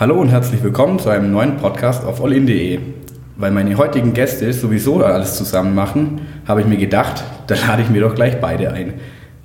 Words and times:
Hallo 0.00 0.18
und 0.18 0.30
herzlich 0.30 0.62
willkommen 0.62 0.98
zu 0.98 1.10
einem 1.10 1.30
neuen 1.30 1.58
Podcast 1.58 2.06
auf 2.06 2.24
allin.de. 2.24 2.78
Weil 3.36 3.50
meine 3.50 3.76
heutigen 3.76 4.14
Gäste 4.14 4.50
sowieso 4.54 5.04
alles 5.04 5.36
zusammen 5.36 5.74
machen, 5.74 6.22
habe 6.48 6.62
ich 6.62 6.66
mir 6.66 6.78
gedacht, 6.78 7.22
da 7.48 7.54
lade 7.54 7.82
ich 7.82 7.90
mir 7.90 8.00
doch 8.00 8.14
gleich 8.14 8.40
beide 8.40 8.72
ein. 8.72 8.94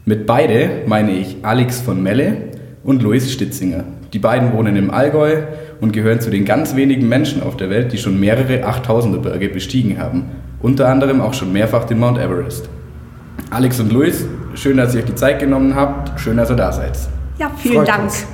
Mit 0.05 0.25
beide 0.25 0.83
meine 0.85 1.11
ich 1.11 1.39
Alex 1.41 1.81
von 1.81 2.01
Melle 2.01 2.37
und 2.85 3.03
Luis 3.03 3.33
Stitzinger. 3.33 3.83
Die 4.13 4.19
beiden 4.19 4.53
wohnen 4.53 4.77
im 4.77 4.91
Allgäu 4.91 5.41
und 5.81 5.91
gehören 5.91 6.21
zu 6.21 6.29
den 6.29 6.45
ganz 6.45 6.73
wenigen 6.77 7.09
Menschen 7.09 7.43
auf 7.43 7.57
der 7.57 7.69
Welt, 7.69 7.91
die 7.91 7.97
schon 7.97 8.17
mehrere 8.17 8.65
8000er 8.65 9.19
Berge 9.19 9.49
bestiegen 9.49 9.99
haben. 9.99 10.23
Unter 10.61 10.87
anderem 10.87 11.19
auch 11.19 11.33
schon 11.33 11.51
mehrfach 11.51 11.83
den 11.83 11.99
Mount 11.99 12.17
Everest. 12.17 12.69
Alex 13.49 13.81
und 13.81 13.91
Luis, 13.91 14.25
schön, 14.53 14.77
dass 14.77 14.95
ihr 14.95 15.01
euch 15.01 15.07
die 15.07 15.15
Zeit 15.15 15.39
genommen 15.39 15.75
habt. 15.75 16.17
Schön, 16.17 16.37
dass 16.37 16.49
ihr 16.49 16.55
da 16.55 16.71
seid. 16.71 16.97
Ja, 17.39 17.51
vielen 17.57 17.75
Freut 17.75 17.89
Dank. 17.89 18.03
Uns. 18.03 18.25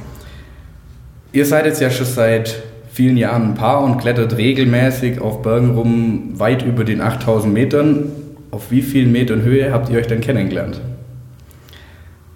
Ihr 1.34 1.46
seid 1.46 1.66
jetzt 1.66 1.80
ja 1.80 1.90
schon 1.90 2.06
seit 2.06 2.62
vielen 2.92 3.16
Jahren 3.16 3.52
ein 3.52 3.56
Paar 3.56 3.84
und 3.84 4.00
klettert 4.00 4.36
regelmäßig 4.36 5.22
auf 5.22 5.42
Bergen 5.42 5.76
rum, 5.76 6.32
weit 6.34 6.62
über 6.62 6.84
den 6.84 7.00
8000 7.00 7.54
Metern. 7.54 8.12
Auf 8.52 8.70
wie 8.70 8.82
vielen 8.82 9.14
Metern 9.14 9.42
Höhe 9.42 9.72
habt 9.72 9.90
ihr 9.90 9.98
euch 9.98 10.08
denn 10.08 10.20
kennengelernt? 10.20 10.82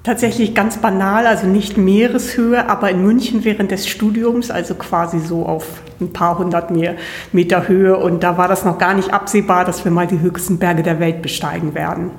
Tatsächlich 0.04 0.54
ganz 0.56 0.78
banal, 0.78 1.28
also 1.28 1.46
nicht 1.46 1.78
Meereshöhe, 1.78 2.70
aber 2.70 2.90
in 2.90 3.04
München 3.04 3.44
während 3.44 3.72
des 3.72 3.86
Studiums, 3.86 4.50
also 4.50 4.76
quasi 4.76 5.20
so 5.20 5.46
auf 5.46 5.82
ein 6.00 6.14
paar 6.14 6.40
hundert 6.40 6.72
Meter 7.34 7.68
Höhe. 7.68 7.98
Und 7.98 8.24
da 8.24 8.38
war 8.38 8.48
das 8.48 8.64
noch 8.64 8.78
gar 8.78 8.94
nicht 8.94 9.12
absehbar, 9.12 9.66
dass 9.66 9.84
wir 9.84 9.92
mal 9.92 10.08
die 10.08 10.22
höchsten 10.22 10.58
Berge 10.58 10.84
der 10.84 11.02
Welt 11.02 11.22
besteigen 11.22 11.74
werden. 11.76 12.12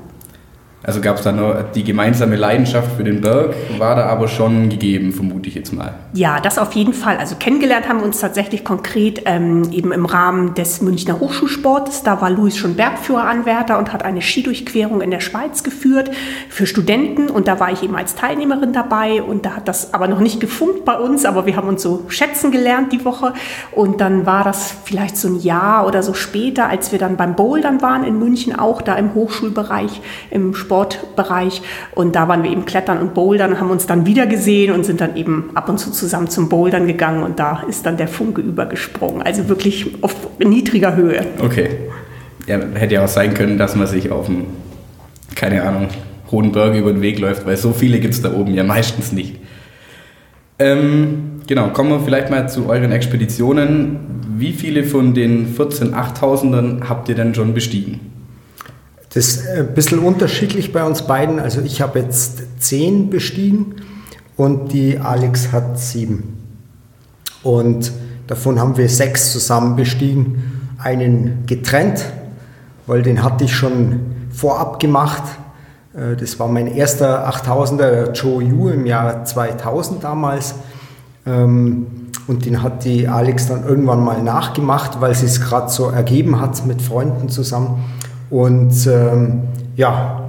Also 0.83 1.01
gab 1.01 1.17
es 1.17 1.23
da 1.23 1.33
noch 1.33 1.73
die 1.75 1.85
gemeinsame 1.85 2.37
Leidenschaft 2.37 2.97
für 2.97 3.03
den 3.03 3.23
Berg, 3.23 3.55
war 3.79 3.97
da 3.97 4.07
aber 4.07 4.29
schon 4.29 4.69
gegeben, 4.69 5.11
vermute 5.13 5.49
ich 5.49 5.55
jetzt 5.55 5.73
mal. 5.73 5.95
Ja, 6.13 6.39
das 6.39 6.59
auf 6.59 6.75
jeden 6.75 6.93
Fall. 6.93 7.17
Also 7.17 7.35
kennengelernt 7.37 7.89
haben 7.89 8.01
wir 8.01 8.07
uns 8.07 8.21
tatsächlich 8.21 8.63
konkret 8.63 9.23
ähm, 9.25 9.73
eben 9.73 9.91
im 9.91 10.05
Rahmen 10.05 10.55
des 10.55 10.83
Münchner 10.83 11.19
Hochschulsportes. 11.19 12.03
Da 12.03 12.21
war 12.21 12.31
Luis 12.31 12.59
schon 12.59 12.75
Bergführeranwärter 12.75 13.79
und 13.79 13.93
hat 13.93 14.05
eine 14.05 14.21
Skidurchquerung 14.21 15.01
in 15.01 15.11
der 15.11 15.21
Schweiz 15.21 15.65
geführt 15.65 16.11
für 16.51 16.67
Studenten. 16.67 17.31
Und 17.31 17.49
da 17.49 17.59
war 17.59 17.73
ich 17.73 17.83
eben 17.83 17.97
als 17.97 18.15
Teilnehmerin 18.15 18.73
dabei. 18.75 19.23
Und 19.23 19.47
da 19.47 19.57
hat 19.57 19.69
das 19.69 19.95
aber 19.95 20.09
noch 20.09 20.21
nicht 20.21 20.41
gefunkt 20.41 20.85
bei 20.85 20.99
uns, 20.99 21.25
aber 21.25 21.47
wir 21.47 21.57
haben 21.57 21.69
uns 21.69 21.83
so 21.83 22.05
schätzen 22.09 22.53
gelernt 22.53 22.93
die 22.93 23.05
Woche. 23.05 23.33
Und 23.73 24.01
dann 24.03 24.27
war 24.27 24.45
das 24.45 24.75
vielleicht 24.85 25.17
so 25.17 25.29
ein 25.29 25.41
Jahr 25.41 25.87
oder 25.87 26.03
so 26.03 26.13
später, 26.13 26.69
als 26.69 26.93
wir 26.93 26.99
dann 26.99 27.17
beim 27.17 27.35
Bouldern 27.35 27.83
waren 27.83 28.05
in 28.05 28.19
München, 28.19 28.57
auch 28.57 28.83
da 28.83 28.95
im 28.95 29.15
Hochschulbereich, 29.15 30.03
im 30.31 30.55
Sport 30.55 30.66
Sportbereich. 30.67 31.63
Und 31.95 32.17
da 32.17 32.27
waren 32.29 32.43
wir 32.43 32.51
eben 32.51 32.65
klettern 32.65 32.99
und 32.99 33.15
bouldern, 33.15 33.61
haben 33.61 33.71
uns 33.71 33.87
dann 33.87 34.05
wieder 34.05 34.27
gesehen 34.27 34.73
und 34.73 34.85
sind 34.85 35.01
dann 35.01 35.17
eben 35.17 35.51
ab 35.55 35.69
und 35.69 35.79
zu 35.79 35.91
zusammen 35.93 36.29
zum 36.29 36.49
Bouldern 36.49 36.87
gegangen 36.87 37.23
und 37.23 37.39
da 37.39 37.63
ist 37.69 37.87
dann 37.87 37.97
der 37.97 38.09
Funke 38.09 38.41
übergesprungen. 38.41 39.23
Also 39.23 39.49
wirklich 39.49 40.03
auf 40.03 40.15
niedriger 40.39 40.97
Höhe. 40.97 41.25
Okay. 41.43 41.71
Ja, 42.47 42.59
hätte 42.75 42.95
ja 42.95 43.05
auch 43.05 43.09
sein 43.09 43.35
können, 43.35 43.59
dass 43.59 43.75
man 43.77 43.87
sich 43.87 44.11
auf 44.11 44.27
dem, 44.27 44.47
keine 45.35 45.63
Ahnung, 45.63 45.89
hohen 46.31 46.53
Berg 46.53 46.77
über 46.77 46.93
den 46.93 47.03
Weg 47.03 47.19
läuft, 47.19 47.47
weil 47.47 47.57
so 47.57 47.73
viele 47.73 48.01
gibt 48.01 48.15
es 48.15 48.23
da 48.23 48.33
oben 48.33 48.55
ja 48.55 48.65
meistens 48.65 49.13
nicht. 49.13 49.37
Ähm, 50.59 51.43
genau, 51.47 51.69
kommen 51.69 51.91
wir 51.91 52.01
vielleicht 52.01 52.31
mal 52.31 52.49
zu 52.49 52.69
euren 52.69 52.93
Expeditionen. 52.93 53.99
Wie 54.37 54.53
viele 54.53 54.85
von 54.85 55.15
den 55.15 55.47
14 55.47 55.95
8000ern 55.95 56.89
habt 56.89 57.09
ihr 57.09 57.15
denn 57.15 57.35
schon 57.35 57.55
bestiegen? 57.55 58.16
Das 59.11 59.27
ist 59.27 59.49
ein 59.49 59.75
bisschen 59.75 60.01
unterschiedlich 60.01 60.73
bei 60.73 60.85
uns 60.85 61.03
beiden. 61.03 61.39
Also 61.39 61.61
ich 61.63 61.81
habe 61.81 62.01
jetzt 62.01 62.43
zehn 62.59 63.11
bestiegen 63.11 63.77
und 64.37 64.73
die 64.73 64.99
Alex 64.99 65.53
hat 65.53 65.79
sieben. 65.79 66.37
Und 67.43 67.93
davon 68.27 68.61
haben 68.61 68.77
wir 68.77 68.89
sechs 68.89 69.33
zusammen 69.33 69.77
bestiegen. 69.77 70.71
Einen 70.79 71.45
getrennt, 71.47 72.05
weil 72.87 73.03
den 73.03 73.23
hatte 73.23 73.45
ich 73.45 73.55
schon 73.55 74.01
vorab 74.31 74.79
gemacht. 74.81 75.23
Äh, 75.95 76.17
das 76.17 76.39
war 76.39 76.49
mein 76.49 76.67
erster 76.67 77.29
8000er 77.29 78.13
Joe 78.13 78.43
Yu 78.43 78.69
im 78.69 78.85
Jahr 78.85 79.25
2000 79.25 80.05
damals. 80.05 80.55
Ähm, 81.25 81.87
und 82.27 82.45
den 82.45 82.63
hat 82.63 82.85
die 82.85 83.07
Alex 83.07 83.47
dann 83.47 83.65
irgendwann 83.65 84.05
mal 84.05 84.23
nachgemacht, 84.23 85.01
weil 85.01 85.15
sie 85.15 85.27
es 85.27 85.41
gerade 85.41 85.71
so 85.71 85.91
ergeben 85.91 86.41
hat 86.41 86.67
mit 86.67 86.83
Freunden 86.83 87.29
zusammen. 87.29 87.85
Und 88.31 88.87
ähm, 88.87 89.43
ja, 89.77 90.27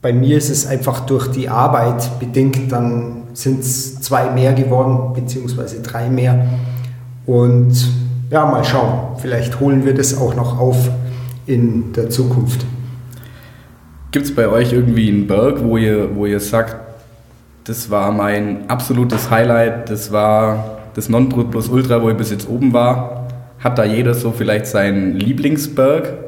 bei 0.00 0.12
mir 0.12 0.38
ist 0.38 0.50
es 0.50 0.66
einfach 0.66 1.00
durch 1.00 1.28
die 1.28 1.48
Arbeit 1.48 2.18
bedingt, 2.20 2.70
dann 2.70 3.24
sind 3.32 3.60
es 3.60 4.00
zwei 4.00 4.30
mehr 4.30 4.52
geworden, 4.52 5.12
beziehungsweise 5.14 5.82
drei 5.82 6.08
mehr. 6.08 6.46
Und 7.26 7.72
ja, 8.30 8.46
mal 8.46 8.64
schauen, 8.64 9.16
vielleicht 9.18 9.60
holen 9.60 9.84
wir 9.84 9.94
das 9.94 10.16
auch 10.16 10.34
noch 10.34 10.58
auf 10.58 10.90
in 11.46 11.92
der 11.92 12.10
Zukunft. 12.10 12.64
Gibt 14.10 14.26
es 14.26 14.34
bei 14.34 14.48
euch 14.48 14.72
irgendwie 14.72 15.08
einen 15.08 15.26
Berg, 15.26 15.62
wo 15.62 15.76
ihr, 15.76 16.14
wo 16.14 16.26
ihr 16.26 16.40
sagt, 16.40 16.76
das 17.64 17.90
war 17.90 18.10
mein 18.12 18.68
absolutes 18.70 19.30
Highlight, 19.30 19.90
das 19.90 20.10
war 20.12 20.78
das 20.94 21.08
Nonplusultra, 21.08 22.00
wo 22.02 22.08
ich 22.08 22.16
bis 22.16 22.30
jetzt 22.30 22.48
oben 22.48 22.72
war? 22.72 23.28
Hat 23.58 23.78
da 23.78 23.84
jeder 23.84 24.14
so 24.14 24.32
vielleicht 24.32 24.66
seinen 24.66 25.14
Lieblingsberg? 25.14 26.27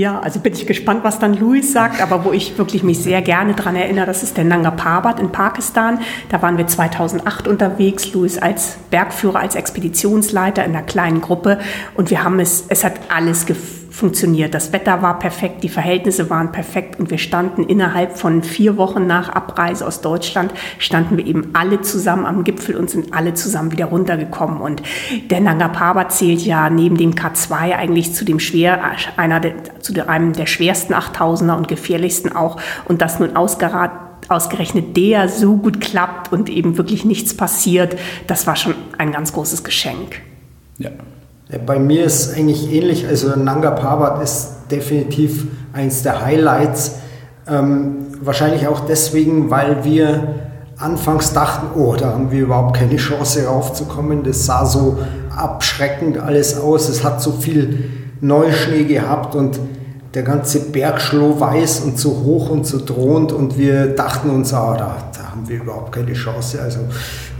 Ja, 0.00 0.18
also 0.18 0.40
bin 0.40 0.54
ich 0.54 0.66
gespannt, 0.66 1.04
was 1.04 1.18
dann 1.18 1.34
Louis 1.34 1.74
sagt, 1.74 2.00
aber 2.00 2.24
wo 2.24 2.32
ich 2.32 2.56
wirklich 2.56 2.82
mich 2.82 3.00
sehr 3.00 3.20
gerne 3.20 3.52
daran 3.52 3.76
erinnere, 3.76 4.06
das 4.06 4.22
ist 4.22 4.34
der 4.38 4.44
Nanga 4.44 4.70
Parbat 4.70 5.20
in 5.20 5.30
Pakistan. 5.30 5.98
Da 6.30 6.40
waren 6.40 6.56
wir 6.56 6.66
2008 6.66 7.46
unterwegs, 7.46 8.10
Louis 8.14 8.38
als 8.38 8.78
Bergführer, 8.88 9.40
als 9.40 9.56
Expeditionsleiter 9.56 10.64
in 10.64 10.74
einer 10.74 10.86
kleinen 10.86 11.20
Gruppe 11.20 11.58
und 11.96 12.08
wir 12.08 12.24
haben 12.24 12.40
es, 12.40 12.64
es 12.70 12.82
hat 12.82 12.94
alles 13.10 13.44
gefühlt 13.44 13.79
funktioniert. 14.00 14.54
Das 14.54 14.72
Wetter 14.72 15.02
war 15.02 15.18
perfekt, 15.18 15.62
die 15.62 15.68
Verhältnisse 15.68 16.30
waren 16.30 16.50
perfekt 16.50 16.98
und 16.98 17.10
wir 17.10 17.18
standen 17.18 17.62
innerhalb 17.62 18.18
von 18.18 18.42
vier 18.42 18.76
Wochen 18.76 19.06
nach 19.06 19.28
Abreise 19.28 19.86
aus 19.86 20.00
Deutschland, 20.00 20.52
standen 20.78 21.16
wir 21.16 21.26
eben 21.26 21.50
alle 21.52 21.82
zusammen 21.82 22.26
am 22.26 22.42
Gipfel 22.42 22.76
und 22.76 22.90
sind 22.90 23.14
alle 23.14 23.34
zusammen 23.34 23.70
wieder 23.70 23.86
runtergekommen. 23.86 24.60
Und 24.60 24.82
der 25.30 25.40
Nanga 25.40 25.68
Parbat 25.68 26.12
zählt 26.12 26.40
ja 26.40 26.68
neben 26.70 26.96
dem 26.96 27.14
K2 27.14 27.76
eigentlich 27.76 28.14
zu 28.14 28.24
dem 28.24 28.40
schwer, 28.40 28.80
einer 29.16 29.38
der, 29.38 29.80
zu 29.80 29.92
einem 30.08 30.32
der 30.32 30.46
schwersten 30.46 30.94
8000er 30.94 31.56
und 31.56 31.68
gefährlichsten 31.68 32.32
auch. 32.32 32.56
Und 32.86 33.02
das 33.02 33.20
nun 33.20 33.36
ausgerad, 33.36 33.92
ausgerechnet 34.28 34.96
der 34.96 35.28
so 35.28 35.56
gut 35.56 35.80
klappt 35.80 36.32
und 36.32 36.48
eben 36.48 36.78
wirklich 36.78 37.04
nichts 37.04 37.36
passiert, 37.36 37.96
das 38.26 38.46
war 38.46 38.56
schon 38.56 38.74
ein 38.96 39.12
ganz 39.12 39.32
großes 39.32 39.62
Geschenk. 39.62 40.22
Ja, 40.78 40.90
bei 41.58 41.78
mir 41.78 42.04
ist 42.04 42.36
eigentlich 42.36 42.72
ähnlich. 42.72 43.06
Also 43.06 43.36
Nanga 43.36 43.72
Parbat 43.72 44.22
ist 44.22 44.48
definitiv 44.70 45.46
eins 45.72 46.02
der 46.02 46.24
Highlights. 46.24 46.96
Ähm, 47.48 48.06
wahrscheinlich 48.20 48.68
auch 48.68 48.80
deswegen, 48.80 49.50
weil 49.50 49.84
wir 49.84 50.34
anfangs 50.76 51.32
dachten, 51.32 51.78
oh, 51.78 51.94
da 51.98 52.10
haben 52.10 52.30
wir 52.30 52.42
überhaupt 52.42 52.76
keine 52.76 52.96
Chance 52.96 53.46
raufzukommen. 53.46 54.22
Das 54.22 54.46
sah 54.46 54.64
so 54.64 54.98
abschreckend 55.36 56.18
alles 56.18 56.58
aus. 56.58 56.88
Es 56.88 57.04
hat 57.04 57.20
so 57.20 57.32
viel 57.32 57.90
Neuschnee 58.20 58.84
gehabt 58.84 59.34
und 59.34 59.58
der 60.14 60.22
ganze 60.22 60.60
Berg 60.70 61.00
weiß 61.12 61.80
und 61.80 61.98
so 61.98 62.22
hoch 62.24 62.50
und 62.50 62.66
so 62.66 62.84
drohend 62.84 63.32
und 63.32 63.56
wir 63.56 63.94
dachten 63.94 64.30
uns, 64.30 64.52
ah, 64.52 64.74
da, 64.76 64.96
da 65.16 65.30
haben 65.30 65.48
wir 65.48 65.58
überhaupt 65.58 65.92
keine 65.92 66.14
Chance. 66.14 66.60
Also, 66.60 66.80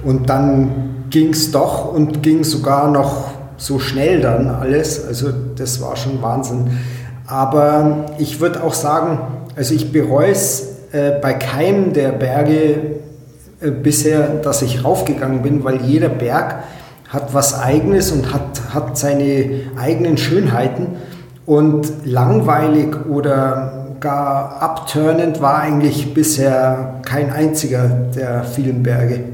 und 0.04 0.31
dann 0.31 1.04
ging 1.10 1.31
es 1.31 1.50
doch 1.50 1.92
und 1.92 2.22
ging 2.22 2.44
sogar 2.44 2.88
noch 2.91 3.40
so 3.60 3.78
schnell 3.78 4.21
dann 4.21 4.48
alles. 4.48 5.06
Also 5.06 5.28
das 5.56 5.81
war 5.81 5.94
schon 5.97 6.21
Wahnsinn. 6.22 6.78
Aber 7.26 8.06
ich 8.19 8.41
würde 8.41 8.65
auch 8.65 8.75
sagen, 8.75 9.19
also 9.54 9.75
ich 9.75 9.93
bereue 9.93 10.32
es 10.32 10.78
äh, 10.92 11.12
bei 11.21 11.34
keinem 11.34 11.92
der 11.92 12.10
Berge 12.12 12.97
äh, 13.60 13.71
bisher, 13.71 14.27
dass 14.42 14.62
ich 14.62 14.84
raufgegangen 14.84 15.42
bin, 15.42 15.62
weil 15.62 15.83
jeder 15.83 16.09
Berg 16.09 16.65
hat 17.09 17.34
was 17.34 17.60
eigenes 17.60 18.10
und 18.10 18.33
hat, 18.33 18.74
hat 18.74 18.97
seine 18.97 19.60
eigenen 19.77 20.16
Schönheiten. 20.16 20.97
Und 21.45 22.04
langweilig 22.04 22.95
oder 23.09 23.97
gar 24.01 24.62
abturnend 24.62 25.42
war 25.42 25.59
eigentlich 25.59 26.15
bisher 26.15 27.01
kein 27.04 27.30
einziger 27.33 27.89
der 27.89 28.45
vielen 28.45 28.83
Berge. 28.83 29.24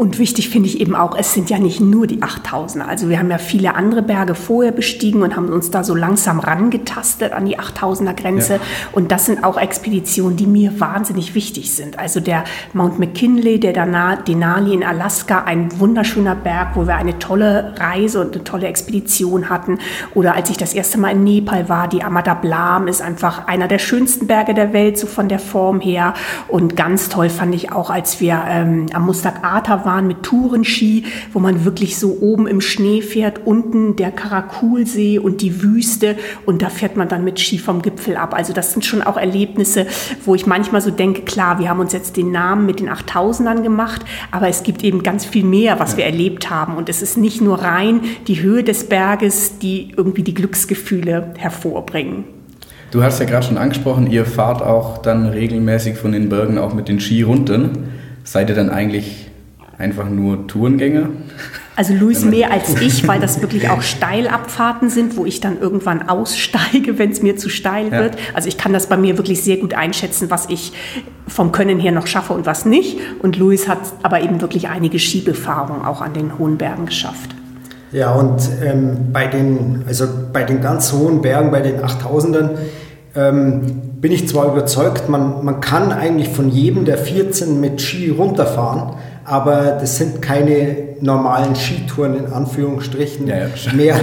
Und 0.00 0.20
wichtig 0.20 0.48
finde 0.48 0.68
ich 0.68 0.80
eben 0.80 0.94
auch, 0.94 1.18
es 1.18 1.34
sind 1.34 1.50
ja 1.50 1.58
nicht 1.58 1.80
nur 1.80 2.06
die 2.06 2.22
8000er. 2.22 2.82
Also 2.82 3.08
wir 3.08 3.18
haben 3.18 3.32
ja 3.32 3.38
viele 3.38 3.74
andere 3.74 4.00
Berge 4.00 4.36
vorher 4.36 4.70
bestiegen 4.70 5.22
und 5.22 5.34
haben 5.34 5.48
uns 5.48 5.72
da 5.72 5.82
so 5.82 5.92
langsam 5.96 6.38
rangetastet 6.38 7.32
an 7.32 7.46
die 7.46 7.58
8000er 7.58 8.14
Grenze. 8.14 8.54
Ja. 8.54 8.60
Und 8.92 9.10
das 9.10 9.26
sind 9.26 9.42
auch 9.42 9.58
Expeditionen, 9.58 10.36
die 10.36 10.46
mir 10.46 10.78
wahnsinnig 10.78 11.34
wichtig 11.34 11.74
sind. 11.74 11.98
Also 11.98 12.20
der 12.20 12.44
Mount 12.74 13.00
McKinley, 13.00 13.58
der 13.58 13.72
Denali 13.72 14.72
in 14.72 14.84
Alaska, 14.84 15.42
ein 15.42 15.80
wunderschöner 15.80 16.36
Berg, 16.36 16.76
wo 16.76 16.86
wir 16.86 16.94
eine 16.94 17.18
tolle 17.18 17.74
Reise 17.80 18.20
und 18.20 18.36
eine 18.36 18.44
tolle 18.44 18.68
Expedition 18.68 19.50
hatten. 19.50 19.80
Oder 20.14 20.36
als 20.36 20.48
ich 20.48 20.56
das 20.56 20.74
erste 20.74 20.98
Mal 20.98 21.10
in 21.10 21.24
Nepal 21.24 21.68
war, 21.68 21.88
die 21.88 22.04
Amada 22.04 22.34
Blam 22.34 22.86
ist 22.86 23.02
einfach 23.02 23.48
einer 23.48 23.66
der 23.66 23.80
schönsten 23.80 24.28
Berge 24.28 24.54
der 24.54 24.72
Welt, 24.72 24.96
so 24.96 25.08
von 25.08 25.28
der 25.28 25.40
Form 25.40 25.80
her. 25.80 26.14
Und 26.46 26.76
ganz 26.76 27.08
toll 27.08 27.30
fand 27.30 27.52
ich 27.52 27.72
auch, 27.72 27.90
als 27.90 28.20
wir 28.20 28.40
ähm, 28.46 28.86
am 28.92 29.04
Mustak 29.04 29.40
Ata 29.42 29.84
waren, 29.84 29.87
waren 29.88 30.06
mit 30.06 30.22
Tourenski, 30.22 31.04
wo 31.32 31.38
man 31.40 31.64
wirklich 31.64 31.96
so 31.96 32.18
oben 32.20 32.46
im 32.46 32.60
Schnee 32.60 33.00
fährt, 33.00 33.46
unten 33.46 33.96
der 33.96 34.10
Karakulsee 34.10 35.18
und 35.18 35.40
die 35.40 35.62
Wüste 35.62 36.16
und 36.44 36.60
da 36.60 36.68
fährt 36.68 36.98
man 36.98 37.08
dann 37.08 37.24
mit 37.24 37.40
Ski 37.40 37.58
vom 37.58 37.80
Gipfel 37.80 38.16
ab. 38.16 38.34
Also 38.34 38.52
das 38.52 38.74
sind 38.74 38.84
schon 38.84 39.02
auch 39.02 39.16
Erlebnisse, 39.16 39.86
wo 40.26 40.34
ich 40.34 40.46
manchmal 40.46 40.82
so 40.82 40.90
denke, 40.90 41.22
klar, 41.22 41.58
wir 41.58 41.70
haben 41.70 41.80
uns 41.80 41.94
jetzt 41.94 42.18
den 42.18 42.30
Namen 42.30 42.66
mit 42.66 42.80
den 42.80 42.90
8000ern 42.90 43.62
gemacht, 43.62 44.02
aber 44.30 44.48
es 44.48 44.62
gibt 44.62 44.84
eben 44.84 45.02
ganz 45.02 45.24
viel 45.24 45.44
mehr, 45.44 45.80
was 45.80 45.96
wir 45.96 46.04
erlebt 46.04 46.50
haben 46.50 46.76
und 46.76 46.90
es 46.90 47.00
ist 47.00 47.16
nicht 47.16 47.40
nur 47.40 47.62
rein 47.62 48.02
die 48.26 48.42
Höhe 48.42 48.62
des 48.62 48.84
Berges, 48.84 49.58
die 49.58 49.94
irgendwie 49.96 50.22
die 50.22 50.34
Glücksgefühle 50.34 51.32
hervorbringen. 51.38 52.24
Du 52.90 53.02
hast 53.02 53.20
ja 53.20 53.24
gerade 53.24 53.46
schon 53.46 53.56
angesprochen, 53.56 54.10
ihr 54.10 54.26
fahrt 54.26 54.60
auch 54.60 54.98
dann 54.98 55.26
regelmäßig 55.26 55.96
von 55.96 56.12
den 56.12 56.28
Bergen 56.28 56.58
auch 56.58 56.74
mit 56.74 56.88
den 56.88 57.00
Ski 57.00 57.22
runter. 57.22 57.70
Seid 58.24 58.50
ihr 58.50 58.54
dann 58.54 58.68
eigentlich 58.68 59.27
einfach 59.78 60.08
nur 60.08 60.46
Tourengänger? 60.46 61.08
Also 61.76 61.94
Luis 61.94 62.24
mehr 62.24 62.50
als 62.50 62.80
ich, 62.80 63.06
weil 63.06 63.20
das 63.20 63.40
wirklich 63.40 63.70
auch 63.70 63.82
Steilabfahrten 63.82 64.90
sind, 64.90 65.16
wo 65.16 65.24
ich 65.24 65.40
dann 65.40 65.60
irgendwann 65.60 66.08
aussteige, 66.08 66.98
wenn 66.98 67.10
es 67.10 67.22
mir 67.22 67.36
zu 67.36 67.48
steil 67.48 67.86
ja. 67.86 68.00
wird. 68.00 68.18
Also 68.34 68.48
ich 68.48 68.58
kann 68.58 68.72
das 68.72 68.88
bei 68.88 68.96
mir 68.96 69.16
wirklich 69.16 69.42
sehr 69.42 69.58
gut 69.58 69.74
einschätzen, 69.74 70.30
was 70.30 70.48
ich 70.50 70.72
vom 71.28 71.52
Können 71.52 71.78
her 71.78 71.92
noch 71.92 72.06
schaffe 72.06 72.32
und 72.32 72.46
was 72.46 72.64
nicht. 72.64 72.98
Und 73.20 73.36
Luis 73.36 73.68
hat 73.68 73.78
aber 74.02 74.20
eben 74.20 74.40
wirklich 74.40 74.68
einige 74.68 74.98
Skibefahrungen 74.98 75.84
auch 75.84 76.02
an 76.02 76.12
den 76.12 76.38
hohen 76.38 76.58
Bergen 76.58 76.86
geschafft. 76.86 77.30
Ja, 77.92 78.12
und 78.12 78.42
ähm, 78.62 79.12
bei, 79.12 79.28
den, 79.28 79.84
also 79.86 80.06
bei 80.32 80.42
den 80.42 80.60
ganz 80.60 80.92
hohen 80.92 81.22
Bergen, 81.22 81.50
bei 81.50 81.60
den 81.60 81.80
8000ern, 81.80 82.50
ähm, 83.14 83.87
bin 84.00 84.12
ich 84.12 84.28
zwar 84.28 84.52
überzeugt, 84.52 85.08
man, 85.08 85.44
man 85.44 85.60
kann 85.60 85.90
eigentlich 85.92 86.28
von 86.28 86.48
jedem 86.48 86.84
der 86.84 86.98
14 86.98 87.60
mit 87.60 87.80
Ski 87.80 88.10
runterfahren, 88.10 88.94
aber 89.24 89.76
das 89.80 89.96
sind 89.96 90.22
keine 90.22 90.76
normalen 91.00 91.56
Skitouren 91.56 92.16
in 92.16 92.32
Anführungsstrichen 92.32 93.26
ja, 93.26 93.36
ja. 93.38 93.72
mehr, 93.74 93.96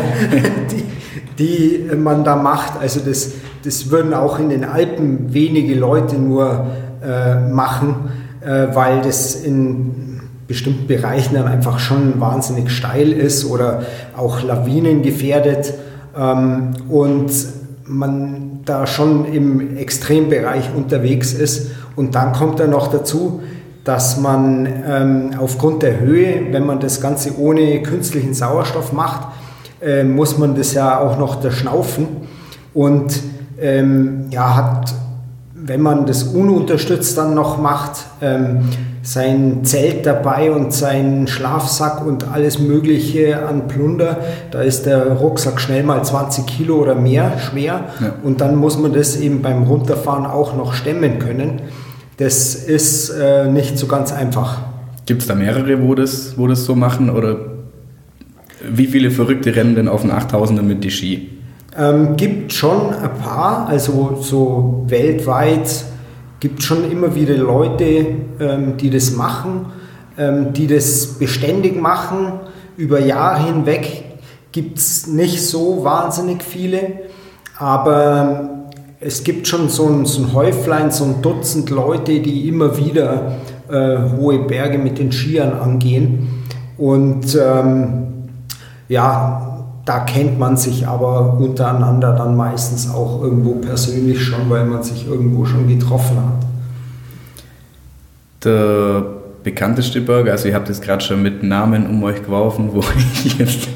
die, 1.39 1.89
die 1.89 1.95
man 1.95 2.23
da 2.23 2.35
macht. 2.35 2.79
Also 2.79 2.99
das, 2.99 3.31
das 3.63 3.89
würden 3.89 4.13
auch 4.13 4.37
in 4.39 4.49
den 4.49 4.65
Alpen 4.65 5.33
wenige 5.33 5.75
Leute 5.75 6.17
nur 6.17 6.67
äh, 7.03 7.49
machen, 7.49 8.11
äh, 8.41 8.67
weil 8.73 9.01
das 9.01 9.35
in 9.35 10.19
bestimmten 10.47 10.87
Bereichen 10.87 11.35
dann 11.35 11.47
einfach 11.47 11.79
schon 11.79 12.19
wahnsinnig 12.19 12.69
steil 12.69 13.11
ist 13.11 13.45
oder 13.45 13.83
auch 14.15 14.43
Lawinen 14.43 15.01
gefährdet 15.01 15.73
ähm, 16.17 16.73
und 16.89 17.31
man 17.85 18.44
da 18.65 18.87
schon 18.87 19.25
im 19.25 19.77
Extrembereich 19.77 20.73
unterwegs 20.75 21.33
ist. 21.33 21.71
Und 21.95 22.15
dann 22.15 22.33
kommt 22.33 22.59
dann 22.59 22.71
noch 22.71 22.87
dazu, 22.87 23.41
dass 23.83 24.17
man 24.17 24.65
ähm, 24.65 25.31
aufgrund 25.39 25.83
der 25.83 25.99
Höhe, 25.99 26.51
wenn 26.51 26.65
man 26.65 26.79
das 26.79 26.99
Ganze 26.99 27.39
ohne 27.39 27.81
künstlichen 27.83 28.33
Sauerstoff 28.33 28.91
macht, 28.91 29.27
äh, 29.81 30.03
muss 30.03 30.37
man 30.37 30.55
das 30.55 30.73
ja 30.73 30.99
auch 30.99 31.19
noch 31.19 31.35
da 31.39 31.51
schnaufen 31.51 32.07
und 32.73 33.21
ähm, 33.61 34.25
ja, 34.31 34.55
hat, 34.55 34.93
wenn 35.57 35.81
man 35.81 36.05
das 36.05 36.23
ununterstützt 36.23 37.17
dann 37.17 37.33
noch 37.33 37.57
macht, 37.57 38.05
ähm, 38.21 38.69
sein 39.01 39.63
Zelt 39.63 40.05
dabei 40.05 40.51
und 40.51 40.73
seinen 40.73 41.27
Schlafsack 41.27 42.05
und 42.05 42.27
alles 42.31 42.59
Mögliche 42.59 43.47
an 43.47 43.67
Plunder. 43.67 44.17
Da 44.51 44.61
ist 44.61 44.85
der 44.85 45.13
Rucksack 45.13 45.61
schnell 45.61 45.83
mal 45.83 46.03
20 46.03 46.45
Kilo 46.45 46.75
oder 46.81 46.95
mehr 46.95 47.39
schwer. 47.39 47.85
Ja. 48.01 48.15
Und 48.23 48.41
dann 48.41 48.57
muss 48.57 48.77
man 48.77 48.93
das 48.93 49.15
eben 49.15 49.41
beim 49.41 49.63
Runterfahren 49.63 50.25
auch 50.25 50.57
noch 50.57 50.73
stemmen 50.73 51.19
können. 51.19 51.61
Das 52.17 52.55
ist 52.55 53.09
äh, 53.11 53.49
nicht 53.49 53.77
so 53.77 53.87
ganz 53.87 54.11
einfach. 54.11 54.59
Gibt 55.05 55.21
es 55.21 55.27
da 55.27 55.35
mehrere, 55.35 55.81
wo 55.81 55.95
das, 55.95 56.37
wo 56.37 56.47
das 56.47 56.65
so 56.65 56.75
machen? 56.75 57.09
Oder 57.09 57.37
wie 58.67 58.87
viele 58.87 59.11
Verrückte 59.11 59.55
rennen 59.55 59.75
denn 59.75 59.87
auf 59.87 60.01
den 60.01 60.11
8000er 60.11 60.63
mit 60.63 60.83
die 60.83 60.91
Ski? 60.91 61.29
Ähm, 61.77 62.15
gibt 62.15 62.53
schon 62.53 62.93
ein 62.93 63.17
paar, 63.21 63.67
also 63.67 64.17
so 64.21 64.85
weltweit 64.87 65.85
gibt 66.39 66.63
schon 66.63 66.89
immer 66.89 67.15
wieder 67.15 67.35
Leute, 67.35 68.07
ähm, 68.39 68.77
die 68.77 68.89
das 68.89 69.11
machen, 69.11 69.67
ähm, 70.17 70.53
die 70.53 70.67
das 70.67 71.19
beständig 71.19 71.81
machen. 71.81 72.33
Über 72.77 72.99
Jahre 72.99 73.45
hinweg 73.45 74.03
gibt 74.51 74.77
es 74.77 75.07
nicht 75.07 75.41
so 75.41 75.83
wahnsinnig 75.83 76.43
viele, 76.43 76.79
aber 77.57 78.69
es 78.99 79.23
gibt 79.23 79.47
schon 79.47 79.69
so 79.69 79.87
ein, 79.87 80.05
so 80.05 80.23
ein 80.23 80.33
Häuflein, 80.33 80.91
so 80.91 81.03
ein 81.03 81.21
Dutzend 81.21 81.69
Leute, 81.69 82.19
die 82.19 82.47
immer 82.47 82.77
wieder 82.77 83.37
äh, 83.69 83.97
hohe 84.17 84.39
Berge 84.39 84.77
mit 84.77 84.99
den 84.99 85.11
Skiern 85.11 85.53
angehen. 85.53 86.43
Und 86.77 87.35
ähm, 87.35 88.07
ja, 88.87 89.54
da 89.85 89.99
kennt 89.99 90.39
man 90.39 90.57
sich 90.57 90.87
aber 90.87 91.37
untereinander 91.37 92.13
dann 92.13 92.35
meistens 92.35 92.89
auch 92.89 93.21
irgendwo 93.21 93.55
persönlich 93.55 94.21
schon, 94.21 94.49
weil 94.49 94.65
man 94.65 94.81
sich 94.81 95.07
irgendwo 95.07 95.45
schon 95.45 95.67
getroffen 95.67 96.17
hat. 96.17 96.45
Der 98.43 99.03
bekannteste 99.43 100.01
Burger, 100.01 100.31
also 100.31 100.47
ihr 100.47 100.55
habt 100.55 100.69
jetzt 100.69 100.81
gerade 100.81 101.03
schon 101.03 101.21
mit 101.21 101.43
Namen 101.43 101.87
um 101.87 102.03
euch 102.03 102.23
geworfen, 102.23 102.69
wo 102.73 102.79
ich 103.23 103.37
jetzt 103.37 103.67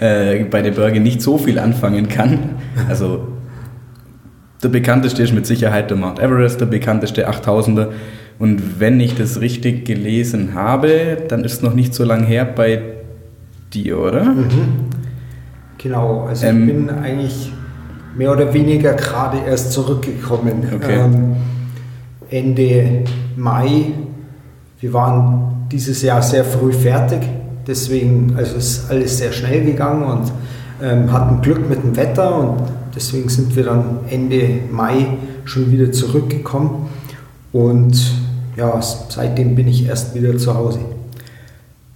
äh, 0.00 0.42
bei 0.44 0.62
der 0.62 0.72
Burger 0.72 0.98
nicht 0.98 1.22
so 1.22 1.38
viel 1.38 1.60
anfangen 1.60 2.08
kann. 2.08 2.56
Also 2.88 3.28
der 4.64 4.68
bekannteste 4.68 5.22
ist 5.22 5.32
mit 5.32 5.46
Sicherheit 5.46 5.90
der 5.90 5.96
Mount 5.96 6.18
Everest, 6.18 6.60
der 6.60 6.66
bekannteste 6.66 7.30
8000er. 7.30 7.88
Und 8.38 8.80
wenn 8.80 8.98
ich 8.98 9.14
das 9.14 9.40
richtig 9.40 9.84
gelesen 9.84 10.54
habe, 10.54 11.18
dann 11.28 11.44
ist 11.44 11.54
es 11.54 11.62
noch 11.62 11.74
nicht 11.74 11.94
so 11.94 12.02
lange 12.04 12.26
her 12.26 12.44
bei 12.44 12.82
dir, 13.72 13.98
oder? 13.98 14.24
Mhm. 14.24 14.91
Genau, 15.82 16.26
also 16.28 16.46
ähm, 16.46 16.68
ich 16.68 16.74
bin 16.74 16.90
eigentlich 16.90 17.52
mehr 18.16 18.32
oder 18.32 18.52
weniger 18.54 18.94
gerade 18.94 19.38
erst 19.46 19.72
zurückgekommen. 19.72 20.62
Okay. 20.74 21.00
Ähm, 21.00 21.36
Ende 22.30 23.04
Mai. 23.36 23.92
Wir 24.80 24.92
waren 24.92 25.66
dieses 25.70 26.02
Jahr 26.02 26.22
sehr 26.22 26.44
früh 26.44 26.72
fertig, 26.72 27.20
deswegen 27.66 28.34
also 28.36 28.56
ist 28.56 28.90
alles 28.90 29.18
sehr 29.18 29.32
schnell 29.32 29.64
gegangen 29.64 30.04
und 30.04 30.32
ähm, 30.82 31.12
hatten 31.12 31.40
Glück 31.40 31.68
mit 31.68 31.82
dem 31.82 31.96
Wetter 31.96 32.36
und 32.36 32.62
deswegen 32.94 33.28
sind 33.28 33.54
wir 33.56 33.64
dann 33.64 34.00
Ende 34.08 34.60
Mai 34.70 35.06
schon 35.44 35.70
wieder 35.70 35.92
zurückgekommen 35.92 36.88
und 37.52 38.12
ja, 38.56 38.80
seitdem 38.80 39.54
bin 39.54 39.68
ich 39.68 39.86
erst 39.86 40.14
wieder 40.14 40.36
zu 40.36 40.54
Hause. 40.54 40.80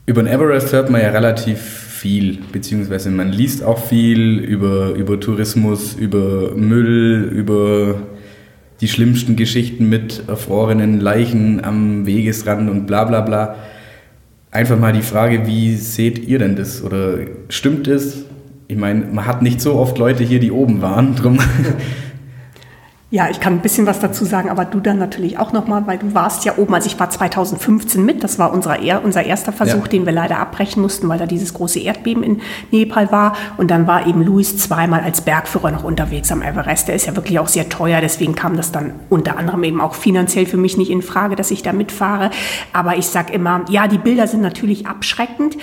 Über 0.06 0.22
den 0.22 0.32
Everest 0.32 0.72
hört 0.72 0.88
man 0.88 1.00
ja 1.02 1.10
relativ 1.10 1.85
viel, 1.96 2.38
beziehungsweise 2.52 3.10
man 3.10 3.32
liest 3.32 3.64
auch 3.64 3.78
viel 3.78 4.38
über, 4.38 4.90
über 4.90 5.18
Tourismus, 5.18 5.94
über 5.94 6.54
Müll, 6.54 7.30
über 7.32 7.96
die 8.80 8.88
schlimmsten 8.88 9.36
Geschichten 9.36 9.88
mit 9.88 10.24
erfrorenen 10.28 11.00
Leichen 11.00 11.64
am 11.64 12.06
Wegesrand 12.06 12.68
und 12.68 12.86
bla 12.86 13.04
bla 13.04 13.22
bla. 13.22 13.56
Einfach 14.50 14.78
mal 14.78 14.92
die 14.92 15.02
Frage, 15.02 15.46
wie 15.46 15.76
seht 15.76 16.18
ihr 16.28 16.38
denn 16.38 16.56
das? 16.56 16.82
Oder 16.82 17.18
stimmt 17.48 17.88
es? 17.88 18.24
Ich 18.68 18.76
meine, 18.76 19.06
man 19.06 19.26
hat 19.26 19.42
nicht 19.42 19.60
so 19.60 19.74
oft 19.74 19.96
Leute 19.98 20.24
hier, 20.24 20.40
die 20.40 20.50
oben 20.50 20.82
waren, 20.82 21.16
drum 21.16 21.38
Ja, 23.08 23.30
ich 23.30 23.38
kann 23.38 23.52
ein 23.52 23.60
bisschen 23.60 23.86
was 23.86 24.00
dazu 24.00 24.24
sagen, 24.24 24.50
aber 24.50 24.64
du 24.64 24.80
dann 24.80 24.98
natürlich 24.98 25.38
auch 25.38 25.52
nochmal, 25.52 25.86
weil 25.86 25.96
du 25.96 26.12
warst 26.12 26.44
ja 26.44 26.58
oben, 26.58 26.74
also 26.74 26.88
ich 26.88 26.98
war 26.98 27.08
2015 27.08 28.04
mit, 28.04 28.24
das 28.24 28.40
war 28.40 28.52
unser, 28.52 28.78
unser 29.04 29.24
erster 29.24 29.52
Versuch, 29.52 29.84
ja. 29.84 29.88
den 29.88 30.06
wir 30.06 30.12
leider 30.12 30.40
abbrechen 30.40 30.82
mussten, 30.82 31.08
weil 31.08 31.16
da 31.16 31.26
dieses 31.26 31.54
große 31.54 31.78
Erdbeben 31.78 32.24
in 32.24 32.40
Nepal 32.72 33.12
war. 33.12 33.36
Und 33.58 33.70
dann 33.70 33.86
war 33.86 34.08
eben 34.08 34.22
Luis 34.22 34.58
zweimal 34.58 35.02
als 35.02 35.20
Bergführer 35.20 35.70
noch 35.70 35.84
unterwegs 35.84 36.32
am 36.32 36.42
Everest. 36.42 36.88
Der 36.88 36.96
ist 36.96 37.06
ja 37.06 37.14
wirklich 37.14 37.38
auch 37.38 37.46
sehr 37.46 37.68
teuer, 37.68 38.00
deswegen 38.00 38.34
kam 38.34 38.56
das 38.56 38.72
dann 38.72 38.94
unter 39.08 39.38
anderem 39.38 39.62
eben 39.62 39.80
auch 39.80 39.94
finanziell 39.94 40.46
für 40.46 40.56
mich 40.56 40.76
nicht 40.76 40.90
in 40.90 41.00
Frage, 41.00 41.36
dass 41.36 41.52
ich 41.52 41.62
da 41.62 41.72
mitfahre. 41.72 42.30
Aber 42.72 42.96
ich 42.96 43.06
sag 43.06 43.32
immer, 43.32 43.64
ja, 43.68 43.86
die 43.86 43.98
Bilder 43.98 44.26
sind 44.26 44.40
natürlich 44.40 44.88
abschreckend, 44.88 45.56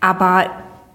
aber 0.00 0.50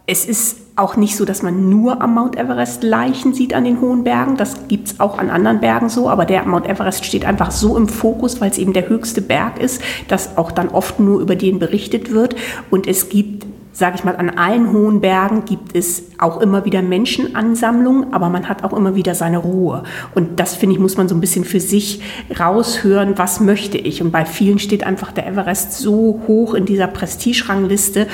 es 0.06 0.26
ist 0.26 0.65
auch 0.76 0.98
nicht 0.98 1.16
so, 1.16 1.24
dass 1.24 1.42
man 1.42 1.70
nur 1.70 2.02
am 2.02 2.16
Mount 2.16 2.38
Everest 2.38 2.84
Leichen 2.84 3.34
sieht 3.34 3.54
an 3.54 3.64
den 3.64 3.80
hohen 3.80 4.04
Bergen. 4.04 4.36
Das 4.36 4.68
gibt 4.68 4.88
es 4.90 5.00
auch 5.00 5.18
an 5.18 5.30
anderen 5.30 5.62
Bergen 5.62 5.90
so. 5.90 6.10
Aber 6.10 6.26
der 6.26 6.46
Mount 6.46 6.68
Everest 6.68 7.06
steht 7.06 7.26
einfach 7.26 7.52
so 7.52 7.78
im 7.78 7.88
Fokus, 7.88 8.42
weil 8.42 8.52
es 8.52 8.58
eben 8.58 8.74
der 8.74 8.90
höchste 8.90 9.22
Berg 9.22 9.62
ist, 9.62 9.82
dass 10.10 10.38
auch 10.38 10.52
dann 10.52 10.70
oft 10.70 11.00
nur 11.00 11.22
über 11.22 11.36
den 11.36 11.60
berichtet 11.60 12.12
wird. 12.12 12.36
Und 12.70 12.88
es 12.88 13.10
gibt 13.10 13.46
sage 13.76 13.98
ich 13.98 14.06
mal, 14.06 14.16
an 14.16 14.30
allen 14.30 14.72
hohen 14.72 15.02
Bergen 15.02 15.44
gibt 15.44 15.76
es 15.76 16.04
auch 16.18 16.40
immer 16.40 16.64
wieder 16.64 16.82
Menschenansammlungen, 16.82 18.14
aber 18.14 18.30
man 18.30 18.48
hat 18.48 18.64
auch 18.64 18.72
immer 18.72 18.96
wieder 18.96 19.16
seine 19.16 19.38
Ruhe. 19.38 19.84
Und 20.16 20.40
das, 20.40 20.56
finde 20.56 20.76
ich, 20.76 20.82
muss 20.82 20.96
man 20.96 21.10
so 21.10 21.16
ein 21.16 21.20
bisschen 21.20 21.44
für 21.44 21.60
sich 21.60 22.02
raushören, 22.40 23.18
was 23.18 23.42
möchte 23.42 23.78
ich. 23.78 24.02
Und 24.02 24.12
bei 24.12 24.24
vielen 24.24 24.60
steht 24.60 24.86
einfach 24.86 25.12
der 25.12 25.28
Everest 25.28 25.74
so 25.74 26.22
hoch 26.26 26.54
in 26.54 26.64
dieser 26.64 26.88
Prestigerangliste, 26.88 28.08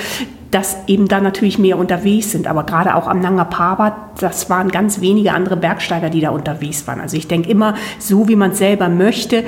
dass 0.51 0.77
eben 0.87 1.07
da 1.07 1.21
natürlich 1.21 1.57
mehr 1.57 1.77
unterwegs 1.77 2.31
sind. 2.31 2.45
Aber 2.45 2.65
gerade 2.65 2.95
auch 2.95 3.07
am 3.07 3.21
Nanga 3.21 3.45
Parbat, 3.45 3.93
das 4.19 4.49
waren 4.49 4.69
ganz 4.69 4.99
wenige 4.99 5.33
andere 5.33 5.55
Bergsteiger, 5.55 6.09
die 6.09 6.19
da 6.19 6.29
unterwegs 6.29 6.85
waren. 6.87 6.99
Also 6.99 7.15
ich 7.15 7.27
denke 7.27 7.49
immer, 7.49 7.75
so 7.99 8.27
wie 8.27 8.35
man 8.35 8.53
selber 8.53 8.89
möchte, 8.89 9.45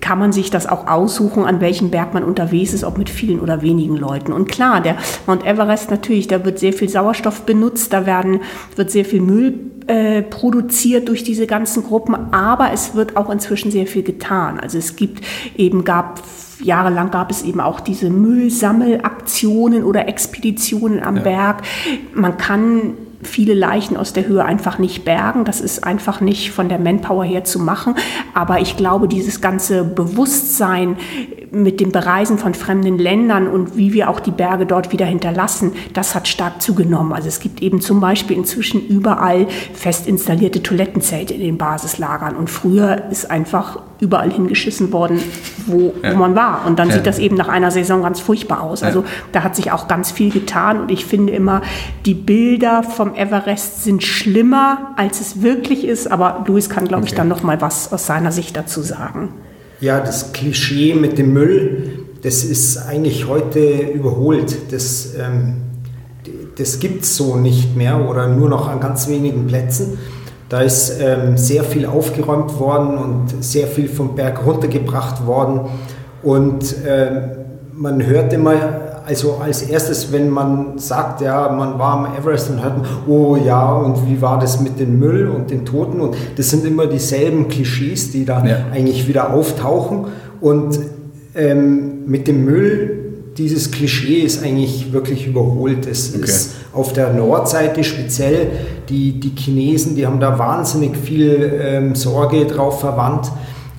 kann 0.00 0.20
man 0.20 0.32
sich 0.32 0.50
das 0.50 0.68
auch 0.68 0.86
aussuchen, 0.86 1.44
an 1.44 1.60
welchem 1.60 1.90
Berg 1.90 2.14
man 2.14 2.22
unterwegs 2.22 2.72
ist, 2.72 2.84
ob 2.84 2.96
mit 2.96 3.10
vielen 3.10 3.40
oder 3.40 3.60
wenigen 3.60 3.96
Leuten. 3.96 4.32
Und 4.32 4.48
klar, 4.48 4.80
der 4.80 4.96
Mount 5.26 5.44
Everest 5.44 5.90
natürlich, 5.90 6.28
da 6.28 6.44
wird 6.44 6.60
sehr 6.60 6.72
viel 6.72 6.88
Sauerstoff 6.88 7.42
benutzt, 7.42 7.92
da 7.92 8.06
werden, 8.06 8.40
wird 8.76 8.92
sehr 8.92 9.04
viel 9.04 9.20
Müll 9.20 9.54
äh, 9.88 10.22
produziert 10.22 11.08
durch 11.08 11.24
diese 11.24 11.46
ganzen 11.46 11.82
Gruppen, 11.82 12.14
aber 12.32 12.72
es 12.72 12.94
wird 12.94 13.16
auch 13.16 13.30
inzwischen 13.30 13.72
sehr 13.72 13.86
viel 13.86 14.02
getan. 14.04 14.60
Also 14.60 14.78
es 14.78 14.94
gibt 14.94 15.24
eben, 15.56 15.84
gab 15.84 16.22
jahrelang 16.62 17.10
gab 17.10 17.30
es 17.30 17.42
eben 17.42 17.60
auch 17.60 17.80
diese 17.80 18.10
Müllsammelaktionen 18.10 19.84
oder 19.84 20.08
Expeditionen 20.08 21.02
am 21.02 21.16
ja. 21.16 21.22
Berg. 21.22 21.62
Man 22.14 22.36
kann 22.36 22.94
viele 23.22 23.54
Leichen 23.54 23.96
aus 23.96 24.12
der 24.12 24.26
Höhe 24.26 24.44
einfach 24.44 24.78
nicht 24.78 25.04
bergen. 25.04 25.44
Das 25.44 25.60
ist 25.60 25.84
einfach 25.84 26.20
nicht 26.20 26.50
von 26.52 26.68
der 26.68 26.78
Manpower 26.78 27.24
her 27.24 27.44
zu 27.44 27.58
machen. 27.58 27.94
Aber 28.34 28.60
ich 28.60 28.76
glaube, 28.76 29.08
dieses 29.08 29.40
ganze 29.40 29.84
Bewusstsein 29.84 30.96
mit 31.50 31.80
dem 31.80 31.92
Bereisen 31.92 32.38
von 32.38 32.54
fremden 32.54 32.98
Ländern 32.98 33.46
und 33.46 33.76
wie 33.76 33.92
wir 33.92 34.10
auch 34.10 34.20
die 34.20 34.30
Berge 34.30 34.66
dort 34.66 34.92
wieder 34.92 35.06
hinterlassen, 35.06 35.72
das 35.92 36.14
hat 36.14 36.28
stark 36.28 36.60
zugenommen. 36.60 37.12
Also 37.12 37.28
es 37.28 37.40
gibt 37.40 37.62
eben 37.62 37.80
zum 37.80 38.00
Beispiel 38.00 38.36
inzwischen 38.36 38.86
überall 38.86 39.46
fest 39.74 40.06
installierte 40.06 40.62
Toilettenzelte 40.62 41.34
in 41.34 41.40
den 41.40 41.58
Basislagern. 41.58 42.36
Und 42.36 42.50
früher 42.50 43.04
ist 43.10 43.30
einfach 43.30 43.80
überall 44.00 44.30
hingeschissen 44.30 44.92
worden, 44.92 45.20
wo, 45.66 45.94
ja. 46.02 46.12
wo 46.12 46.16
man 46.16 46.34
war. 46.34 46.66
Und 46.66 46.78
dann 46.78 46.88
ja. 46.88 46.96
sieht 46.96 47.06
das 47.06 47.18
eben 47.18 47.36
nach 47.36 47.48
einer 47.48 47.70
Saison 47.70 48.02
ganz 48.02 48.20
furchtbar 48.20 48.62
aus. 48.62 48.82
Also 48.82 49.04
da 49.32 49.42
hat 49.42 49.56
sich 49.56 49.72
auch 49.72 49.88
ganz 49.88 50.10
viel 50.10 50.30
getan. 50.30 50.80
Und 50.80 50.90
ich 50.90 51.04
finde 51.04 51.32
immer, 51.32 51.62
die 52.04 52.14
Bilder 52.14 52.82
vom 52.82 53.14
Everest 53.14 53.84
sind 53.84 54.02
schlimmer, 54.02 54.92
als 54.96 55.20
es 55.20 55.42
wirklich 55.42 55.84
ist. 55.84 56.10
Aber 56.10 56.44
Luis 56.46 56.68
kann, 56.68 56.86
glaube 56.86 57.02
okay. 57.02 57.12
ich, 57.12 57.16
dann 57.16 57.28
noch 57.28 57.42
mal 57.42 57.60
was 57.60 57.92
aus 57.92 58.06
seiner 58.06 58.32
Sicht 58.32 58.56
dazu 58.56 58.82
sagen. 58.82 59.32
Ja, 59.80 60.00
das 60.00 60.32
Klischee 60.32 60.94
mit 60.94 61.18
dem 61.18 61.34
Müll, 61.34 62.06
das 62.22 62.44
ist 62.44 62.78
eigentlich 62.78 63.28
heute 63.28 63.60
überholt. 63.60 64.72
Das, 64.72 65.14
ähm, 65.18 65.56
das 66.56 66.78
gibt 66.80 67.04
es 67.04 67.16
so 67.16 67.36
nicht 67.36 67.76
mehr 67.76 68.08
oder 68.08 68.26
nur 68.26 68.48
noch 68.48 68.68
an 68.68 68.80
ganz 68.80 69.06
wenigen 69.06 69.46
Plätzen. 69.46 69.98
Da 70.48 70.62
ist 70.62 70.98
ähm, 71.00 71.36
sehr 71.36 71.62
viel 71.62 71.84
aufgeräumt 71.84 72.58
worden 72.58 72.96
und 72.96 73.44
sehr 73.44 73.66
viel 73.66 73.88
vom 73.88 74.14
Berg 74.14 74.46
runtergebracht 74.46 75.26
worden. 75.26 75.68
Und 76.22 76.84
äh, 76.84 77.36
man 77.74 78.06
hört 78.06 78.32
immer, 78.32 78.85
also 79.06 79.36
als 79.36 79.62
erstes, 79.62 80.10
wenn 80.10 80.28
man 80.28 80.78
sagt, 80.78 81.20
ja, 81.20 81.48
man 81.48 81.78
war 81.78 81.92
am 81.92 82.16
Everest 82.16 82.50
und 82.50 82.62
hört, 82.62 82.84
oh 83.06 83.36
ja, 83.36 83.72
und 83.72 84.08
wie 84.08 84.20
war 84.20 84.40
das 84.40 84.60
mit 84.60 84.80
dem 84.80 84.98
Müll 84.98 85.28
und 85.28 85.50
den 85.50 85.64
Toten? 85.64 86.00
Und 86.00 86.16
das 86.36 86.50
sind 86.50 86.64
immer 86.66 86.86
dieselben 86.86 87.46
Klischees, 87.46 88.10
die 88.10 88.24
da 88.24 88.44
ja. 88.44 88.56
eigentlich 88.72 89.06
wieder 89.06 89.32
auftauchen. 89.32 90.06
Und 90.40 90.80
ähm, 91.36 92.04
mit 92.06 92.26
dem 92.26 92.44
Müll, 92.44 93.04
dieses 93.38 93.70
Klischee 93.70 94.22
ist 94.22 94.42
eigentlich 94.42 94.92
wirklich 94.92 95.28
überholt. 95.28 95.86
Es 95.86 96.12
okay. 96.12 96.24
ist 96.24 96.54
auf 96.72 96.92
der 96.92 97.12
Nordseite 97.12 97.84
speziell, 97.84 98.48
die, 98.88 99.20
die 99.20 99.32
Chinesen, 99.36 99.94
die 99.94 100.04
haben 100.04 100.18
da 100.18 100.36
wahnsinnig 100.36 100.96
viel 100.96 101.60
ähm, 101.62 101.94
Sorge 101.94 102.44
drauf 102.46 102.80
verwandt, 102.80 103.30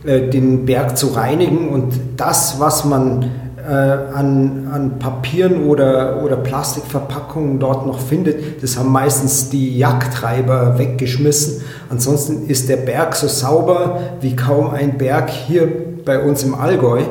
äh, 0.05 0.29
den 0.29 0.65
Berg 0.65 0.97
zu 0.97 1.07
reinigen. 1.07 1.67
Und 1.67 1.99
das, 2.15 2.59
was 2.59 2.85
man 2.85 3.25
äh, 3.67 3.69
an, 3.69 4.69
an 4.71 4.99
Papieren 4.99 5.65
oder, 5.65 6.23
oder 6.23 6.37
Plastikverpackungen 6.37 7.59
dort 7.59 7.85
noch 7.85 7.99
findet, 7.99 8.63
das 8.63 8.77
haben 8.77 8.91
meistens 8.91 9.49
die 9.49 9.77
Jagdtreiber 9.77 10.77
weggeschmissen. 10.77 11.61
Ansonsten 11.89 12.47
ist 12.47 12.69
der 12.69 12.77
Berg 12.77 13.15
so 13.15 13.27
sauber 13.27 13.99
wie 14.21 14.35
kaum 14.35 14.69
ein 14.69 14.97
Berg 14.97 15.29
hier 15.29 15.67
bei 16.05 16.23
uns 16.23 16.43
im 16.43 16.55
Allgäu. 16.55 17.01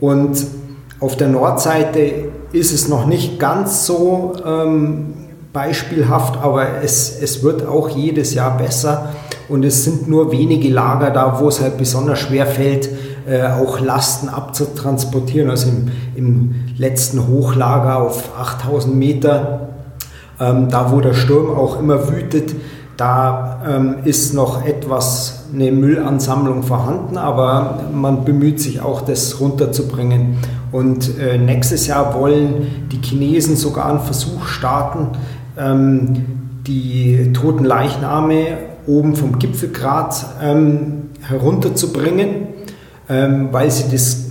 Und 0.00 0.46
auf 1.00 1.16
der 1.16 1.28
Nordseite 1.28 2.30
ist 2.52 2.72
es 2.72 2.88
noch 2.88 3.06
nicht 3.06 3.38
ganz 3.38 3.84
so 3.84 4.32
ähm, 4.44 5.14
beispielhaft, 5.52 6.38
aber 6.42 6.82
es, 6.82 7.20
es 7.20 7.42
wird 7.42 7.66
auch 7.66 7.90
jedes 7.90 8.34
Jahr 8.34 8.56
besser. 8.56 9.10
Und 9.50 9.64
es 9.64 9.84
sind 9.84 10.08
nur 10.08 10.32
wenige 10.32 10.68
Lager 10.68 11.10
da, 11.10 11.40
wo 11.40 11.48
es 11.48 11.60
halt 11.60 11.76
besonders 11.76 12.20
schwer 12.20 12.46
fällt, 12.46 12.88
äh, 13.28 13.42
auch 13.42 13.80
Lasten 13.80 14.28
abzutransportieren. 14.28 15.50
Also 15.50 15.68
im, 15.68 15.90
im 16.14 16.54
letzten 16.78 17.26
Hochlager 17.26 17.98
auf 17.98 18.30
8000 18.38 18.94
Meter, 18.94 19.68
ähm, 20.38 20.68
da 20.70 20.92
wo 20.92 21.00
der 21.00 21.14
Sturm 21.14 21.56
auch 21.56 21.78
immer 21.78 22.08
wütet, 22.08 22.54
da 22.96 23.62
ähm, 23.66 23.96
ist 24.04 24.34
noch 24.34 24.64
etwas 24.64 25.44
eine 25.52 25.72
Müllansammlung 25.72 26.62
vorhanden, 26.62 27.16
aber 27.16 27.84
man 27.94 28.24
bemüht 28.24 28.60
sich 28.60 28.82
auch, 28.82 29.00
das 29.00 29.40
runterzubringen. 29.40 30.36
Und 30.70 31.18
äh, 31.18 31.38
nächstes 31.38 31.86
Jahr 31.86 32.14
wollen 32.14 32.88
die 32.92 33.00
Chinesen 33.02 33.56
sogar 33.56 33.86
einen 33.86 34.00
Versuch 34.00 34.46
starten, 34.46 35.08
ähm, 35.58 36.26
die 36.66 37.32
toten 37.32 37.64
Leichname 37.64 38.69
oben 38.86 39.16
vom 39.16 39.38
Gipfelgrat 39.38 40.24
ähm, 40.42 41.10
herunterzubringen 41.22 42.50
ähm, 43.10 43.48
weil 43.50 43.70
sie 43.70 43.90
das, 43.90 44.24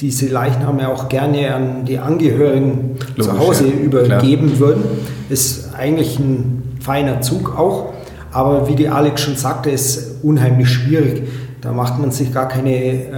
diese 0.00 0.26
Leichname 0.28 0.88
auch 0.88 1.08
gerne 1.08 1.54
an 1.54 1.84
die 1.86 1.98
Angehörigen 1.98 2.96
Logisch, 3.16 3.24
zu 3.24 3.38
Hause 3.38 3.68
ja. 3.68 3.74
übergeben 3.74 4.48
Klar. 4.48 4.60
würden. 4.60 4.84
Ist 5.30 5.74
eigentlich 5.74 6.18
ein 6.18 6.76
feiner 6.80 7.20
Zug 7.22 7.58
auch, 7.58 7.94
aber 8.30 8.68
wie 8.68 8.74
die 8.74 8.88
Alex 8.88 9.22
schon 9.22 9.36
sagte, 9.36 9.70
ist 9.70 10.22
unheimlich 10.22 10.68
schwierig. 10.68 11.22
Da 11.60 11.72
macht 11.72 11.98
man 11.98 12.12
sich 12.12 12.32
gar 12.32 12.48
keine 12.48 12.74
äh, 12.74 13.08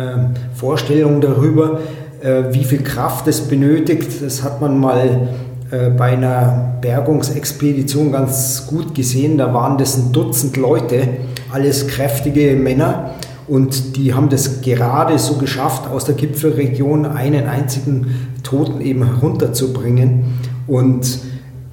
Vorstellung 0.54 1.20
darüber, 1.20 1.80
äh, 2.22 2.44
wie 2.52 2.64
viel 2.64 2.82
Kraft 2.82 3.26
es 3.26 3.40
benötigt. 3.42 4.22
Das 4.22 4.42
hat 4.42 4.60
man 4.60 4.78
mal 4.78 5.28
bei 5.70 6.12
einer 6.12 6.74
Bergungsexpedition 6.80 8.12
ganz 8.12 8.66
gut 8.66 8.94
gesehen. 8.94 9.38
Da 9.38 9.54
waren 9.54 9.78
das 9.78 9.96
ein 9.96 10.12
Dutzend 10.12 10.56
Leute, 10.56 11.08
alles 11.52 11.86
kräftige 11.86 12.56
Männer 12.56 13.14
und 13.50 13.96
die 13.96 14.14
haben 14.14 14.28
das 14.28 14.62
gerade 14.62 15.18
so 15.18 15.34
geschafft, 15.34 15.90
aus 15.90 16.04
der 16.04 16.14
Gipfelregion 16.14 17.04
einen 17.04 17.48
einzigen 17.48 18.14
Toten 18.44 18.80
eben 18.80 19.04
herunterzubringen. 19.04 20.22
Und 20.68 21.18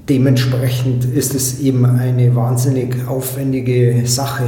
dementsprechend 0.10 1.06
ist 1.06 1.36
es 1.36 1.60
eben 1.60 1.86
eine 1.86 2.36
wahnsinnig 2.36 3.08
aufwendige 3.08 4.02
Sache. 4.06 4.46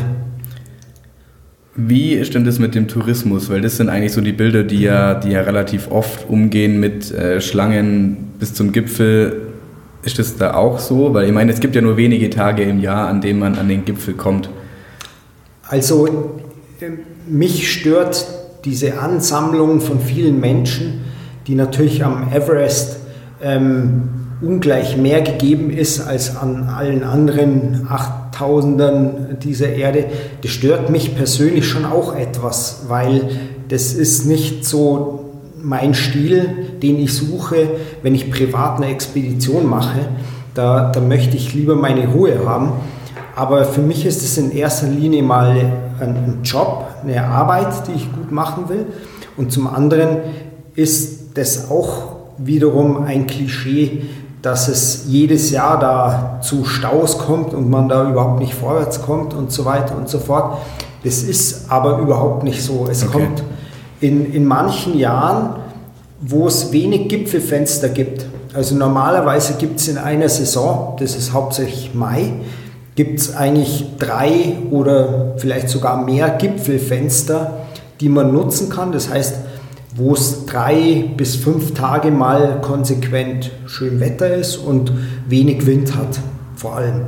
Wie 1.75 2.15
denn 2.33 2.45
das 2.45 2.57
mit 2.57 2.73
dem 2.73 2.87
Tourismus? 2.87 3.47
Weil 3.51 3.61
das 3.61 3.77
sind 3.77 3.89
eigentlich 3.89 4.13
so 4.13 4.21
die 4.21 4.33
Bilder, 4.33 4.63
die 4.63 4.81
ja, 4.81 5.13
die 5.13 5.29
ja 5.29 5.41
relativ 5.41 5.91
oft 5.91 6.27
umgehen 6.27 6.79
mit 6.79 7.11
äh, 7.11 7.41
Schlangen 7.41 8.28
bis 8.39 8.53
zum 8.53 8.71
Gipfel. 8.71 9.47
Ist 10.01 10.17
das 10.17 10.37
da 10.37 10.53
auch 10.53 10.79
so? 10.79 11.13
Weil 11.13 11.27
ich 11.27 11.33
meine, 11.33 11.51
es 11.51 11.59
gibt 11.59 11.75
ja 11.75 11.81
nur 11.81 11.97
wenige 11.97 12.29
Tage 12.29 12.63
im 12.63 12.79
Jahr, 12.79 13.07
an 13.07 13.21
denen 13.21 13.39
man 13.39 13.55
an 13.55 13.67
den 13.67 13.83
Gipfel 13.83 14.13
kommt. 14.13 14.49
Also 15.67 16.07
mich 17.27 17.71
stört 17.71 18.25
diese 18.65 18.99
Ansammlung 18.99 19.81
von 19.81 19.99
vielen 19.99 20.39
Menschen, 20.39 21.01
die 21.47 21.55
natürlich 21.55 22.03
am 22.03 22.31
Everest 22.31 22.97
ähm, 23.41 24.03
ungleich 24.41 24.97
mehr 24.97 25.21
gegeben 25.21 25.69
ist 25.69 25.99
als 25.99 26.37
an 26.37 26.69
allen 26.69 27.03
anderen 27.03 27.87
Achttausendern 27.89 29.37
dieser 29.43 29.69
Erde. 29.69 30.05
Das 30.41 30.51
stört 30.51 30.89
mich 30.89 31.15
persönlich 31.15 31.67
schon 31.67 31.85
auch 31.85 32.15
etwas, 32.15 32.85
weil 32.87 33.29
das 33.67 33.93
ist 33.93 34.25
nicht 34.25 34.65
so 34.65 35.28
mein 35.61 35.93
Stil, 35.93 36.77
den 36.81 36.99
ich 36.99 37.13
suche, 37.13 37.69
wenn 38.01 38.15
ich 38.15 38.31
privat 38.31 38.77
eine 38.77 38.87
Expedition 38.91 39.69
mache. 39.69 39.99
Da, 40.53 40.91
da 40.91 40.99
möchte 40.99 41.37
ich 41.37 41.53
lieber 41.53 41.75
meine 41.75 42.07
Ruhe 42.07 42.45
haben. 42.45 42.73
Aber 43.35 43.63
für 43.65 43.81
mich 43.81 44.05
ist 44.05 44.21
es 44.21 44.37
in 44.37 44.51
erster 44.51 44.87
Linie 44.87 45.23
mal 45.23 45.55
ein 45.99 46.39
Job, 46.43 46.85
eine 47.03 47.23
Arbeit, 47.23 47.87
die 47.87 47.93
ich 47.93 48.11
gut 48.13 48.31
machen 48.31 48.67
will. 48.67 48.85
Und 49.37 49.51
zum 49.51 49.67
anderen 49.67 50.17
ist 50.75 51.37
das 51.37 51.69
auch 51.69 52.15
wiederum 52.37 53.03
ein 53.03 53.27
Klischee, 53.27 54.03
dass 54.41 54.67
es 54.69 55.05
jedes 55.07 55.51
Jahr 55.51 55.79
da 55.79 56.39
zu 56.41 56.65
Staus 56.65 57.17
kommt 57.17 57.53
und 57.53 57.69
man 57.69 57.89
da 57.89 58.09
überhaupt 58.09 58.39
nicht 58.39 58.53
vorwärts 58.53 59.01
kommt 59.01 59.33
und 59.33 59.51
so 59.51 59.65
weiter 59.65 59.97
und 59.97 60.07
so 60.07 60.19
fort. 60.19 60.57
Das 61.03 61.23
ist 61.23 61.69
aber 61.69 61.99
überhaupt 61.99 62.43
nicht 62.43 62.63
so. 62.63 62.87
Es 62.89 63.03
okay. 63.03 63.11
kommt 63.11 63.43
in, 64.01 64.33
in 64.33 64.45
manchen 64.45 64.97
Jahren, 64.97 65.55
wo 66.21 66.47
es 66.47 66.71
wenig 66.71 67.09
Gipfelfenster 67.09 67.89
gibt. 67.89 68.25
Also 68.53 68.75
normalerweise 68.75 69.53
gibt 69.53 69.79
es 69.79 69.87
in 69.87 69.97
einer 69.97 70.29
Saison, 70.29 70.95
das 70.99 71.15
ist 71.15 71.33
hauptsächlich 71.33 71.93
Mai, 71.93 72.33
gibt 72.95 73.19
es 73.19 73.35
eigentlich 73.35 73.85
drei 73.97 74.57
oder 74.71 75.35
vielleicht 75.37 75.69
sogar 75.69 76.03
mehr 76.03 76.29
Gipfelfenster, 76.31 77.59
die 78.01 78.09
man 78.09 78.33
nutzen 78.33 78.69
kann. 78.69 78.91
Das 78.91 79.09
heißt, 79.09 79.35
wo 79.95 80.13
es 80.13 80.45
drei 80.45 81.05
bis 81.15 81.35
fünf 81.35 81.73
Tage 81.73 82.11
mal 82.11 82.61
konsequent 82.61 83.51
schön 83.65 83.99
Wetter 83.99 84.33
ist 84.33 84.57
und 84.57 84.91
wenig 85.27 85.65
Wind 85.65 85.95
hat, 85.95 86.19
vor 86.55 86.75
allem. 86.75 87.01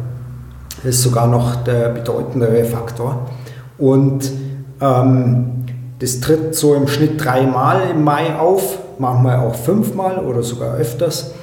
Das 0.83 0.95
ist 0.95 1.03
sogar 1.03 1.27
noch 1.27 1.57
der 1.63 1.89
bedeutendere 1.89 2.63
Faktor. 2.65 3.29
Und 3.77 4.31
ähm, 4.79 5.61
Das 6.01 6.20
tritt 6.20 6.55
so 6.55 6.74
im 6.74 6.88
Schnitt 6.88 7.24
dreimal 7.24 7.91
im 7.91 8.03
Mai 8.03 8.36
auf, 8.36 8.79
manchmal 8.98 9.38
auch 9.38 9.53
fünfmal 9.53 10.17
oder 10.17 10.41
sogar 10.41 10.75
öfters. 10.75 11.36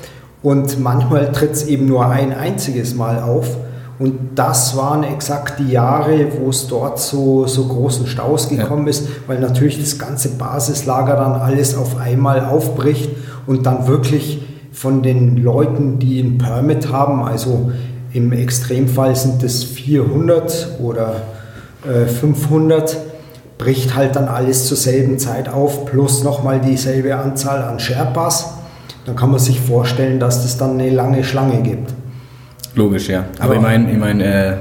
Und 0.42 0.80
manchmal 0.80 1.30
tritt 1.30 1.52
es 1.52 1.66
eben 1.68 1.86
nur 1.86 2.06
ein 2.06 2.32
einziges 2.32 2.96
Mal 2.96 3.22
auf. 3.22 3.56
Und 4.00 4.30
das 4.34 4.76
waren 4.76 5.04
exakt 5.04 5.60
die 5.60 5.70
Jahre, 5.70 6.26
wo 6.40 6.50
es 6.50 6.66
dort 6.66 6.98
so, 6.98 7.46
so 7.46 7.66
großen 7.66 8.08
Staus 8.08 8.48
gekommen 8.48 8.84
ja. 8.84 8.90
ist, 8.90 9.08
weil 9.28 9.38
natürlich 9.38 9.80
das 9.80 9.96
ganze 9.96 10.30
Basislager 10.30 11.14
dann 11.14 11.34
alles 11.34 11.76
auf 11.76 11.96
einmal 11.96 12.44
aufbricht 12.44 13.10
und 13.46 13.64
dann 13.64 13.86
wirklich 13.86 14.42
von 14.72 15.02
den 15.02 15.36
Leuten, 15.36 16.00
die 16.00 16.20
ein 16.20 16.38
Permit 16.38 16.92
haben, 16.92 17.22
also 17.22 17.70
im 18.12 18.32
Extremfall 18.32 19.14
sind 19.14 19.42
es 19.44 19.62
400 19.62 20.78
oder 20.82 21.22
äh, 21.86 22.06
500, 22.06 22.96
bricht 23.58 23.96
halt 23.96 24.16
dann 24.16 24.28
alles 24.28 24.66
zur 24.66 24.76
selben 24.76 25.18
Zeit 25.18 25.48
auf, 25.48 25.84
plus 25.84 26.22
nochmal 26.22 26.60
dieselbe 26.60 27.16
Anzahl 27.16 27.62
an 27.62 27.80
Sherpas. 27.80 28.54
Dann 29.04 29.16
kann 29.16 29.30
man 29.30 29.40
sich 29.40 29.60
vorstellen, 29.60 30.20
dass 30.20 30.42
das 30.42 30.56
dann 30.56 30.78
eine 30.78 30.90
lange 30.90 31.24
Schlange 31.24 31.62
gibt. 31.62 31.92
Logisch, 32.74 33.08
ja. 33.08 33.24
Aber 33.40 33.54
ja. 33.54 33.58
ich 33.60 33.62
meine, 33.66 33.92
ich 33.92 33.98
mein, 33.98 34.20
äh, 34.20 34.56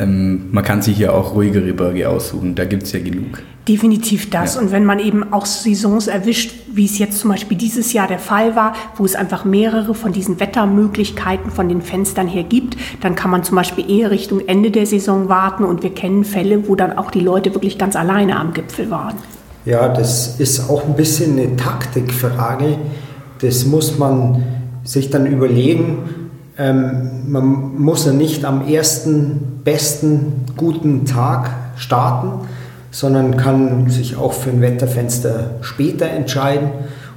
ähm, 0.00 0.48
man 0.50 0.64
kann 0.64 0.82
sich 0.82 0.98
ja 0.98 1.12
auch 1.12 1.34
ruhigere 1.34 1.72
Berge 1.72 2.08
aussuchen, 2.08 2.54
da 2.54 2.64
gibt 2.64 2.82
es 2.84 2.92
ja 2.92 3.00
genug. 3.00 3.42
Definitiv 3.68 4.28
das. 4.30 4.56
Ja. 4.56 4.60
Und 4.60 4.72
wenn 4.72 4.84
man 4.84 4.98
eben 4.98 5.32
auch 5.32 5.46
Saisons 5.46 6.08
erwischt, 6.08 6.52
wie 6.72 6.84
es 6.84 6.98
jetzt 6.98 7.20
zum 7.20 7.30
Beispiel 7.30 7.56
dieses 7.56 7.92
Jahr 7.92 8.08
der 8.08 8.18
Fall 8.18 8.56
war, 8.56 8.74
wo 8.96 9.04
es 9.04 9.14
einfach 9.14 9.44
mehrere 9.44 9.94
von 9.94 10.12
diesen 10.12 10.40
Wettermöglichkeiten 10.40 11.50
von 11.50 11.68
den 11.68 11.80
Fenstern 11.80 12.26
her 12.26 12.42
gibt, 12.42 12.76
dann 13.02 13.14
kann 13.14 13.30
man 13.30 13.44
zum 13.44 13.56
Beispiel 13.56 13.88
eher 13.88 14.10
Richtung 14.10 14.40
Ende 14.48 14.70
der 14.72 14.86
Saison 14.86 15.28
warten. 15.28 15.64
Und 15.64 15.82
wir 15.82 15.94
kennen 15.94 16.24
Fälle, 16.24 16.68
wo 16.68 16.74
dann 16.74 16.98
auch 16.98 17.10
die 17.10 17.20
Leute 17.20 17.54
wirklich 17.54 17.78
ganz 17.78 17.94
alleine 17.94 18.38
am 18.38 18.52
Gipfel 18.52 18.90
waren. 18.90 19.14
Ja, 19.64 19.88
das 19.88 20.40
ist 20.40 20.68
auch 20.68 20.84
ein 20.84 20.96
bisschen 20.96 21.38
eine 21.38 21.54
Taktikfrage. 21.54 22.78
Das 23.40 23.64
muss 23.64 23.96
man 23.96 24.42
sich 24.82 25.10
dann 25.10 25.26
überlegen. 25.26 25.98
Ähm, 26.58 27.22
man 27.28 27.80
muss 27.80 28.06
ja 28.06 28.12
nicht 28.12 28.44
am 28.44 28.66
ersten 28.66 29.60
besten 29.62 30.44
guten 30.56 31.04
Tag 31.04 31.50
starten, 31.76 32.46
sondern 32.92 33.36
kann 33.38 33.90
sich 33.90 34.16
auch 34.16 34.34
für 34.34 34.50
ein 34.50 34.60
Wetterfenster 34.60 35.56
später 35.62 36.06
entscheiden. 36.08 36.70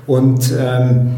Und 0.07 0.51
ähm, 0.57 1.15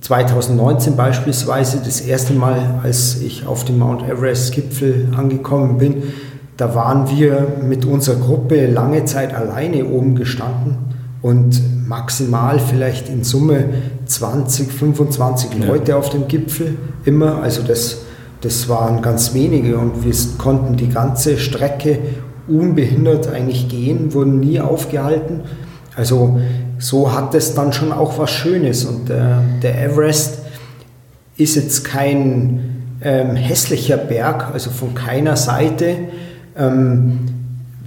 2019 0.00 0.96
beispielsweise, 0.96 1.80
das 1.84 2.00
erste 2.00 2.32
Mal, 2.32 2.80
als 2.82 3.20
ich 3.20 3.46
auf 3.46 3.64
dem 3.64 3.78
Mount 3.78 4.02
Everest-Gipfel 4.08 5.08
angekommen 5.16 5.78
bin, 5.78 6.02
da 6.56 6.74
waren 6.74 7.10
wir 7.10 7.46
mit 7.62 7.84
unserer 7.84 8.16
Gruppe 8.16 8.66
lange 8.66 9.04
Zeit 9.04 9.34
alleine 9.34 9.84
oben 9.84 10.14
gestanden 10.14 10.78
und 11.20 11.60
maximal 11.86 12.58
vielleicht 12.58 13.10
in 13.10 13.24
Summe 13.24 13.64
20, 14.06 14.72
25 14.72 15.50
ja. 15.52 15.66
Leute 15.66 15.96
auf 15.96 16.08
dem 16.08 16.28
Gipfel 16.28 16.76
immer. 17.04 17.42
Also 17.42 17.62
das, 17.62 17.98
das 18.40 18.70
waren 18.70 19.02
ganz 19.02 19.34
wenige 19.34 19.76
und 19.76 20.02
wir 20.02 20.14
konnten 20.38 20.76
die 20.76 20.88
ganze 20.88 21.36
Strecke 21.36 21.98
unbehindert 22.48 23.28
eigentlich 23.28 23.68
gehen, 23.68 24.12
wurden 24.14 24.40
nie 24.40 24.60
aufgehalten. 24.60 25.40
Also 25.96 26.40
so 26.78 27.12
hat 27.12 27.34
es 27.34 27.54
dann 27.54 27.72
schon 27.72 27.92
auch 27.92 28.18
was 28.18 28.30
Schönes. 28.30 28.84
Und 28.84 29.10
äh, 29.10 29.36
der 29.62 29.82
Everest 29.82 30.38
ist 31.36 31.56
jetzt 31.56 31.84
kein 31.84 32.98
ähm, 33.02 33.36
hässlicher 33.36 33.96
Berg, 33.96 34.50
also 34.52 34.70
von 34.70 34.94
keiner 34.94 35.36
Seite. 35.36 35.96
Ähm, 36.56 37.18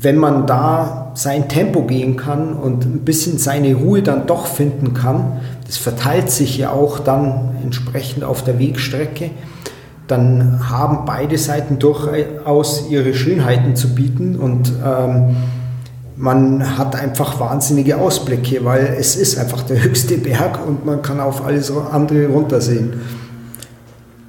wenn 0.02 0.18
man 0.18 0.48
da 0.48 1.12
sein 1.16 1.50
Tempo 1.50 1.84
gehen 1.84 2.16
kann 2.16 2.54
und 2.54 2.86
ein 2.86 3.00
bisschen 3.00 3.38
seine 3.38 3.76
Ruhe 3.76 4.02
dann 4.02 4.28
doch 4.28 4.48
finden 4.48 4.94
kann, 4.94 5.42
das 5.66 5.78
verteilt 5.78 6.32
sich 6.32 6.58
ja 6.58 6.72
auch 6.72 7.00
dann 7.00 7.58
entsprechend 7.64 8.24
auf 8.24 8.44
der 8.44 8.60
Wegstrecke, 8.60 9.32
dann 10.10 10.70
haben 10.70 11.06
beide 11.06 11.38
Seiten 11.38 11.80
durchaus 11.80 12.90
ihre 12.90 13.14
Schönheiten 13.14 13.76
zu 13.76 13.94
bieten 13.94 14.36
und 14.36 14.72
ähm, 14.84 15.36
man 16.18 16.78
hat 16.78 16.96
einfach 16.96 17.40
wahnsinnige 17.40 17.98
Ausblicke, 17.98 18.66
weil 18.66 18.96
es 19.00 19.16
ist 19.16 19.38
einfach 19.38 19.62
der 19.62 19.84
höchste 19.84 20.18
Berg 20.18 20.66
und 20.68 20.86
man 20.86 21.02
kann 21.02 21.20
auf 21.20 21.46
alles 21.46 21.72
andere 21.72 22.28
runtersehen. 22.28 22.94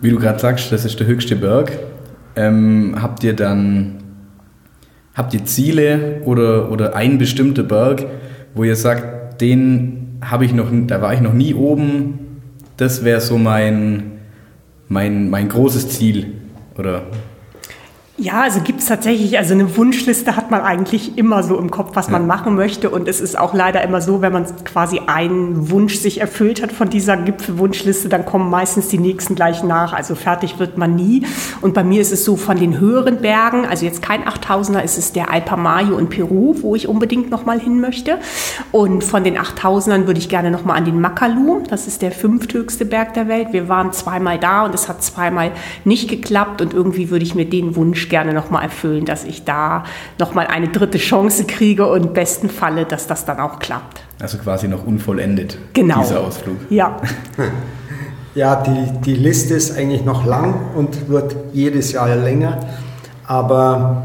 Wie 0.02 0.10
du 0.10 0.18
gerade 0.18 0.38
sagst, 0.38 0.70
das 0.70 0.84
ist 0.84 1.00
der 1.00 1.06
höchste 1.06 1.34
Berg. 1.34 1.72
Ähm, 2.36 2.96
habt 3.00 3.24
ihr 3.24 3.34
dann 3.34 4.00
habt 5.14 5.34
ihr 5.34 5.44
Ziele 5.44 6.20
oder, 6.24 6.70
oder 6.70 6.94
ein 6.94 7.18
bestimmter 7.18 7.62
Berg, 7.62 8.06
wo 8.54 8.64
ihr 8.64 8.76
sagt, 8.76 9.40
den 9.40 10.18
habe 10.22 10.44
ich 10.44 10.52
noch, 10.52 10.68
da 10.86 11.00
war 11.02 11.14
ich 11.14 11.20
noch 11.20 11.32
nie 11.32 11.54
oben, 11.54 12.18
das 12.76 13.04
wäre 13.04 13.20
so 13.20 13.38
mein, 13.38 14.19
mein, 14.90 15.30
mein 15.30 15.48
großes 15.48 15.88
Ziel. 15.88 16.34
Oder 16.76 17.04
ja, 18.20 18.42
also 18.42 18.60
gibt 18.60 18.80
es 18.80 18.86
tatsächlich, 18.86 19.38
also 19.38 19.54
eine 19.54 19.78
Wunschliste 19.78 20.36
hat 20.36 20.50
man 20.50 20.60
eigentlich 20.60 21.16
immer 21.16 21.42
so 21.42 21.58
im 21.58 21.70
Kopf, 21.70 21.92
was 21.94 22.08
ja. 22.08 22.12
man 22.12 22.26
machen 22.26 22.54
möchte. 22.54 22.90
Und 22.90 23.08
es 23.08 23.18
ist 23.18 23.38
auch 23.38 23.54
leider 23.54 23.82
immer 23.82 24.02
so, 24.02 24.20
wenn 24.20 24.32
man 24.34 24.44
quasi 24.64 25.00
einen 25.06 25.70
Wunsch 25.70 25.94
sich 25.96 26.20
erfüllt 26.20 26.62
hat 26.62 26.70
von 26.70 26.90
dieser 26.90 27.16
Gipfelwunschliste, 27.16 28.10
dann 28.10 28.26
kommen 28.26 28.50
meistens 28.50 28.88
die 28.88 28.98
nächsten 28.98 29.36
gleich 29.36 29.64
nach. 29.64 29.94
Also 29.94 30.14
fertig 30.14 30.58
wird 30.58 30.76
man 30.76 30.96
nie. 30.96 31.24
Und 31.62 31.72
bei 31.72 31.82
mir 31.82 32.02
ist 32.02 32.12
es 32.12 32.26
so 32.26 32.36
von 32.36 32.58
den 32.58 32.78
höheren 32.78 33.22
Bergen, 33.22 33.64
also 33.64 33.86
jetzt 33.86 34.02
kein 34.02 34.22
8000er, 34.24 34.82
ist 34.82 34.98
es 34.98 35.12
der 35.12 35.32
Alpamayo 35.32 35.96
in 35.96 36.10
Peru, 36.10 36.56
wo 36.60 36.74
ich 36.74 36.88
unbedingt 36.88 37.30
nochmal 37.30 37.58
hin 37.58 37.80
möchte. 37.80 38.18
Und 38.70 39.02
von 39.02 39.24
den 39.24 39.38
8000ern 39.38 40.06
würde 40.06 40.20
ich 40.20 40.28
gerne 40.28 40.50
nochmal 40.50 40.76
an 40.76 40.84
den 40.84 41.00
Makalu. 41.00 41.62
Das 41.70 41.86
ist 41.86 42.02
der 42.02 42.12
fünfthöchste 42.12 42.84
Berg 42.84 43.14
der 43.14 43.28
Welt. 43.28 43.48
Wir 43.52 43.70
waren 43.70 43.94
zweimal 43.94 44.38
da 44.38 44.66
und 44.66 44.74
es 44.74 44.90
hat 44.90 45.02
zweimal 45.02 45.52
nicht 45.86 46.10
geklappt. 46.10 46.60
Und 46.60 46.74
irgendwie 46.74 47.08
würde 47.08 47.24
ich 47.24 47.34
mir 47.34 47.46
den 47.46 47.76
Wunsch 47.76 48.09
gerne 48.10 48.34
nochmal 48.34 48.64
erfüllen, 48.64 49.06
dass 49.06 49.24
ich 49.24 49.44
da 49.44 49.84
nochmal 50.18 50.48
eine 50.48 50.68
dritte 50.68 50.98
Chance 50.98 51.44
kriege 51.44 51.86
und 51.86 52.08
im 52.08 52.12
besten 52.12 52.50
Falle, 52.50 52.84
dass 52.84 53.06
das 53.06 53.24
dann 53.24 53.40
auch 53.40 53.58
klappt. 53.58 54.02
Also 54.20 54.36
quasi 54.36 54.68
noch 54.68 54.86
unvollendet, 54.86 55.56
genau. 55.72 56.02
dieser 56.02 56.20
Ausflug. 56.20 56.58
Ja. 56.68 57.00
Ja, 58.32 58.62
die, 58.62 59.00
die 59.04 59.14
Liste 59.14 59.54
ist 59.54 59.76
eigentlich 59.76 60.04
noch 60.04 60.24
lang 60.24 60.54
und 60.76 61.08
wird 61.08 61.34
jedes 61.52 61.90
Jahr 61.90 62.14
länger, 62.14 62.60
aber 63.26 64.04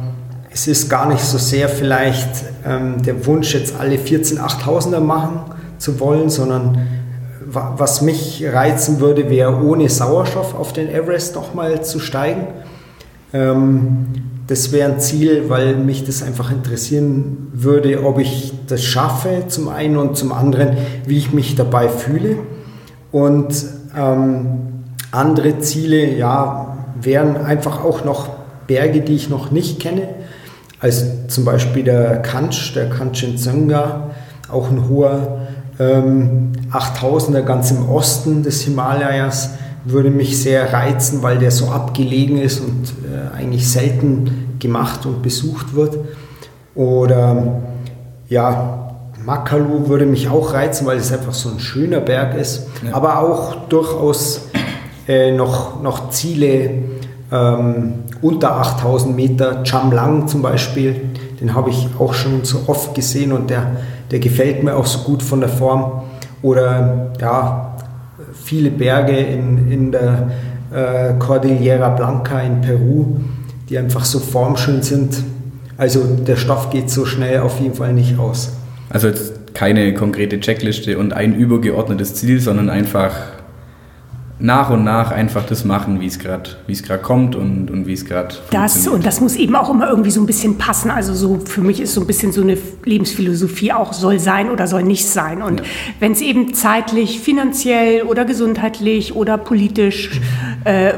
es 0.50 0.66
ist 0.68 0.90
gar 0.90 1.08
nicht 1.08 1.24
so 1.24 1.38
sehr 1.38 1.70
vielleicht 1.70 2.30
ähm, 2.66 3.04
der 3.04 3.24
Wunsch, 3.28 3.54
jetzt 3.54 3.80
alle 3.80 4.00
14 4.00 4.40
8000er 4.40 5.00
machen 5.00 5.42
zu 5.78 6.00
wollen, 6.00 6.32
sondern 6.32 6.88
was 7.46 8.02
mich 8.02 8.44
reizen 8.52 9.00
würde, 9.00 9.30
wäre 9.30 9.62
ohne 9.62 9.90
Sauerstoff 9.90 10.56
auf 10.56 10.74
den 10.74 10.90
Everest 10.90 11.36
nochmal 11.36 11.84
zu 11.84 12.00
steigen 12.00 12.48
das 13.32 14.72
wäre 14.72 14.94
ein 14.94 15.00
Ziel, 15.00 15.46
weil 15.50 15.76
mich 15.76 16.06
das 16.06 16.24
einfach 16.24 16.52
interessieren 16.52 17.50
würde, 17.54 18.04
ob 18.06 18.20
ich 18.20 18.54
das 18.68 18.84
schaffe 18.84 19.46
zum 19.48 19.70
einen 19.70 19.98
und 19.98 20.16
zum 20.16 20.32
anderen, 20.32 20.78
wie 21.06 21.18
ich 21.18 21.34
mich 21.34 21.56
dabei 21.56 21.90
fühle. 21.90 22.38
Und 23.12 23.54
ähm, 23.98 24.84
andere 25.12 25.60
Ziele, 25.60 26.16
ja, 26.16 26.78
wären 27.02 27.38
einfach 27.38 27.84
auch 27.84 28.04
noch 28.04 28.30
Berge, 28.68 29.02
die 29.02 29.16
ich 29.16 29.30
noch 29.30 29.52
nicht 29.52 29.80
kenne. 29.80 30.10
Also 30.80 31.06
zum 31.28 31.46
Beispiel 31.46 31.84
der 31.84 32.22
Kanch, 32.22 32.74
der 32.76 32.90
Kanchenjunga, 32.90 34.12
auch 34.52 34.70
ein 34.70 34.90
hoher 34.90 35.40
ähm, 35.80 36.52
8000er 36.72 37.42
ganz 37.42 37.72
im 37.72 37.90
Osten 37.90 38.44
des 38.44 38.62
Himalayas 38.62 39.52
würde 39.86 40.10
mich 40.10 40.42
sehr 40.42 40.74
reizen, 40.74 41.24
weil 41.24 41.38
der 41.38 41.52
so 41.52 41.70
abgelegen 41.70 42.38
ist 42.38 42.60
und 42.60 42.94
äh, 43.06 43.36
eigentlich 43.36 43.70
selten 43.70 44.58
gemacht 44.60 45.06
und 45.06 45.22
besucht 45.22 45.76
wird. 45.76 45.98
Oder 46.74 47.62
ja, 48.28 48.86
Makalu 49.24 49.88
würde 49.88 50.06
mich 50.06 50.30
auch 50.30 50.54
reizen, 50.54 50.86
weil 50.86 50.98
es 50.98 51.12
einfach 51.12 51.34
so 51.34 51.50
ein 51.50 51.60
schöner 51.60 52.00
Berg 52.00 52.36
ist, 52.36 52.68
ja. 52.86 52.94
aber 52.94 53.20
auch 53.20 53.68
durchaus 53.70 54.50
äh, 55.08 55.32
noch, 55.32 55.82
noch 55.82 56.10
Ziele 56.10 56.70
ähm, 57.32 57.94
unter 58.22 58.58
8000 58.58 59.16
Meter. 59.16 59.66
Chamlang 59.66 60.28
zum 60.28 60.42
Beispiel, 60.42 61.10
den 61.40 61.56
habe 61.56 61.70
ich 61.70 61.90
auch 62.00 62.14
schon 62.14 62.44
so 62.44 62.62
oft 62.68 62.94
gesehen 62.96 63.32
und 63.32 63.50
der, 63.50 63.78
der 64.12 64.20
gefällt 64.20 64.64
mir 64.64 64.76
auch 64.76 64.86
so 64.86 65.00
gut 65.00 65.24
von 65.24 65.40
der 65.40 65.50
Form. 65.50 66.04
Oder 66.42 67.12
ja, 67.20 67.75
viele 68.44 68.70
Berge 68.70 69.18
in, 69.18 69.72
in 69.72 69.92
der 69.92 70.32
äh, 70.74 71.14
Cordillera 71.20 71.90
Blanca 71.90 72.40
in 72.42 72.62
Peru, 72.62 73.18
die 73.70 73.78
einfach 73.78 74.06
so 74.06 74.20
formschön 74.20 74.82
sind. 74.82 75.18
Also 75.78 76.04
der 76.04 76.36
Stoff 76.36 76.70
geht 76.70 76.90
so 76.90 77.06
schnell 77.06 77.40
auf 77.40 77.60
jeden 77.60 77.76
Fall 77.76 77.94
nicht 77.94 78.18
aus. 78.18 78.54
Also 78.90 79.10
keine 79.54 79.94
konkrete 79.94 80.40
Checkliste 80.40 80.98
und 80.98 81.14
ein 81.14 81.36
übergeordnetes 81.36 82.16
Ziel, 82.16 82.40
sondern 82.40 82.70
einfach 82.70 83.14
nach 84.38 84.70
und 84.70 84.84
nach 84.84 85.12
einfach 85.12 85.46
das 85.46 85.64
machen, 85.64 86.02
wie 86.02 86.08
es 86.08 86.20
gerade 86.20 87.02
kommt 87.02 87.36
und, 87.36 87.72
und 87.72 87.88
wie 87.88 87.94
es 87.94 88.06
gerade 88.06 88.36
Das 88.52 88.88
und 88.88 89.06
das 89.06 89.22
muss 89.22 89.36
eben 89.36 89.56
auch 89.56 89.70
immer 89.70 89.90
irgendwie 89.90 90.12
so 90.12 90.20
ein 90.20 90.26
bisschen 90.26 90.58
passen. 90.58 90.92
Also 90.92 91.14
so 91.14 91.40
für 91.46 91.62
mich 91.62 91.80
ist 91.80 91.94
so 91.94 92.02
ein 92.02 92.08
bisschen 92.08 92.34
so 92.34 92.42
eine 92.42 92.58
Lebensphilosophie 92.84 93.72
auch 93.72 93.94
soll 93.94 94.20
sein 94.20 94.50
oder 94.50 94.68
soll 94.68 94.84
nicht 94.84 95.06
sein. 95.08 95.42
Und 95.42 95.62
ja. 95.62 95.66
wenn 96.00 96.12
es 96.12 96.22
eben 96.22 96.54
zeitlich, 96.54 97.22
finanziell 97.22 98.04
oder 98.04 98.26
gesundheitlich 98.26 99.16
oder 99.16 99.38
politisch 99.38 100.20
äh, 100.66 100.94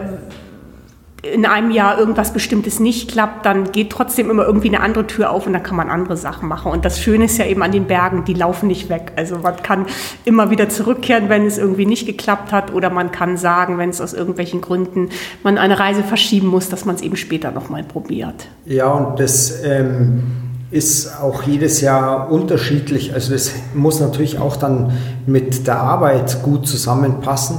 in 1.23 1.45
einem 1.45 1.71
Jahr 1.71 1.97
irgendwas 1.97 2.32
Bestimmtes 2.32 2.80
nicht 2.80 3.12
klappt, 3.12 3.45
dann 3.45 3.71
geht 3.71 3.89
trotzdem 3.89 4.30
immer 4.30 4.45
irgendwie 4.45 4.67
eine 4.67 4.82
andere 4.82 5.08
Tür 5.08 5.32
auf 5.32 5.47
und 5.47 5.53
dann 5.53 5.63
kann 5.63 5.75
man 5.75 5.89
andere 5.89 6.15
Sachen 6.15 6.47
machen. 6.47 6.71
Und 6.71 6.86
das 6.86 7.01
Schöne 7.01 7.25
ist 7.25 7.38
ja 7.38 7.45
eben 7.45 7.63
an 7.63 7.71
den 7.71 7.86
Bergen, 7.86 8.23
die 8.23 8.36
laufen 8.36 8.67
nicht 8.67 8.89
weg. 8.89 9.13
Also 9.15 9.39
man 9.39 9.56
kann 9.58 9.88
immer 10.25 10.51
wieder 10.51 10.69
zurückkehren, 10.69 11.27
wenn 11.30 11.45
es 11.47 11.58
irgendwie 11.58 11.88
nicht 11.88 12.06
geklappt 12.06 12.51
hat 12.51 12.71
oder 12.71 12.91
man 12.91 13.12
kann 13.12 13.36
sagen, 13.36 13.80
wenn 13.80 13.89
es 13.89 13.99
aus 13.99 14.13
irgendwelchen 14.13 14.62
Gründen 14.62 15.10
man 15.43 15.58
eine 15.58 15.80
Reise 15.80 16.03
verschieben 16.03 16.47
muss, 16.47 16.69
dass 16.69 16.86
man 16.86 16.95
es 16.95 17.01
eben 17.01 17.17
später 17.17 17.51
nochmal 17.51 17.84
probiert. 17.84 18.47
Ja, 18.65 18.91
und 18.91 19.19
das 19.19 19.63
ähm, 19.63 20.23
ist 20.69 21.19
auch 21.19 21.43
jedes 21.43 21.82
Jahr 21.82 22.32
unterschiedlich. 22.32 23.15
Also 23.15 23.34
das 23.34 23.53
muss 23.73 23.99
natürlich 23.99 24.38
auch 24.38 24.56
dann 24.56 24.91
mit 25.25 25.65
der 25.65 25.80
Arbeit 25.80 26.43
gut 26.43 26.67
zusammenpassen. 26.67 27.58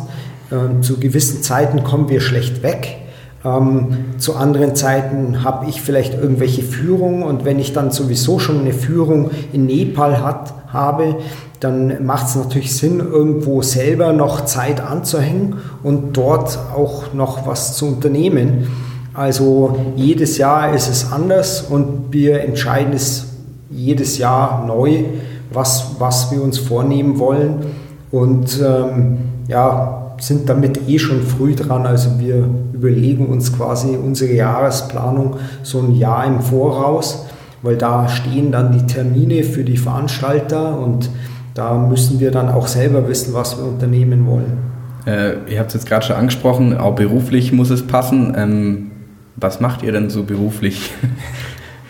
Ähm, 0.52 0.82
zu 0.82 1.00
gewissen 1.00 1.42
Zeiten 1.42 1.82
kommen 1.82 2.08
wir 2.08 2.20
schlecht 2.20 2.62
weg 2.62 3.07
ähm, 3.44 4.18
zu 4.18 4.36
anderen 4.36 4.74
Zeiten 4.74 5.44
habe 5.44 5.66
ich 5.68 5.80
vielleicht 5.80 6.14
irgendwelche 6.14 6.62
Führungen 6.62 7.22
und 7.22 7.44
wenn 7.44 7.58
ich 7.58 7.72
dann 7.72 7.90
sowieso 7.90 8.38
schon 8.38 8.60
eine 8.60 8.72
Führung 8.72 9.30
in 9.52 9.66
Nepal 9.66 10.22
hat, 10.22 10.54
habe, 10.72 11.16
dann 11.60 12.04
macht 12.04 12.28
es 12.28 12.36
natürlich 12.36 12.74
Sinn, 12.74 13.00
irgendwo 13.00 13.62
selber 13.62 14.12
noch 14.12 14.44
Zeit 14.44 14.80
anzuhängen 14.80 15.56
und 15.82 16.16
dort 16.16 16.58
auch 16.74 17.12
noch 17.14 17.46
was 17.46 17.76
zu 17.76 17.86
unternehmen. 17.86 18.68
Also 19.14 19.76
jedes 19.96 20.38
Jahr 20.38 20.72
ist 20.74 20.88
es 20.88 21.10
anders 21.10 21.62
und 21.62 22.12
wir 22.12 22.42
entscheiden 22.42 22.92
es 22.92 23.26
jedes 23.70 24.18
Jahr 24.18 24.64
neu, 24.66 25.04
was, 25.52 25.96
was 25.98 26.30
wir 26.30 26.42
uns 26.42 26.58
vornehmen 26.58 27.18
wollen. 27.18 27.66
Und 28.10 28.60
ähm, 28.64 29.18
ja, 29.48 30.07
sind 30.18 30.48
damit 30.48 30.88
eh 30.88 30.98
schon 30.98 31.22
früh 31.22 31.54
dran. 31.54 31.86
Also 31.86 32.18
wir 32.18 32.48
überlegen 32.72 33.26
uns 33.26 33.56
quasi 33.56 33.96
unsere 33.96 34.32
Jahresplanung 34.32 35.36
so 35.62 35.80
ein 35.80 35.94
Jahr 35.94 36.24
im 36.26 36.40
Voraus, 36.40 37.26
weil 37.62 37.76
da 37.76 38.08
stehen 38.08 38.52
dann 38.52 38.72
die 38.72 38.86
Termine 38.86 39.42
für 39.44 39.64
die 39.64 39.76
Veranstalter 39.76 40.78
und 40.78 41.10
da 41.54 41.74
müssen 41.74 42.20
wir 42.20 42.30
dann 42.30 42.48
auch 42.48 42.68
selber 42.68 43.08
wissen, 43.08 43.34
was 43.34 43.56
wir 43.58 43.64
unternehmen 43.64 44.26
wollen. 44.26 44.58
Äh, 45.06 45.52
ihr 45.52 45.58
habt 45.58 45.68
es 45.68 45.74
jetzt 45.74 45.86
gerade 45.86 46.06
schon 46.06 46.16
angesprochen, 46.16 46.76
auch 46.76 46.94
beruflich 46.94 47.52
muss 47.52 47.70
es 47.70 47.86
passen. 47.86 48.34
Ähm, 48.36 48.90
was 49.36 49.60
macht 49.60 49.82
ihr 49.82 49.92
denn 49.92 50.10
so 50.10 50.24
beruflich? 50.24 50.92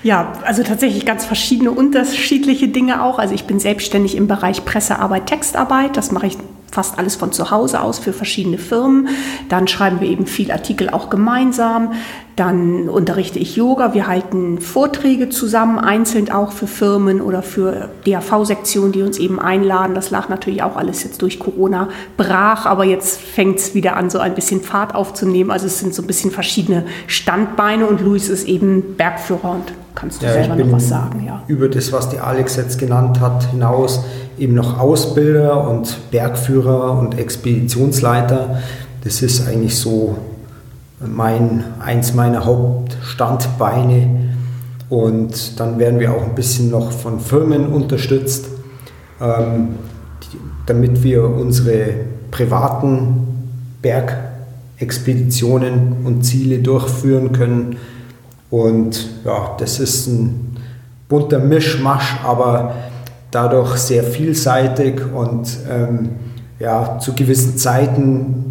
Ja, 0.05 0.33
also 0.45 0.63
tatsächlich 0.63 1.05
ganz 1.05 1.25
verschiedene 1.25 1.73
unterschiedliche 1.73 2.69
Dinge 2.69 3.03
auch. 3.03 3.19
Also 3.19 3.35
ich 3.35 3.47
bin 3.47 3.59
selbstständig 3.59 4.17
im 4.17 4.29
Bereich 4.29 4.65
Pressearbeit, 4.65 5.27
Textarbeit. 5.27 5.97
Das 5.97 6.13
mache 6.13 6.29
ich 6.29 6.39
fast 6.71 6.99
alles 6.99 7.17
von 7.17 7.33
zu 7.33 7.51
Hause 7.51 7.81
aus 7.81 7.99
für 7.99 8.13
verschiedene 8.13 8.59
Firmen. 8.59 9.09
Dann 9.49 9.69
schreiben 9.69 10.01
wir 10.01 10.09
eben 10.09 10.27
viel 10.27 10.51
Artikel 10.51 10.91
auch 10.91 11.11
gemeinsam. 11.11 11.93
Dann 12.37 12.89
unterrichte 12.89 13.41
ich 13.41 13.57
Yoga. 13.57 13.95
Wir 13.95 14.07
halten 14.07 14.61
Vorträge 14.61 15.29
zusammen, 15.29 15.81
einzeln 15.81 16.31
auch 16.31 16.53
für 16.53 16.69
Firmen 16.69 17.21
oder 17.21 17.43
für 17.43 17.89
DAV-Sektionen, 18.07 18.93
die 18.93 19.03
uns 19.03 19.19
eben 19.19 19.41
einladen. 19.41 19.97
Das 19.97 20.11
lag 20.11 20.29
natürlich 20.29 20.63
auch 20.63 20.77
alles 20.77 21.03
jetzt 21.03 21.21
durch 21.23 21.41
Corona 21.41 21.89
brach, 22.17 22.65
aber 22.65 22.85
jetzt 22.85 23.21
fängt 23.21 23.59
es 23.59 23.75
wieder 23.75 23.97
an, 23.97 24.09
so 24.09 24.21
ein 24.21 24.37
bisschen 24.37 24.61
Fahrt 24.61 24.95
aufzunehmen. 24.95 25.51
Also 25.51 25.67
es 25.67 25.81
sind 25.81 25.95
so 25.95 26.03
ein 26.03 26.07
bisschen 26.07 26.31
verschiedene 26.31 26.85
Standbeine 27.09 27.87
und 27.87 28.01
Luis 28.03 28.29
ist 28.29 28.47
eben 28.47 28.97
Bergführer 28.97 29.51
und 29.51 29.73
kannst 29.97 30.23
du 30.23 30.27
ja, 30.27 30.35
selber 30.35 30.55
noch 30.55 30.71
was 30.71 30.89
sagen. 30.89 31.25
Ja. 31.27 31.43
Über 31.49 31.69
das, 31.69 31.93
was 31.93 32.09
die 32.09 32.21
Alex 32.21 32.55
jetzt 32.55 32.79
genannt 32.79 33.19
hat, 33.19 33.51
hinaus 33.51 34.05
eben 34.39 34.55
noch 34.55 34.79
Ausbilder 34.79 35.69
und 35.69 36.11
Bergführer 36.11 36.99
und 36.99 37.19
Expeditionsleiter. 37.19 38.61
Das 39.05 39.23
ist 39.23 39.47
eigentlich 39.47 39.77
so 39.77 40.17
mein, 41.01 41.65
eins 41.81 42.15
meiner 42.15 42.45
Hauptstandbeine. 42.45 44.29
Und 44.89 45.61
dann 45.61 45.79
werden 45.79 46.01
wir 46.01 46.15
auch 46.15 46.23
ein 46.23 46.35
bisschen 46.35 46.71
noch 46.71 46.93
von 46.93 47.21
Firmen 47.21 47.67
unterstützt, 47.67 48.47
ähm, 49.21 49.75
die, 50.23 50.39
damit 50.67 51.03
wir 51.03 51.25
unsere 51.25 51.91
privaten 52.31 53.27
Bergexpeditionen 53.83 55.99
und 56.05 56.23
Ziele 56.23 56.61
durchführen 56.61 57.33
können. 57.33 57.77
Und 58.51 59.09
ja, 59.25 59.55
das 59.59 59.79
ist 59.79 60.07
ein 60.07 60.57
bunter 61.09 61.39
Mischmasch, 61.39 62.17
aber 62.25 62.75
dadurch 63.31 63.77
sehr 63.77 64.05
vielseitig 64.05 65.01
und 65.15 65.49
ähm, 65.71 66.11
ja, 66.59 66.99
zu 66.99 67.15
gewissen 67.15 67.57
Zeiten, 67.57 68.49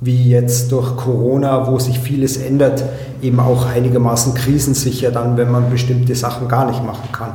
wie 0.00 0.30
jetzt 0.30 0.72
durch 0.72 0.96
Corona, 0.96 1.70
wo 1.70 1.78
sich 1.78 1.98
vieles 1.98 2.38
ändert, 2.38 2.82
eben 3.20 3.38
auch 3.38 3.66
einigermaßen 3.66 4.34
krisensicher 4.34 5.10
dann, 5.10 5.36
wenn 5.36 5.50
man 5.50 5.70
bestimmte 5.70 6.14
Sachen 6.14 6.48
gar 6.48 6.66
nicht 6.70 6.84
machen 6.84 7.10
kann. 7.12 7.32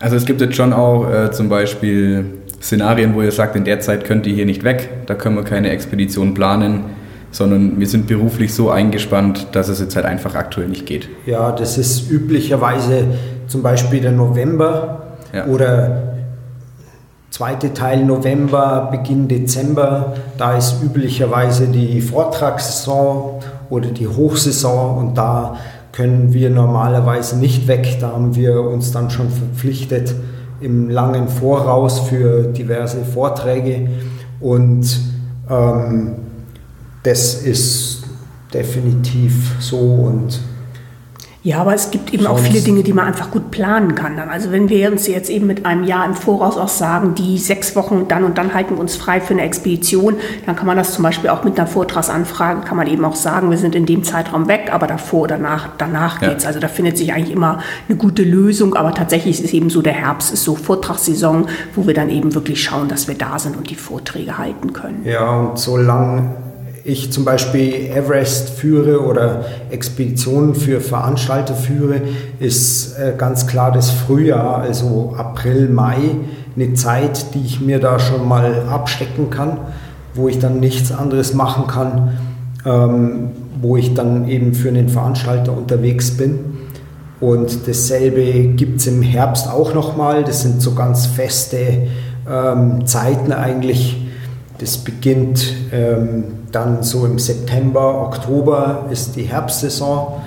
Also 0.00 0.16
es 0.16 0.26
gibt 0.26 0.40
jetzt 0.40 0.56
schon 0.56 0.72
auch 0.72 1.08
äh, 1.10 1.30
zum 1.30 1.48
Beispiel 1.48 2.26
Szenarien, 2.60 3.14
wo 3.14 3.22
ihr 3.22 3.32
sagt, 3.32 3.56
in 3.56 3.64
der 3.64 3.80
Zeit 3.80 4.04
könnt 4.04 4.26
ihr 4.26 4.34
hier 4.34 4.46
nicht 4.46 4.64
weg, 4.64 4.90
da 5.06 5.14
können 5.14 5.36
wir 5.36 5.44
keine 5.44 5.70
Expedition 5.70 6.34
planen, 6.34 6.84
sondern 7.30 7.80
wir 7.80 7.86
sind 7.86 8.06
beruflich 8.06 8.52
so 8.52 8.70
eingespannt, 8.70 9.48
dass 9.52 9.68
es 9.68 9.80
jetzt 9.80 9.96
halt 9.96 10.04
einfach 10.04 10.34
aktuell 10.34 10.68
nicht 10.68 10.84
geht. 10.84 11.08
Ja, 11.26 11.52
das 11.52 11.78
ist 11.78 12.10
üblicherweise 12.10 13.06
zum 13.46 13.62
Beispiel 13.62 14.00
der 14.00 14.12
November 14.12 15.16
ja. 15.32 15.46
oder 15.46 16.13
zweite 17.34 17.74
Teil 17.74 18.04
November, 18.04 18.90
Beginn 18.92 19.26
Dezember, 19.26 20.14
da 20.38 20.56
ist 20.56 20.80
üblicherweise 20.84 21.66
die 21.66 22.00
Vortragssaison 22.00 23.40
oder 23.70 23.88
die 23.88 24.06
Hochsaison 24.06 24.98
und 24.98 25.18
da 25.18 25.56
können 25.90 26.32
wir 26.32 26.50
normalerweise 26.50 27.36
nicht 27.36 27.66
weg. 27.66 27.96
Da 28.00 28.12
haben 28.12 28.36
wir 28.36 28.60
uns 28.60 28.92
dann 28.92 29.10
schon 29.10 29.30
verpflichtet 29.30 30.14
im 30.60 30.88
langen 30.88 31.26
Voraus 31.26 31.98
für 32.08 32.44
diverse 32.44 33.04
Vorträge 33.04 33.88
und 34.38 34.96
ähm, 35.50 36.12
das 37.02 37.34
ist 37.34 38.04
definitiv 38.52 39.56
so 39.58 39.78
und 39.78 40.38
ja, 41.44 41.58
aber 41.58 41.74
es 41.74 41.90
gibt 41.90 42.14
eben 42.14 42.22
Sonst. 42.22 42.40
auch 42.40 42.42
viele 42.42 42.62
Dinge, 42.62 42.82
die 42.82 42.94
man 42.94 43.04
einfach 43.04 43.30
gut 43.30 43.50
planen 43.50 43.94
kann. 43.94 44.18
Also 44.18 44.50
wenn 44.50 44.70
wir 44.70 44.90
uns 44.90 45.06
jetzt 45.06 45.28
eben 45.28 45.46
mit 45.46 45.66
einem 45.66 45.84
Jahr 45.84 46.06
im 46.06 46.14
Voraus 46.14 46.56
auch 46.56 46.68
sagen, 46.68 47.14
die 47.14 47.36
sechs 47.36 47.76
Wochen 47.76 48.08
dann 48.08 48.24
und 48.24 48.38
dann 48.38 48.54
halten 48.54 48.76
wir 48.76 48.80
uns 48.80 48.96
frei 48.96 49.20
für 49.20 49.34
eine 49.34 49.42
Expedition, 49.42 50.16
dann 50.46 50.56
kann 50.56 50.66
man 50.66 50.78
das 50.78 50.94
zum 50.94 51.02
Beispiel 51.02 51.28
auch 51.28 51.44
mit 51.44 51.58
einer 51.58 51.66
Vortragsanfrage, 51.66 52.62
kann 52.62 52.78
man 52.78 52.86
eben 52.86 53.04
auch 53.04 53.14
sagen, 53.14 53.50
wir 53.50 53.58
sind 53.58 53.74
in 53.74 53.84
dem 53.84 54.04
Zeitraum 54.04 54.48
weg, 54.48 54.70
aber 54.72 54.86
davor 54.86 55.24
oder 55.24 55.36
danach, 55.36 55.68
danach 55.76 56.22
ja. 56.22 56.30
geht's. 56.30 56.46
Also 56.46 56.60
da 56.60 56.68
findet 56.68 56.96
sich 56.96 57.12
eigentlich 57.12 57.36
immer 57.36 57.58
eine 57.90 57.98
gute 57.98 58.22
Lösung, 58.22 58.74
aber 58.74 58.94
tatsächlich 58.94 59.38
ist 59.38 59.44
es 59.44 59.52
eben 59.52 59.68
so, 59.68 59.82
der 59.82 59.92
Herbst 59.92 60.32
ist 60.32 60.44
so 60.44 60.56
Vortragssaison, 60.56 61.48
wo 61.74 61.86
wir 61.86 61.92
dann 61.92 62.08
eben 62.08 62.34
wirklich 62.34 62.62
schauen, 62.64 62.88
dass 62.88 63.06
wir 63.06 63.16
da 63.16 63.38
sind 63.38 63.54
und 63.54 63.68
die 63.68 63.74
Vorträge 63.74 64.38
halten 64.38 64.72
können. 64.72 65.02
Ja, 65.04 65.40
und 65.40 65.58
solange 65.58 66.36
ich 66.84 67.10
zum 67.10 67.24
Beispiel 67.24 67.90
Everest 67.94 68.50
führe 68.50 69.02
oder 69.02 69.46
Expeditionen 69.70 70.54
für 70.54 70.82
Veranstalter 70.82 71.54
führe, 71.54 72.02
ist 72.38 72.98
äh, 72.98 73.14
ganz 73.16 73.46
klar 73.46 73.72
das 73.72 73.90
Frühjahr, 73.90 74.58
also 74.58 75.14
April, 75.16 75.70
Mai, 75.70 75.96
eine 76.54 76.74
Zeit, 76.74 77.34
die 77.34 77.40
ich 77.40 77.60
mir 77.60 77.80
da 77.80 77.98
schon 77.98 78.28
mal 78.28 78.66
abstecken 78.68 79.30
kann, 79.30 79.58
wo 80.12 80.28
ich 80.28 80.38
dann 80.38 80.60
nichts 80.60 80.92
anderes 80.92 81.32
machen 81.32 81.66
kann, 81.66 82.18
ähm, 82.66 83.30
wo 83.62 83.78
ich 83.78 83.94
dann 83.94 84.28
eben 84.28 84.52
für 84.52 84.68
einen 84.68 84.90
Veranstalter 84.90 85.56
unterwegs 85.56 86.10
bin. 86.16 86.38
Und 87.18 87.66
dasselbe 87.66 88.48
gibt 88.54 88.80
es 88.80 88.86
im 88.86 89.00
Herbst 89.00 89.48
auch 89.50 89.72
nochmal. 89.72 90.22
Das 90.24 90.42
sind 90.42 90.60
so 90.60 90.74
ganz 90.74 91.06
feste 91.06 91.56
ähm, 92.30 92.84
Zeiten 92.84 93.32
eigentlich. 93.32 94.03
Das 94.58 94.78
beginnt 94.78 95.52
ähm, 95.72 96.24
dann 96.52 96.82
so 96.82 97.04
im 97.06 97.18
September, 97.18 98.02
Oktober 98.02 98.86
ist 98.90 99.16
die 99.16 99.24
Herbstsaison, 99.24 100.20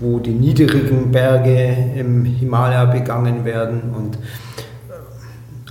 wo 0.00 0.18
die 0.18 0.32
niedrigen 0.32 1.10
Berge 1.10 1.76
im 1.96 2.24
Himalaya 2.24 2.84
begangen 2.84 3.44
werden. 3.44 3.92
Und 3.96 4.16
äh, 4.16 4.20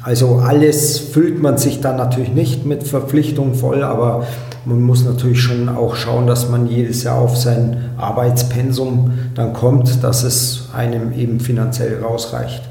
also 0.03 0.41
alles 0.45 0.99
füllt 0.99 1.41
man 1.41 1.57
sich 1.57 1.79
dann 1.79 1.97
natürlich 1.97 2.33
nicht 2.33 2.65
mit 2.65 2.83
Verpflichtung 2.83 3.53
voll, 3.53 3.83
aber 3.83 4.25
man 4.65 4.81
muss 4.81 5.05
natürlich 5.05 5.41
schon 5.41 5.69
auch 5.69 5.95
schauen, 5.95 6.27
dass 6.27 6.49
man 6.49 6.67
jedes 6.67 7.03
Jahr 7.03 7.17
auf 7.17 7.37
sein 7.37 7.91
Arbeitspensum 7.97 9.11
dann 9.33 9.53
kommt, 9.53 10.03
dass 10.03 10.23
es 10.23 10.69
einem 10.73 11.13
eben 11.13 11.39
finanziell 11.39 12.03
rausreicht. 12.03 12.70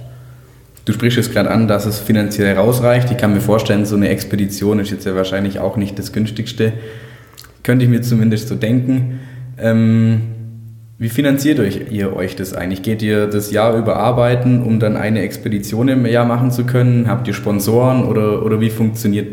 Du 0.84 0.92
sprichst 0.92 1.18
es 1.18 1.30
gerade 1.30 1.50
an, 1.50 1.68
dass 1.68 1.86
es 1.86 1.98
finanziell 1.98 2.56
rausreicht. 2.56 3.10
Ich 3.10 3.16
kann 3.18 3.34
mir 3.34 3.40
vorstellen, 3.40 3.84
so 3.84 3.96
eine 3.96 4.08
Expedition 4.08 4.78
ist 4.78 4.90
jetzt 4.90 5.06
ja 5.06 5.14
wahrscheinlich 5.14 5.58
auch 5.58 5.76
nicht 5.76 5.98
das 5.98 6.12
günstigste 6.12 6.72
könnte 7.62 7.84
ich 7.84 7.90
mir 7.90 8.02
zumindest 8.02 8.48
so 8.48 8.54
denken. 8.54 9.20
Ähm, 9.58 10.20
wie 10.98 11.08
finanziert 11.08 11.60
euch, 11.60 11.90
ihr 11.90 12.14
euch 12.14 12.36
das 12.36 12.52
eigentlich? 12.52 12.82
Geht 12.82 13.02
ihr 13.02 13.26
das 13.26 13.50
Jahr 13.50 13.76
über 13.76 13.96
arbeiten, 13.96 14.62
um 14.62 14.80
dann 14.80 14.96
eine 14.96 15.22
Expedition 15.22 15.88
im 15.88 16.04
Jahr 16.06 16.26
machen 16.26 16.50
zu 16.50 16.64
können? 16.64 17.08
Habt 17.08 17.26
ihr 17.26 17.34
Sponsoren 17.34 18.04
oder, 18.04 18.44
oder 18.44 18.60
wie 18.60 18.70
funktioniert 18.70 19.28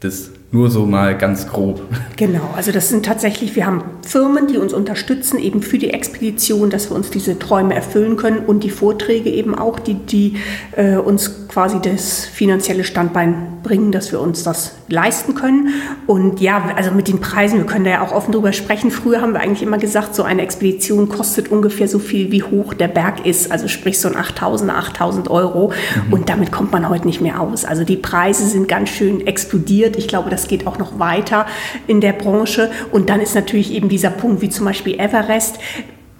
das? 0.00 0.32
Nur 0.50 0.70
so 0.70 0.86
mal 0.86 1.16
ganz 1.16 1.46
grob. 1.46 1.82
Genau, 2.16 2.50
also 2.56 2.72
das 2.72 2.88
sind 2.88 3.04
tatsächlich, 3.04 3.54
wir 3.54 3.66
haben 3.66 3.82
Firmen, 4.00 4.46
die 4.46 4.56
uns 4.56 4.72
unterstützen, 4.72 5.38
eben 5.38 5.60
für 5.60 5.76
die 5.76 5.90
Expedition, 5.90 6.70
dass 6.70 6.90
wir 6.90 6.96
uns 6.96 7.10
diese 7.10 7.38
Träume 7.38 7.74
erfüllen 7.74 8.16
können 8.16 8.46
und 8.46 8.64
die 8.64 8.70
Vorträge 8.70 9.28
eben 9.30 9.54
auch, 9.54 9.78
die, 9.78 9.94
die 9.94 10.36
äh, 10.74 10.96
uns 10.96 11.48
quasi 11.48 11.80
das 11.82 12.24
finanzielle 12.24 12.84
Standbein 12.84 13.57
bringen, 13.68 13.92
dass 13.92 14.10
wir 14.12 14.20
uns 14.20 14.42
das 14.42 14.72
leisten 14.88 15.34
können. 15.34 15.68
Und 16.06 16.40
ja, 16.40 16.70
also 16.74 16.90
mit 16.90 17.06
den 17.06 17.20
Preisen, 17.20 17.58
wir 17.58 17.66
können 17.66 17.84
da 17.84 17.90
ja 17.90 18.02
auch 18.02 18.12
offen 18.12 18.32
drüber 18.32 18.54
sprechen. 18.54 18.90
Früher 18.90 19.20
haben 19.20 19.34
wir 19.34 19.40
eigentlich 19.40 19.62
immer 19.62 19.76
gesagt, 19.76 20.14
so 20.14 20.22
eine 20.22 20.40
Expedition 20.40 21.10
kostet 21.10 21.52
ungefähr 21.52 21.86
so 21.86 21.98
viel, 21.98 22.32
wie 22.32 22.42
hoch 22.42 22.72
der 22.72 22.88
Berg 22.88 23.26
ist. 23.26 23.52
Also 23.52 23.68
sprich 23.68 24.00
so 24.00 24.08
ein 24.08 24.16
8000, 24.16 24.70
8000 24.70 25.30
Euro. 25.30 25.68
Mhm. 26.06 26.12
Und 26.12 26.28
damit 26.30 26.50
kommt 26.50 26.72
man 26.72 26.88
heute 26.88 27.06
nicht 27.06 27.20
mehr 27.20 27.40
aus. 27.40 27.66
Also 27.66 27.84
die 27.84 27.96
Preise 27.96 28.46
sind 28.46 28.68
ganz 28.68 28.88
schön 28.88 29.26
explodiert. 29.26 29.96
Ich 29.96 30.08
glaube, 30.08 30.30
das 30.30 30.48
geht 30.48 30.66
auch 30.66 30.78
noch 30.78 30.98
weiter 30.98 31.46
in 31.86 32.00
der 32.00 32.14
Branche. 32.14 32.70
Und 32.90 33.10
dann 33.10 33.20
ist 33.20 33.34
natürlich 33.34 33.72
eben 33.72 33.90
dieser 33.90 34.10
Punkt, 34.10 34.40
wie 34.40 34.48
zum 34.48 34.64
Beispiel 34.64 34.98
Everest. 34.98 35.58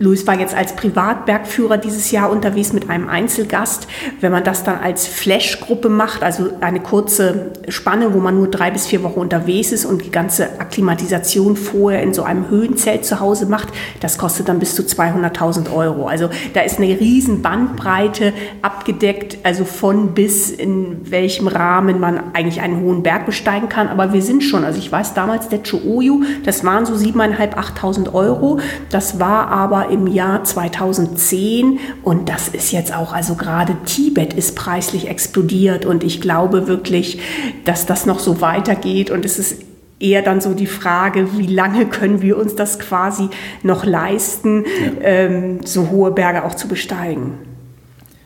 Louis 0.00 0.28
war 0.28 0.38
jetzt 0.38 0.54
als 0.54 0.76
Privatbergführer 0.76 1.76
dieses 1.76 2.12
Jahr 2.12 2.30
unterwegs 2.30 2.72
mit 2.72 2.88
einem 2.88 3.08
Einzelgast. 3.08 3.88
Wenn 4.20 4.30
man 4.30 4.44
das 4.44 4.62
dann 4.62 4.78
als 4.78 5.08
Flash-Gruppe 5.08 5.88
macht, 5.88 6.22
also 6.22 6.50
eine 6.60 6.78
kurze 6.78 7.50
Spanne, 7.68 8.14
wo 8.14 8.20
man 8.20 8.36
nur 8.36 8.46
drei 8.46 8.70
bis 8.70 8.86
vier 8.86 9.02
Wochen 9.02 9.18
unterwegs 9.18 9.72
ist 9.72 9.84
und 9.84 10.04
die 10.04 10.12
ganze 10.12 10.60
Akklimatisation 10.60 11.56
vorher 11.56 12.00
in 12.00 12.14
so 12.14 12.22
einem 12.22 12.48
Höhenzelt 12.48 13.04
zu 13.04 13.18
Hause 13.18 13.46
macht, 13.46 13.70
das 13.98 14.18
kostet 14.18 14.48
dann 14.48 14.60
bis 14.60 14.76
zu 14.76 14.82
200.000 14.82 15.74
Euro. 15.74 16.06
Also 16.06 16.30
da 16.54 16.60
ist 16.60 16.78
eine 16.78 16.88
riesen 17.00 17.42
Bandbreite 17.42 18.32
abgedeckt, 18.62 19.38
also 19.42 19.64
von 19.64 20.14
bis 20.14 20.50
in 20.50 21.10
welchem 21.10 21.48
Rahmen 21.48 21.98
man 21.98 22.34
eigentlich 22.34 22.60
einen 22.60 22.82
hohen 22.82 23.02
Berg 23.02 23.26
besteigen 23.26 23.68
kann. 23.68 23.88
Aber 23.88 24.12
wir 24.12 24.22
sind 24.22 24.44
schon, 24.44 24.64
also 24.64 24.78
ich 24.78 24.92
weiß 24.92 25.14
damals 25.14 25.48
der 25.48 25.64
Chooyu, 25.64 26.22
das 26.44 26.64
waren 26.64 26.86
so 26.86 26.94
7.500, 26.94 27.56
8.000 27.56 28.14
Euro. 28.14 28.60
Das 28.90 29.18
war 29.18 29.48
aber 29.48 29.87
im 29.90 30.06
Jahr 30.06 30.44
2010 30.44 31.78
und 32.02 32.28
das 32.28 32.48
ist 32.48 32.72
jetzt 32.72 32.94
auch, 32.94 33.12
also 33.12 33.34
gerade 33.34 33.76
Tibet 33.84 34.34
ist 34.34 34.56
preislich 34.56 35.08
explodiert 35.08 35.84
und 35.84 36.04
ich 36.04 36.20
glaube 36.20 36.68
wirklich, 36.68 37.20
dass 37.64 37.86
das 37.86 38.06
noch 38.06 38.18
so 38.18 38.40
weitergeht 38.40 39.10
und 39.10 39.24
es 39.24 39.38
ist 39.38 39.62
eher 40.00 40.22
dann 40.22 40.40
so 40.40 40.54
die 40.54 40.66
Frage, 40.66 41.36
wie 41.36 41.46
lange 41.46 41.86
können 41.86 42.22
wir 42.22 42.38
uns 42.38 42.54
das 42.54 42.78
quasi 42.78 43.28
noch 43.62 43.84
leisten, 43.84 44.64
ja. 44.64 44.92
ähm, 45.02 45.60
so 45.64 45.90
hohe 45.90 46.12
Berge 46.12 46.44
auch 46.44 46.54
zu 46.54 46.68
besteigen. 46.68 47.34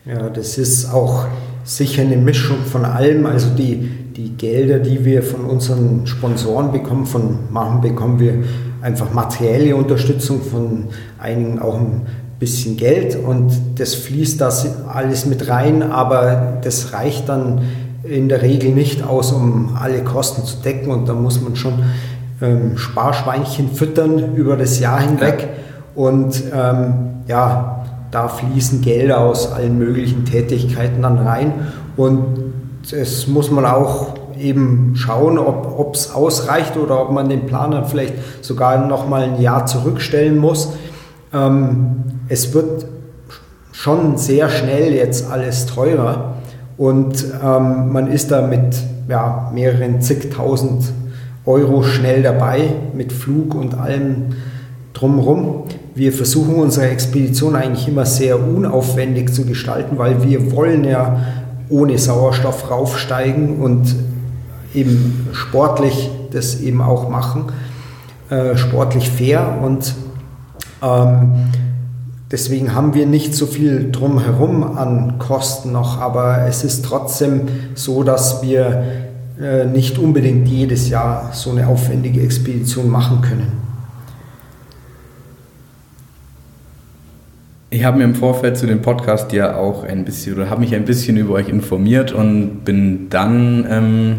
Ja, 0.04 0.28
das 0.28 0.58
ist 0.58 0.92
auch 0.92 1.26
sicher 1.64 2.02
eine 2.02 2.16
Mischung 2.16 2.58
von 2.64 2.84
allem. 2.84 3.24
Also 3.26 3.50
die, 3.50 3.76
die 4.16 4.36
Gelder, 4.36 4.80
die 4.80 5.04
wir 5.04 5.22
von 5.22 5.44
unseren 5.44 6.06
Sponsoren 6.06 6.72
bekommen, 6.72 7.06
von 7.06 7.38
Machen 7.50 7.80
bekommen 7.80 8.18
wir 8.18 8.42
einfach 8.82 9.12
materielle 9.12 9.76
Unterstützung, 9.76 10.42
von 10.42 10.88
einigen 11.18 11.60
auch 11.60 11.76
ein 11.76 12.02
bisschen 12.38 12.76
Geld 12.76 13.16
und 13.16 13.52
das 13.76 13.94
fließt 13.94 14.40
das 14.40 14.66
alles 14.88 15.26
mit 15.26 15.48
rein, 15.48 15.82
aber 15.82 16.58
das 16.62 16.92
reicht 16.92 17.28
dann 17.28 17.62
in 18.02 18.28
der 18.28 18.42
Regel 18.42 18.72
nicht 18.72 19.04
aus, 19.04 19.30
um 19.30 19.76
alle 19.80 20.02
Kosten 20.02 20.44
zu 20.44 20.56
decken 20.56 20.90
und 20.90 21.08
da 21.08 21.14
muss 21.14 21.40
man 21.40 21.54
schon 21.54 21.74
ähm, 22.40 22.76
Sparschweinchen 22.76 23.70
füttern 23.70 24.34
über 24.34 24.56
das 24.56 24.80
Jahr 24.80 25.00
hinweg 25.00 25.48
und 25.94 26.42
ähm, 26.52 26.94
ja, 27.28 27.84
da 28.10 28.26
fließen 28.26 28.82
Gelder 28.82 29.20
aus 29.20 29.52
allen 29.52 29.78
möglichen 29.78 30.24
Tätigkeiten 30.24 31.02
dann 31.02 31.18
rein 31.18 31.52
und 31.96 32.24
das 32.90 33.28
muss 33.28 33.52
man 33.52 33.64
auch 33.64 34.11
eben 34.42 34.92
schauen, 34.96 35.38
ob 35.38 35.94
es 35.94 36.12
ausreicht 36.12 36.76
oder 36.76 37.00
ob 37.00 37.12
man 37.12 37.28
den 37.28 37.46
Planer 37.46 37.84
vielleicht 37.84 38.14
sogar 38.42 38.86
noch 38.86 39.08
mal 39.08 39.22
ein 39.22 39.40
Jahr 39.40 39.66
zurückstellen 39.66 40.38
muss. 40.38 40.72
Ähm, 41.32 41.96
es 42.28 42.52
wird 42.52 42.86
schon 43.72 44.18
sehr 44.18 44.48
schnell 44.48 44.92
jetzt 44.92 45.30
alles 45.30 45.66
teurer 45.66 46.34
und 46.76 47.24
ähm, 47.42 47.92
man 47.92 48.10
ist 48.10 48.30
da 48.30 48.46
mit 48.46 48.76
ja, 49.08 49.50
mehreren 49.54 50.00
zigtausend 50.00 50.84
Euro 51.44 51.82
schnell 51.82 52.22
dabei 52.22 52.70
mit 52.94 53.12
Flug 53.12 53.54
und 53.54 53.74
allem 53.74 54.36
drumherum. 54.92 55.64
Wir 55.94 56.12
versuchen 56.12 56.54
unsere 56.54 56.88
Expedition 56.88 57.56
eigentlich 57.56 57.88
immer 57.88 58.06
sehr 58.06 58.40
unaufwendig 58.40 59.32
zu 59.32 59.44
gestalten, 59.44 59.98
weil 59.98 60.22
wir 60.22 60.52
wollen 60.52 60.84
ja 60.84 61.18
ohne 61.68 61.98
Sauerstoff 61.98 62.70
raufsteigen 62.70 63.58
und 63.58 63.94
eben 64.74 65.28
sportlich 65.32 66.10
das 66.30 66.60
eben 66.60 66.80
auch 66.80 67.08
machen, 67.08 67.46
äh, 68.30 68.56
sportlich 68.56 69.10
fair 69.10 69.58
und 69.62 69.94
ähm, 70.82 71.32
deswegen 72.30 72.74
haben 72.74 72.94
wir 72.94 73.06
nicht 73.06 73.34
so 73.34 73.46
viel 73.46 73.90
drumherum 73.92 74.76
an 74.76 75.18
Kosten 75.18 75.72
noch, 75.72 76.00
aber 76.00 76.46
es 76.48 76.64
ist 76.64 76.84
trotzdem 76.84 77.42
so, 77.74 78.02
dass 78.02 78.42
wir 78.42 78.82
äh, 79.40 79.66
nicht 79.66 79.98
unbedingt 79.98 80.48
jedes 80.48 80.88
Jahr 80.88 81.30
so 81.32 81.50
eine 81.50 81.66
aufwendige 81.66 82.20
Expedition 82.20 82.88
machen 82.88 83.20
können. 83.20 83.62
Ich 87.70 87.84
habe 87.84 87.96
mir 87.96 88.04
im 88.04 88.14
Vorfeld 88.14 88.58
zu 88.58 88.66
dem 88.66 88.82
Podcast 88.82 89.32
ja 89.32 89.56
auch 89.56 89.84
ein 89.84 90.04
bisschen 90.04 90.34
oder 90.34 90.50
habe 90.50 90.60
mich 90.60 90.74
ein 90.74 90.84
bisschen 90.84 91.16
über 91.16 91.32
euch 91.32 91.48
informiert 91.48 92.12
und 92.12 92.64
bin 92.66 93.08
dann 93.08 93.66
ähm, 93.66 94.18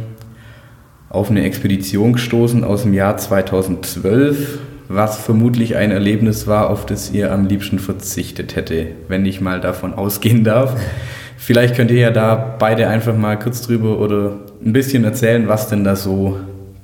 auf 1.14 1.30
eine 1.30 1.44
Expedition 1.44 2.14
gestoßen 2.14 2.64
aus 2.64 2.82
dem 2.82 2.94
Jahr 2.94 3.18
2012, 3.18 4.60
was 4.90 5.20
vermutlich 5.20 5.76
ein 5.78 5.92
Erlebnis 5.92 6.48
war, 6.48 6.70
auf 6.70 6.86
das 6.86 7.12
ihr 7.12 7.32
am 7.32 7.46
liebsten 7.46 7.80
verzichtet 7.80 8.56
hätte, 8.56 8.88
wenn 9.08 9.26
ich 9.26 9.40
mal 9.40 9.62
davon 9.62 9.94
ausgehen 9.96 10.44
darf. 10.44 10.76
Vielleicht 11.38 11.76
könnt 11.76 11.92
ihr 11.92 12.00
ja 12.00 12.10
da 12.12 12.56
beide 12.58 12.88
einfach 12.88 13.16
mal 13.16 13.38
kurz 13.38 13.62
drüber 13.62 14.00
oder 14.00 14.40
ein 14.66 14.74
bisschen 14.74 15.04
erzählen, 15.04 15.48
was 15.48 15.68
denn 15.68 15.84
da 15.84 15.96
so 15.96 16.40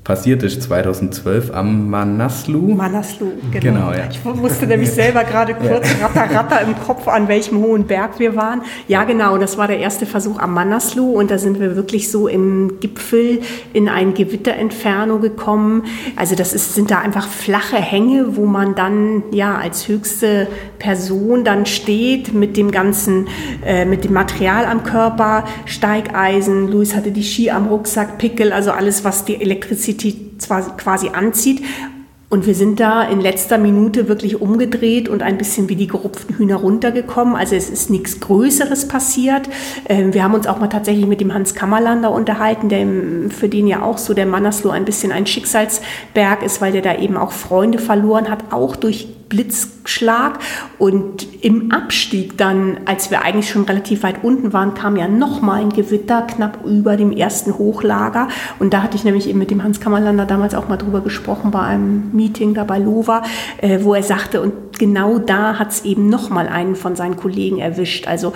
passiert 0.09 0.41
ist 0.41 0.63
2012 0.63 1.51
am 1.53 1.87
Manaslu. 1.87 2.73
Manaslu, 2.73 3.27
genau. 3.51 3.61
genau 3.61 3.91
ja. 3.91 4.09
Ich 4.09 4.23
musste 4.23 4.65
nämlich 4.65 4.89
selber 4.89 5.23
gerade 5.23 5.53
kurz 5.53 5.87
ja. 5.99 6.07
ratter, 6.07 6.33
ratter 6.33 6.61
im 6.61 6.75
Kopf, 6.79 7.07
an 7.07 7.27
welchem 7.27 7.59
hohen 7.59 7.83
Berg 7.83 8.17
wir 8.17 8.35
waren. 8.35 8.63
Ja, 8.87 9.03
genau, 9.03 9.37
das 9.37 9.59
war 9.59 9.67
der 9.67 9.77
erste 9.77 10.07
Versuch 10.07 10.39
am 10.39 10.55
Manaslu 10.55 11.11
und 11.11 11.29
da 11.29 11.37
sind 11.37 11.59
wir 11.59 11.75
wirklich 11.75 12.09
so 12.09 12.27
im 12.27 12.79
Gipfel 12.79 13.41
in 13.71 13.87
ein 13.87 14.15
Gewitterentfernung 14.15 15.21
gekommen. 15.21 15.83
Also 16.15 16.33
das 16.33 16.53
ist, 16.53 16.73
sind 16.73 16.89
da 16.89 16.97
einfach 17.01 17.27
flache 17.27 17.77
Hänge, 17.77 18.35
wo 18.35 18.47
man 18.47 18.73
dann 18.73 19.21
ja 19.31 19.59
als 19.59 19.87
höchste 19.87 20.47
Person 20.79 21.43
dann 21.43 21.67
steht 21.67 22.33
mit 22.33 22.57
dem 22.57 22.71
ganzen, 22.71 23.27
äh, 23.63 23.85
mit 23.85 24.05
dem 24.05 24.13
Material 24.13 24.65
am 24.65 24.81
Körper, 24.81 25.43
Steigeisen, 25.65 26.67
Luis 26.67 26.95
hatte 26.95 27.11
die 27.11 27.21
Ski 27.21 27.51
am 27.51 27.67
Rucksack, 27.67 28.17
Pickel, 28.17 28.51
also 28.51 28.71
alles, 28.71 29.03
was 29.03 29.23
die 29.23 29.39
Elektrizität 29.39 29.98
quasi 30.77 31.09
anzieht. 31.09 31.61
Und 32.31 32.45
wir 32.45 32.53
sind 32.53 32.79
da 32.79 33.01
in 33.01 33.21
letzter 33.21 33.57
Minute 33.57 34.07
wirklich 34.07 34.39
umgedreht 34.39 35.09
und 35.09 35.23
ein 35.23 35.39
bisschen 35.39 35.67
wie 35.67 35.75
die 35.75 35.87
gerupften 35.87 36.35
Hühner 36.35 36.57
runtergekommen. 36.57 37.35
Also 37.35 37.55
es 37.55 37.71
ist 37.71 37.89
nichts 37.89 38.19
Größeres 38.19 38.87
passiert. 38.87 39.49
Ähm, 39.87 40.13
wir 40.13 40.23
haben 40.23 40.35
uns 40.35 40.45
auch 40.45 40.59
mal 40.59 40.67
tatsächlich 40.67 41.07
mit 41.07 41.21
dem 41.21 41.33
Hans 41.33 41.55
Kammerlander 41.55 42.11
unterhalten, 42.11 42.69
der 42.69 42.85
für 43.31 43.49
den 43.49 43.65
ja 43.65 43.81
auch 43.81 43.97
so 43.97 44.13
der 44.13 44.27
Mannersloh 44.27 44.69
ein 44.69 44.85
bisschen 44.85 45.11
ein 45.11 45.25
Schicksalsberg 45.25 46.43
ist, 46.43 46.61
weil 46.61 46.71
der 46.71 46.83
da 46.83 46.97
eben 46.97 47.17
auch 47.17 47.31
Freunde 47.31 47.79
verloren 47.79 48.29
hat, 48.29 48.51
auch 48.51 48.75
durch 48.75 49.07
Blitzschlag. 49.29 50.39
Und 50.77 51.27
im 51.43 51.71
Abstieg 51.71 52.37
dann, 52.37 52.79
als 52.85 53.11
wir 53.11 53.21
eigentlich 53.21 53.49
schon 53.49 53.63
relativ 53.63 54.03
weit 54.03 54.23
unten 54.23 54.51
waren, 54.51 54.73
kam 54.73 54.97
ja 54.97 55.07
nochmal 55.07 55.61
ein 55.61 55.69
Gewitter 55.69 56.23
knapp 56.23 56.65
über 56.65 56.97
dem 56.97 57.11
ersten 57.11 57.57
Hochlager. 57.57 58.27
Und 58.57 58.73
da 58.73 58.81
hatte 58.81 58.97
ich 58.97 59.03
nämlich 59.03 59.29
eben 59.29 59.39
mit 59.39 59.51
dem 59.51 59.63
Hans 59.63 59.79
Kammerlander 59.79 60.25
damals 60.25 60.55
auch 60.55 60.67
mal 60.67 60.77
drüber 60.77 61.01
gesprochen 61.01 61.51
bei 61.51 61.61
einem 61.61 62.09
Meeting 62.19 62.53
da 62.53 62.65
bei 62.65 62.77
Lova, 62.77 63.23
äh, 63.61 63.79
wo 63.81 63.93
er 63.93 64.03
sagte, 64.03 64.41
und 64.41 64.77
genau 64.77 65.19
da 65.19 65.57
hat 65.57 65.71
es 65.71 65.85
eben 65.85 66.09
nochmal 66.09 66.47
einen 66.49 66.75
von 66.75 66.95
seinen 66.95 67.15
Kollegen 67.15 67.59
erwischt. 67.59 68.07
Also 68.07 68.33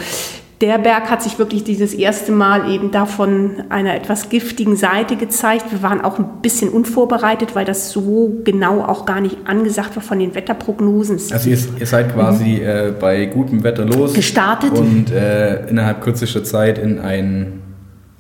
der 0.62 0.78
Berg 0.78 1.10
hat 1.10 1.22
sich 1.22 1.38
wirklich 1.40 1.66
dieses 1.66 1.94
erste 1.94 2.32
Mal 2.32 2.72
eben 2.72 2.92
davon 2.92 3.64
einer 3.68 3.96
etwas 3.96 4.30
giftigen 4.30 4.78
Seite 4.78 5.18
gezeigt. 5.18 5.66
Wir 5.72 5.82
waren 5.82 6.00
auch 6.00 6.20
ein 6.20 6.42
bisschen 6.42 6.70
unvorbereitet, 6.70 7.54
weil 7.54 7.66
das 7.66 7.92
so 7.92 8.40
genau 8.46 8.82
auch 8.82 9.06
gar 9.06 9.20
nicht 9.20 9.40
angesagt 9.44 9.98
war 9.98 10.04
von 10.04 10.20
den 10.20 10.36
Wetterprognosen. 10.36 11.20
Also 11.34 11.50
ihr, 11.50 11.58
ihr 11.80 11.86
seid 11.86 12.14
quasi 12.14 12.62
mhm. 12.62 12.62
äh, 12.62 12.94
bei 12.98 13.26
gutem 13.26 13.64
Wetter 13.64 13.84
los 13.84 14.14
gestartet 14.14 14.72
und 14.72 15.12
äh, 15.12 15.68
innerhalb 15.68 16.00
kürzester 16.02 16.46
Zeit 16.46 16.78
in 16.78 16.98
ein 17.00 17.63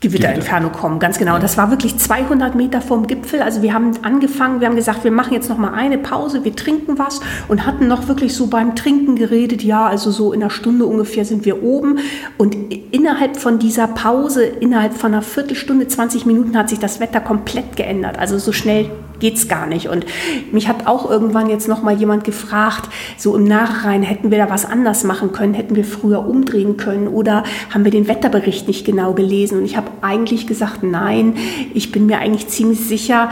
Gewitterinferno 0.04 0.70
kommen, 0.70 1.00
ganz 1.00 1.18
genau. 1.18 1.39
Das 1.39 1.58
war 1.58 1.72
wirklich 1.72 1.98
200 1.98 2.56
Meter 2.56 2.82
vom 2.82 3.08
Gipfel. 3.08 3.42
Also 3.42 3.62
wir 3.62 3.74
haben 3.74 3.92
angefangen, 4.04 4.60
wir 4.60 4.68
haben 4.68 4.76
gesagt, 4.76 5.04
wir 5.04 5.12
machen 5.12 5.34
jetzt 5.34 5.50
noch 5.50 5.58
mal 5.58 5.74
eine 5.74 5.98
Pause, 5.98 6.44
wir 6.44 6.56
trinken 6.56 7.00
was 7.00 7.22
und 7.48 7.66
hatten 7.66 7.88
noch 7.88 8.08
wirklich 8.08 8.36
so 8.36 8.48
beim 8.48 8.76
Trinken 8.76 9.16
geredet. 9.16 9.63
Ja, 9.63 9.88
also 9.88 10.12
so 10.12 10.34
in 10.34 10.42
einer 10.42 10.50
Stunde 10.50 10.86
ungefähr 10.86 11.24
sind 11.26 11.46
wir 11.46 11.63
oben. 11.63 12.00
Und 12.38 12.56
innerhalb 12.92 13.38
von 13.38 13.60
dieser 13.60 13.88
Pause, 13.88 14.44
innerhalb 14.44 14.94
von 14.94 15.13
einer 15.13 15.22
Viertelstunde, 15.22 15.88
20 15.88 16.26
Minuten 16.26 16.58
hat 16.58 16.70
sich 16.70 16.80
das 16.80 17.00
Wetter 17.00 17.22
komplett 17.22 17.78
geändert. 17.78 18.20
Also 18.20 18.38
so 18.38 18.52
schnell 18.52 18.92
geht's 19.23 19.47
gar 19.47 19.67
nicht. 19.67 19.88
Und 19.88 20.05
mich 20.51 20.67
hat 20.67 20.86
auch 20.86 21.09
irgendwann 21.09 21.49
jetzt 21.49 21.69
noch 21.69 21.81
mal 21.81 21.97
jemand 21.97 22.25
gefragt, 22.25 22.89
so 23.17 23.38
im 23.38 23.45
Nachhinein, 23.45 24.03
hätten 24.03 24.31
wir 24.31 24.38
da 24.38 24.49
was 24.49 24.65
anders 24.65 25.05
machen 25.05 25.31
können, 25.31 25.53
hätten 25.53 25.77
wir 25.77 25.86
früher 25.86 26.27
umdrehen 26.27 26.75
können 26.75 27.07
oder 27.07 27.45
haben 27.73 27.86
wir 27.86 27.91
den 27.91 28.09
Wetterbericht 28.09 28.67
nicht 28.67 28.86
genau 28.86 29.13
gelesen? 29.13 29.59
Und 29.59 29.63
ich 29.63 29.77
habe 29.77 29.88
eigentlich 30.01 30.45
gesagt, 30.45 30.83
nein, 30.83 31.36
ich 31.73 31.93
bin 31.93 32.05
mir 32.05 32.17
eigentlich 32.17 32.49
ziemlich 32.49 32.81
sicher, 32.81 33.29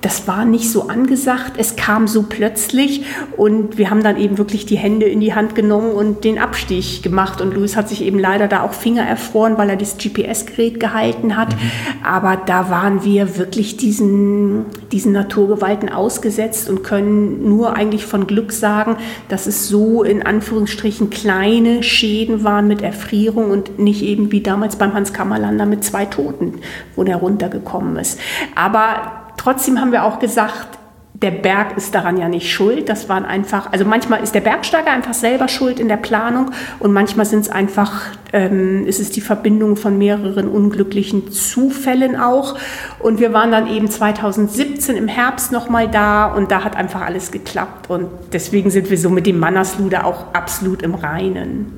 das 0.00 0.26
war 0.26 0.44
nicht 0.44 0.70
so 0.70 0.88
angesagt. 0.88 1.52
Es 1.58 1.76
kam 1.76 2.08
so 2.08 2.22
plötzlich 2.22 3.04
und 3.36 3.76
wir 3.76 3.90
haben 3.90 4.02
dann 4.02 4.16
eben 4.16 4.38
wirklich 4.38 4.64
die 4.64 4.78
Hände 4.78 5.06
in 5.06 5.20
die 5.20 5.34
Hand 5.34 5.54
genommen 5.54 5.92
und 5.92 6.24
den 6.24 6.38
Abstieg 6.38 7.02
gemacht. 7.02 7.40
Und 7.40 7.54
Luis 7.54 7.76
hat 7.76 7.88
sich 7.88 8.02
eben 8.02 8.18
leider 8.18 8.48
da 8.48 8.62
auch 8.62 8.72
Finger 8.72 9.02
erfroren, 9.02 9.58
weil 9.58 9.68
er 9.68 9.76
das 9.76 9.98
GPS-Gerät 9.98 10.80
gehalten 10.80 11.36
hat. 11.36 11.50
Mhm. 11.50 11.60
Aber 12.02 12.36
da 12.36 12.70
waren 12.70 13.04
wir 13.04 13.36
wirklich 13.36 13.76
diesen, 13.76 14.66
diesen 14.90 15.12
Naturgewalten 15.30 15.88
ausgesetzt 15.88 16.68
und 16.68 16.82
können 16.82 17.48
nur 17.48 17.76
eigentlich 17.76 18.04
von 18.04 18.26
Glück 18.26 18.52
sagen, 18.52 18.96
dass 19.28 19.46
es 19.46 19.68
so 19.68 20.02
in 20.02 20.26
Anführungsstrichen 20.26 21.08
kleine 21.08 21.84
Schäden 21.84 22.42
waren 22.42 22.66
mit 22.66 22.82
Erfrierung 22.82 23.50
und 23.50 23.78
nicht 23.78 24.02
eben 24.02 24.32
wie 24.32 24.40
damals 24.42 24.74
beim 24.76 24.92
Hans 24.92 25.12
Kammerlander 25.12 25.66
mit 25.66 25.84
zwei 25.84 26.04
Toten, 26.04 26.54
wo 26.96 27.04
der 27.04 27.16
runtergekommen 27.16 27.96
ist. 27.96 28.18
Aber 28.56 29.20
Trotzdem 29.40 29.80
haben 29.80 29.90
wir 29.90 30.04
auch 30.04 30.18
gesagt, 30.18 30.79
der 31.22 31.30
Berg 31.32 31.76
ist 31.76 31.94
daran 31.94 32.16
ja 32.16 32.28
nicht 32.28 32.50
schuld. 32.50 32.88
Das 32.88 33.10
waren 33.10 33.26
einfach, 33.26 33.72
also 33.72 33.84
manchmal 33.84 34.22
ist 34.22 34.34
der 34.34 34.40
Bergsteiger 34.40 34.90
einfach 34.90 35.12
selber 35.12 35.48
schuld 35.48 35.78
in 35.78 35.88
der 35.88 35.98
Planung 35.98 36.50
und 36.78 36.92
manchmal 36.92 37.26
sind 37.26 37.40
es 37.40 37.50
einfach, 37.50 38.06
ähm, 38.32 38.86
ist 38.86 39.00
es 39.00 39.10
die 39.10 39.20
Verbindung 39.20 39.76
von 39.76 39.98
mehreren 39.98 40.48
unglücklichen 40.48 41.30
Zufällen 41.30 42.16
auch. 42.16 42.56
Und 43.00 43.20
wir 43.20 43.34
waren 43.34 43.50
dann 43.50 43.66
eben 43.66 43.90
2017 43.90 44.96
im 44.96 45.08
Herbst 45.08 45.52
nochmal 45.52 45.88
da 45.88 46.26
und 46.26 46.50
da 46.50 46.64
hat 46.64 46.74
einfach 46.74 47.02
alles 47.02 47.30
geklappt 47.30 47.90
und 47.90 48.08
deswegen 48.32 48.70
sind 48.70 48.88
wir 48.88 48.96
so 48.96 49.10
mit 49.10 49.26
dem 49.26 49.38
Mannersluder 49.38 50.06
auch 50.06 50.32
absolut 50.32 50.80
im 50.80 50.94
Reinen. 50.94 51.72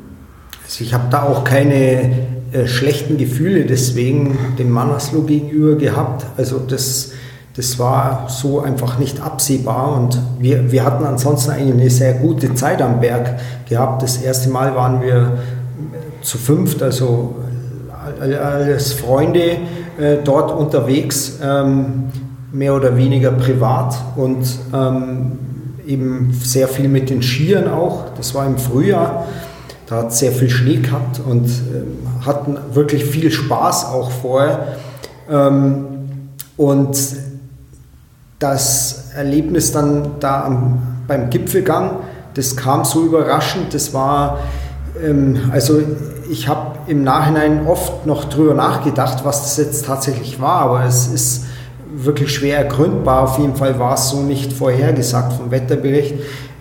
Also 0.64 0.84
ich 0.84 0.94
habe 0.94 1.04
da 1.10 1.24
auch 1.24 1.42
keine 1.42 2.12
äh, 2.52 2.66
schlechten 2.66 3.18
Gefühle 3.18 3.64
deswegen 3.64 4.38
dem 4.58 4.70
Mannersloh 4.70 5.22
gegenüber 5.22 5.74
gehabt. 5.74 6.26
Also 6.36 6.60
das 6.60 7.12
das 7.54 7.78
war 7.78 8.28
so 8.28 8.60
einfach 8.60 8.98
nicht 8.98 9.20
absehbar 9.20 9.94
und 9.94 10.18
wir, 10.38 10.72
wir 10.72 10.84
hatten 10.84 11.04
ansonsten 11.04 11.50
eigentlich 11.50 11.80
eine 11.80 11.90
sehr 11.90 12.14
gute 12.14 12.54
Zeit 12.54 12.80
am 12.80 13.00
Berg 13.00 13.38
gehabt. 13.68 14.02
Das 14.02 14.16
erste 14.16 14.48
Mal 14.48 14.74
waren 14.74 15.02
wir 15.02 15.38
zu 16.22 16.38
fünft, 16.38 16.82
also 16.82 17.36
alles 18.20 18.94
Freunde 18.94 19.58
äh, 19.98 20.16
dort 20.24 20.50
unterwegs, 20.50 21.38
ähm, 21.42 22.04
mehr 22.52 22.74
oder 22.74 22.96
weniger 22.96 23.32
privat 23.32 23.96
und 24.16 24.46
ähm, 24.74 25.38
eben 25.86 26.32
sehr 26.32 26.68
viel 26.68 26.88
mit 26.88 27.10
den 27.10 27.22
Skiern 27.22 27.68
auch. 27.68 28.04
Das 28.16 28.34
war 28.34 28.46
im 28.46 28.56
Frühjahr, 28.56 29.26
da 29.86 29.96
hat 29.96 30.08
es 30.08 30.20
sehr 30.20 30.32
viel 30.32 30.48
Schnee 30.48 30.76
gehabt 30.76 31.20
und 31.28 31.46
äh, 31.46 32.24
hatten 32.24 32.56
wirklich 32.72 33.04
viel 33.04 33.30
Spaß 33.30 33.86
auch 33.86 34.10
vorher. 34.10 34.76
Ähm, 35.30 35.84
und 36.56 36.96
das 38.42 39.10
Erlebnis 39.14 39.72
dann 39.72 40.12
da 40.20 40.44
am, 40.44 40.82
beim 41.06 41.30
Gipfelgang, 41.30 41.98
das 42.34 42.56
kam 42.56 42.84
so 42.84 43.04
überraschend, 43.04 43.74
das 43.74 43.92
war, 43.92 44.40
ähm, 45.02 45.50
also 45.52 45.80
ich 46.30 46.48
habe 46.48 46.78
im 46.86 47.04
Nachhinein 47.04 47.66
oft 47.66 48.06
noch 48.06 48.24
drüber 48.24 48.54
nachgedacht, 48.54 49.24
was 49.24 49.42
das 49.42 49.56
jetzt 49.58 49.86
tatsächlich 49.86 50.40
war, 50.40 50.62
aber 50.62 50.84
es 50.84 51.06
ist 51.06 51.44
wirklich 51.94 52.32
schwer 52.32 52.58
ergründbar. 52.58 53.24
Auf 53.24 53.38
jeden 53.38 53.54
Fall 53.54 53.78
war 53.78 53.94
es 53.94 54.08
so 54.08 54.22
nicht 54.22 54.52
vorhergesagt 54.52 55.34
vom 55.34 55.50
Wetterbericht. 55.50 56.14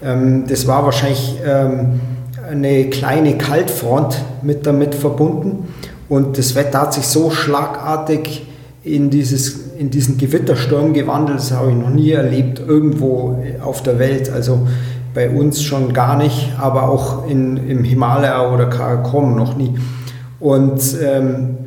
Ähm, 0.04 0.46
das 0.48 0.68
war 0.68 0.84
wahrscheinlich 0.84 1.40
ähm, 1.46 2.02
eine 2.50 2.90
kleine 2.90 3.38
Kaltfront 3.38 4.18
mit 4.42 4.66
damit 4.66 4.94
verbunden 4.94 5.74
und 6.10 6.38
das 6.38 6.56
Wetter 6.56 6.82
hat 6.82 6.94
sich 6.94 7.08
so 7.08 7.32
schlagartig 7.32 8.46
in, 8.84 9.10
dieses, 9.10 9.71
in 9.82 9.90
diesen 9.90 10.20
Gewittersturm 10.20 10.94
gewandelt. 10.94 11.40
Das 11.40 11.52
habe 11.52 11.72
ich 11.72 11.76
noch 11.76 11.90
nie 11.90 12.12
erlebt 12.12 12.60
irgendwo 12.60 13.44
auf 13.64 13.82
der 13.82 13.98
Welt. 13.98 14.32
Also 14.32 14.68
bei 15.16 15.32
uns 15.32 15.64
schon 15.64 15.92
gar 15.92 16.18
nicht, 16.18 16.54
aber 16.60 16.88
auch 16.88 17.28
in, 17.28 17.58
im 17.58 17.84
Himalaya 17.84 18.54
oder 18.54 18.68
Karakorum 18.68 19.36
noch 19.36 19.58
nie. 19.58 19.74
Und 20.40 20.82
ähm, 21.04 21.58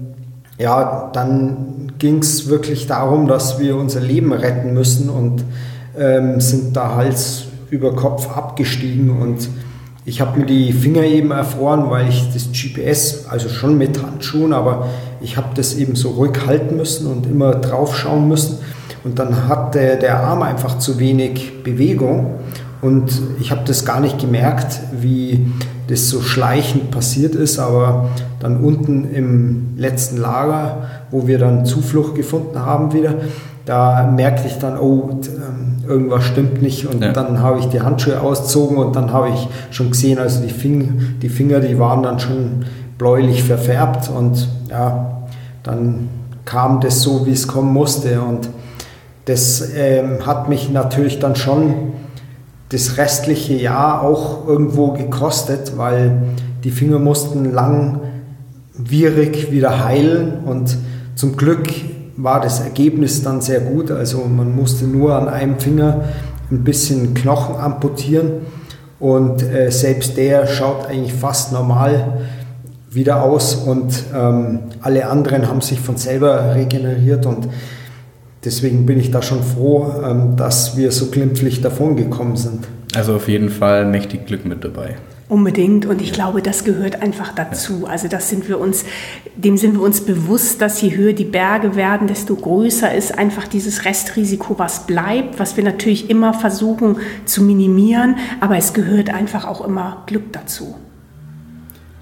ja, 0.58 1.10
dann 1.12 1.92
ging 1.98 2.18
es 2.18 2.48
wirklich 2.48 2.86
darum, 2.86 3.26
dass 3.26 3.58
wir 3.58 3.76
unser 3.76 4.00
Leben 4.00 4.32
retten 4.32 4.74
müssen 4.74 5.10
und 5.10 5.44
ähm, 5.98 6.40
sind 6.40 6.76
da 6.76 6.94
Hals 6.94 7.46
über 7.70 7.96
Kopf 7.96 8.30
abgestiegen 8.30 9.10
und 9.10 9.48
ich 10.06 10.20
habe 10.20 10.38
mir 10.38 10.46
die 10.46 10.72
Finger 10.72 11.02
eben 11.02 11.30
erfroren, 11.30 11.90
weil 11.90 12.08
ich 12.08 12.30
das 12.32 12.50
GPS, 12.52 13.24
also 13.28 13.48
schon 13.48 13.78
mit 13.78 14.02
Handschuhen, 14.02 14.52
aber 14.52 14.88
ich 15.22 15.36
habe 15.38 15.48
das 15.54 15.74
eben 15.74 15.96
so 15.96 16.10
ruhig 16.10 16.46
halten 16.46 16.76
müssen 16.76 17.06
und 17.06 17.26
immer 17.26 17.54
drauf 17.54 17.96
schauen 17.96 18.28
müssen. 18.28 18.58
Und 19.02 19.18
dann 19.18 19.48
hat 19.48 19.74
der, 19.74 19.96
der 19.96 20.20
Arm 20.20 20.42
einfach 20.42 20.78
zu 20.78 20.98
wenig 20.98 21.62
Bewegung. 21.62 22.34
Und 22.82 23.12
ich 23.40 23.50
habe 23.50 23.62
das 23.64 23.86
gar 23.86 24.00
nicht 24.00 24.18
gemerkt, 24.18 24.78
wie 24.92 25.46
das 25.88 26.10
so 26.10 26.20
schleichend 26.20 26.90
passiert 26.90 27.34
ist. 27.34 27.58
Aber 27.58 28.10
dann 28.40 28.58
unten 28.62 29.10
im 29.14 29.74
letzten 29.76 30.18
Lager, 30.18 30.88
wo 31.10 31.26
wir 31.26 31.38
dann 31.38 31.64
Zuflucht 31.64 32.14
gefunden 32.14 32.58
haben 32.58 32.92
wieder, 32.92 33.14
da 33.64 34.10
merkte 34.14 34.46
ich 34.46 34.58
dann, 34.58 34.78
oh, 34.78 35.20
ähm, 35.26 35.88
irgendwas 35.88 36.24
stimmt 36.24 36.62
nicht. 36.62 36.86
Und 36.86 37.02
ja. 37.02 37.12
dann 37.12 37.40
habe 37.40 37.60
ich 37.60 37.66
die 37.66 37.80
Handschuhe 37.80 38.20
ausgezogen 38.20 38.76
und 38.76 38.94
dann 38.94 39.12
habe 39.12 39.30
ich 39.30 39.48
schon 39.70 39.90
gesehen, 39.90 40.18
also 40.18 40.42
die, 40.42 40.50
Fing 40.50 41.16
die 41.22 41.28
Finger, 41.28 41.60
die 41.60 41.78
waren 41.78 42.02
dann 42.02 42.18
schon 42.18 42.64
bläulich 42.98 43.42
verfärbt. 43.42 44.10
Und 44.10 44.48
ja, 44.68 45.22
dann 45.62 46.08
kam 46.44 46.80
das 46.80 47.02
so, 47.02 47.26
wie 47.26 47.32
es 47.32 47.48
kommen 47.48 47.72
musste. 47.72 48.20
Und 48.20 48.50
das 49.24 49.72
ähm, 49.74 50.26
hat 50.26 50.48
mich 50.48 50.70
natürlich 50.70 51.18
dann 51.18 51.36
schon 51.36 51.92
das 52.68 52.98
restliche 52.98 53.54
Jahr 53.54 54.02
auch 54.02 54.46
irgendwo 54.46 54.92
gekostet, 54.92 55.72
weil 55.76 56.22
die 56.64 56.70
Finger 56.70 56.98
mussten 56.98 57.52
langwierig 57.52 59.52
wieder 59.52 59.84
heilen 59.84 60.44
und 60.44 60.76
zum 61.14 61.36
Glück 61.36 61.68
war 62.16 62.40
das 62.40 62.60
Ergebnis 62.60 63.22
dann 63.22 63.40
sehr 63.40 63.60
gut. 63.60 63.90
Also 63.90 64.24
man 64.24 64.54
musste 64.54 64.86
nur 64.86 65.14
an 65.14 65.28
einem 65.28 65.58
Finger 65.58 66.04
ein 66.50 66.64
bisschen 66.64 67.14
Knochen 67.14 67.56
amputieren 67.56 68.42
und 69.00 69.42
äh, 69.42 69.70
selbst 69.70 70.16
der 70.16 70.46
schaut 70.46 70.86
eigentlich 70.86 71.14
fast 71.14 71.52
normal 71.52 72.26
wieder 72.90 73.22
aus 73.22 73.54
und 73.56 74.04
ähm, 74.14 74.60
alle 74.80 75.08
anderen 75.08 75.48
haben 75.48 75.60
sich 75.60 75.80
von 75.80 75.96
selber 75.96 76.54
regeneriert 76.54 77.26
und 77.26 77.48
deswegen 78.44 78.86
bin 78.86 79.00
ich 79.00 79.10
da 79.10 79.20
schon 79.20 79.42
froh, 79.42 79.92
ähm, 80.04 80.36
dass 80.36 80.76
wir 80.76 80.92
so 80.92 81.06
glimpflich 81.06 81.60
davon 81.60 81.96
gekommen 81.96 82.36
sind. 82.36 82.68
Also 82.94 83.16
auf 83.16 83.28
jeden 83.28 83.48
Fall 83.48 83.84
mächtig 83.84 84.26
Glück 84.26 84.44
mit 84.44 84.62
dabei. 84.62 84.96
Unbedingt 85.26 85.86
und 85.86 86.02
ich 86.02 86.12
glaube, 86.12 86.42
das 86.42 86.64
gehört 86.64 87.00
einfach 87.00 87.34
dazu. 87.34 87.86
Also 87.86 88.08
das 88.08 88.28
sind 88.28 88.46
wir 88.46 88.60
uns, 88.60 88.84
dem 89.36 89.56
sind 89.56 89.72
wir 89.72 89.80
uns 89.80 90.02
bewusst, 90.02 90.60
dass 90.60 90.82
je 90.82 90.94
höher 90.94 91.14
die 91.14 91.24
Berge 91.24 91.76
werden, 91.76 92.08
desto 92.08 92.36
größer 92.36 92.94
ist 92.94 93.18
einfach 93.18 93.48
dieses 93.48 93.86
Restrisiko, 93.86 94.58
was 94.58 94.86
bleibt, 94.86 95.38
was 95.38 95.56
wir 95.56 95.64
natürlich 95.64 96.10
immer 96.10 96.34
versuchen 96.34 96.98
zu 97.24 97.42
minimieren, 97.42 98.16
aber 98.40 98.58
es 98.58 98.74
gehört 98.74 99.08
einfach 99.08 99.46
auch 99.46 99.66
immer 99.66 100.02
Glück 100.06 100.30
dazu. 100.32 100.74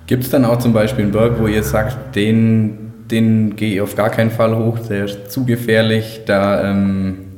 Gibt 0.09 0.25
es 0.25 0.31
dann 0.31 0.45
auch 0.45 0.59
zum 0.59 0.73
Beispiel 0.73 1.05
einen 1.05 1.13
Berg, 1.13 1.41
wo 1.41 1.47
ihr 1.47 1.63
sagt, 1.63 2.17
den, 2.17 2.93
den 3.09 3.55
gehe 3.55 3.75
ich 3.75 3.81
auf 3.81 3.95
gar 3.95 4.11
keinen 4.11 4.33
Fall 4.33 4.57
hoch, 4.57 4.81
der 4.81 5.05
ist 5.05 5.31
zu 5.31 5.45
gefährlich, 5.45 6.23
da 6.27 6.71
ähm, 6.71 7.32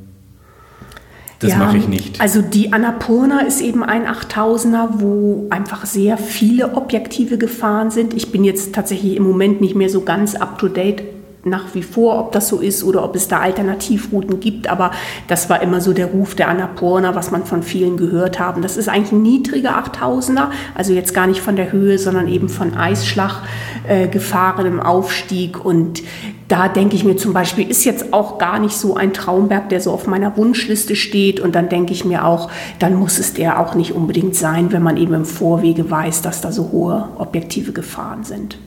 das 1.45 1.53
ja, 1.53 1.59
mache 1.59 1.76
ich 1.76 1.88
nicht. 1.88 2.20
Also 2.20 2.40
die 2.40 2.72
Annapurna 2.72 3.40
ist 3.40 3.61
eben 3.61 3.84
ein 3.84 4.07
8000er, 4.07 4.88
wo 4.95 5.47
einfach 5.51 5.84
sehr 5.84 6.16
viele 6.16 6.74
objektive 6.74 7.36
Gefahren 7.36 7.90
sind. 7.90 8.14
Ich 8.14 8.32
bin 8.32 8.45
jetzt 8.45 8.74
tatsächlich 8.74 9.16
im 9.16 9.24
Moment 9.24 9.61
nicht 9.61 9.74
mehr 9.74 9.90
so 9.90 10.01
ganz 10.01 10.34
up-to-date 10.34 11.03
nach 11.47 11.74
wie 11.74 11.82
vor, 11.82 12.18
ob 12.18 12.32
das 12.32 12.49
so 12.49 12.61
ist 12.61 12.82
oder 12.84 13.05
ob 13.05 13.14
es 13.14 13.28
da 13.28 13.40
Alternativrouten 13.40 14.40
gibt. 14.40 14.68
Aber 14.68 14.92
das 15.28 15.51
war 15.51 15.61
immer 15.62 15.82
so 15.82 15.92
der 15.92 16.07
Ruf 16.07 16.34
der 16.34 16.49
Annapurna, 16.49 17.14
was 17.14 17.30
man 17.30 17.45
von 17.45 17.62
vielen 17.62 17.99
gehört 17.99 18.38
haben. 18.40 18.62
Das 18.62 18.76
ist 18.78 18.88
eigentlich 18.88 19.12
ein 19.12 19.22
niedriger 19.22 19.76
8000er, 19.84 20.49
also 20.74 20.92
jetzt 20.92 21.12
gar 21.12 21.26
nicht 21.26 21.40
von 21.40 21.57
der 21.57 21.72
Höhe, 21.72 21.99
sondern 21.99 22.28
eben 22.28 22.49
von 22.49 22.74
Eisschlag, 22.74 23.42
äh, 23.86 24.09
Gefahren 24.09 24.64
im 24.66 24.80
Aufstieg 24.80 25.62
und 25.62 26.03
da 26.49 26.68
denke 26.68 26.95
ich 26.95 27.05
mir 27.05 27.16
zum 27.16 27.32
Beispiel, 27.32 27.70
ist 27.70 27.84
jetzt 27.84 28.12
auch 28.12 28.38
gar 28.38 28.59
nicht 28.59 28.76
so 28.76 28.97
ein 28.97 29.12
Traumberg, 29.14 29.70
der 29.70 29.80
so 29.80 29.92
auf 29.92 30.07
meiner 30.07 30.36
Wunschliste 30.36 30.95
steht. 30.95 31.40
Und 31.40 31.55
dann 31.55 31.68
denke 31.68 31.92
ich 31.92 32.05
mir 32.05 32.26
auch, 32.26 32.51
dann 32.78 32.95
muss 32.95 33.18
es 33.18 33.32
der 33.32 33.61
auch 33.61 33.74
nicht 33.74 33.92
unbedingt 33.92 34.36
sein, 34.36 34.70
wenn 34.72 34.82
man 34.82 34.97
eben 34.97 35.14
im 35.14 35.24
Vorwege 35.24 35.90
weiß, 35.90 36.22
dass 36.22 36.40
da 36.40 36.53
so 36.53 36.70
hohe 36.70 37.09
objektive 37.18 37.72
Gefahren 37.72 38.24
sind. 38.24 38.59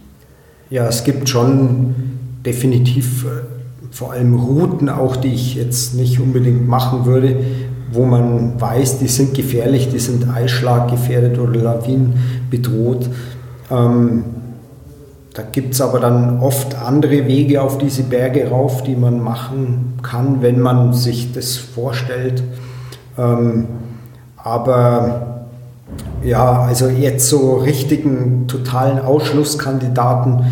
Ja, 0.70 0.88
es 0.88 1.04
gibt 1.04 1.30
schon 1.30 1.94
definitiv 2.46 3.26
äh, 3.26 3.28
vor 3.92 4.12
allem 4.12 4.36
Routen 4.36 4.90
auch, 4.90 5.16
die 5.16 5.34
ich 5.34 5.56
jetzt 5.56 5.94
nicht 5.94 6.20
unbedingt 6.20 6.68
machen 6.68 7.06
würde, 7.06 7.38
wo 7.92 8.06
man 8.06 8.60
weiß, 8.60 9.00
die 9.00 9.08
sind 9.08 9.34
gefährlich, 9.34 9.90
die 9.90 10.00
sind 10.00 10.28
Eisschlaggefährdet 10.28 11.40
oder 11.40 11.62
lawinenbedroht. 11.62 13.10
Ähm, 13.72 14.24
da 15.38 15.44
gibt 15.44 15.76
es 15.76 15.82
aber 15.82 16.00
dann 16.00 16.40
oft 16.40 16.74
andere 16.74 17.28
Wege 17.28 17.62
auf 17.62 17.78
diese 17.78 18.02
Berge 18.02 18.50
rauf, 18.50 18.82
die 18.82 18.96
man 18.96 19.22
machen 19.22 20.00
kann, 20.02 20.42
wenn 20.42 20.60
man 20.60 20.94
sich 20.94 21.32
das 21.32 21.58
vorstellt. 21.58 22.42
Ähm, 23.20 23.68
aber 24.36 25.46
ja, 26.24 26.64
also 26.64 26.90
jetzt 26.90 27.30
so 27.30 27.58
richtigen 27.58 28.48
totalen 28.48 28.98
Ausschlusskandidaten 28.98 30.44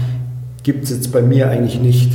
gibt 0.61 0.83
es 0.83 0.91
jetzt 0.91 1.11
bei 1.11 1.23
mir 1.23 1.49
eigentlich 1.49 1.81
nicht. 1.81 2.11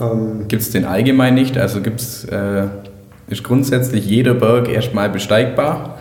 Ähm, 0.00 0.48
gibt 0.48 0.62
es 0.62 0.70
den 0.70 0.86
allgemein 0.86 1.34
nicht? 1.34 1.56
Also 1.56 1.82
gibt's, 1.82 2.24
äh, 2.24 2.64
ist 3.28 3.44
grundsätzlich 3.44 4.04
jeder 4.04 4.34
Berg 4.34 4.68
erstmal 4.68 5.08
besteigbar? 5.08 5.98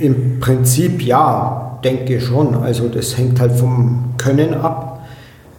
Im 0.00 0.40
Prinzip 0.40 1.00
ja 1.00 1.69
denke 1.84 2.20
schon. 2.20 2.54
Also 2.54 2.88
das 2.88 3.16
hängt 3.16 3.40
halt 3.40 3.52
vom 3.52 4.14
Können 4.16 4.54
ab, 4.54 5.06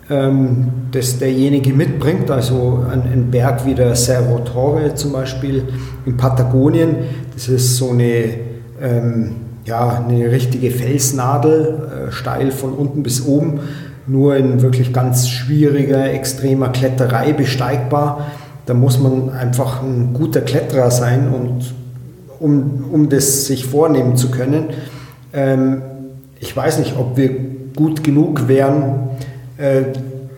ähm, 0.09 0.67
das 0.91 1.19
derjenige 1.19 1.73
mitbringt. 1.73 2.29
Also 2.29 2.83
ein, 2.91 3.01
ein, 3.01 3.31
Berg 3.31 3.65
wie 3.65 3.75
der 3.75 3.95
Cerro 3.95 4.39
Torre 4.39 4.93
zum 4.95 5.13
Beispiel 5.13 5.63
in 6.05 6.17
Patagonien, 6.17 6.95
das 7.33 7.47
ist 7.47 7.77
so 7.77 7.91
eine, 7.91 8.25
ähm, 8.81 9.35
ja, 9.65 10.03
eine 10.05 10.31
richtige 10.31 10.71
Felsnadel, 10.71 12.07
äh, 12.09 12.11
steil 12.11 12.51
von 12.51 12.73
unten 12.73 13.03
bis 13.03 13.25
oben, 13.25 13.59
nur 14.07 14.35
in 14.35 14.61
wirklich 14.61 14.93
ganz 14.93 15.29
schwieriger, 15.29 16.11
extremer 16.11 16.69
Kletterei 16.69 17.33
besteigbar. 17.33 18.25
Da 18.65 18.73
muss 18.73 18.99
man 18.99 19.29
einfach 19.29 19.81
ein 19.81 20.13
guter 20.13 20.41
Kletterer 20.41 20.91
sein 20.91 21.29
und 21.33 21.73
um, 22.39 22.85
um 22.91 23.09
das 23.09 23.45
sich 23.45 23.65
vornehmen 23.65 24.17
zu 24.17 24.31
können. 24.31 24.65
Ähm, 25.33 25.83
ich 26.41 26.57
weiß 26.57 26.79
nicht, 26.79 26.97
ob 26.97 27.15
wir 27.15 27.29
gut 27.75 28.03
genug 28.03 28.47
wären, 28.47 29.11
äh, 29.57 29.83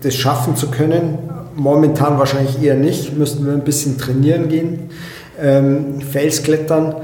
das 0.04 0.14
schaffen 0.16 0.56
zu 0.56 0.70
können. 0.70 1.18
Momentan 1.56 2.20
wahrscheinlich 2.20 2.62
eher 2.62 2.76
nicht, 2.76 3.18
müssten 3.18 3.46
wir 3.46 3.54
ein 3.54 3.64
bisschen 3.64 3.98
trainieren 3.98 4.50
gehen, 4.50 4.90
ähm, 5.42 6.02
Felsklettern 6.02 6.96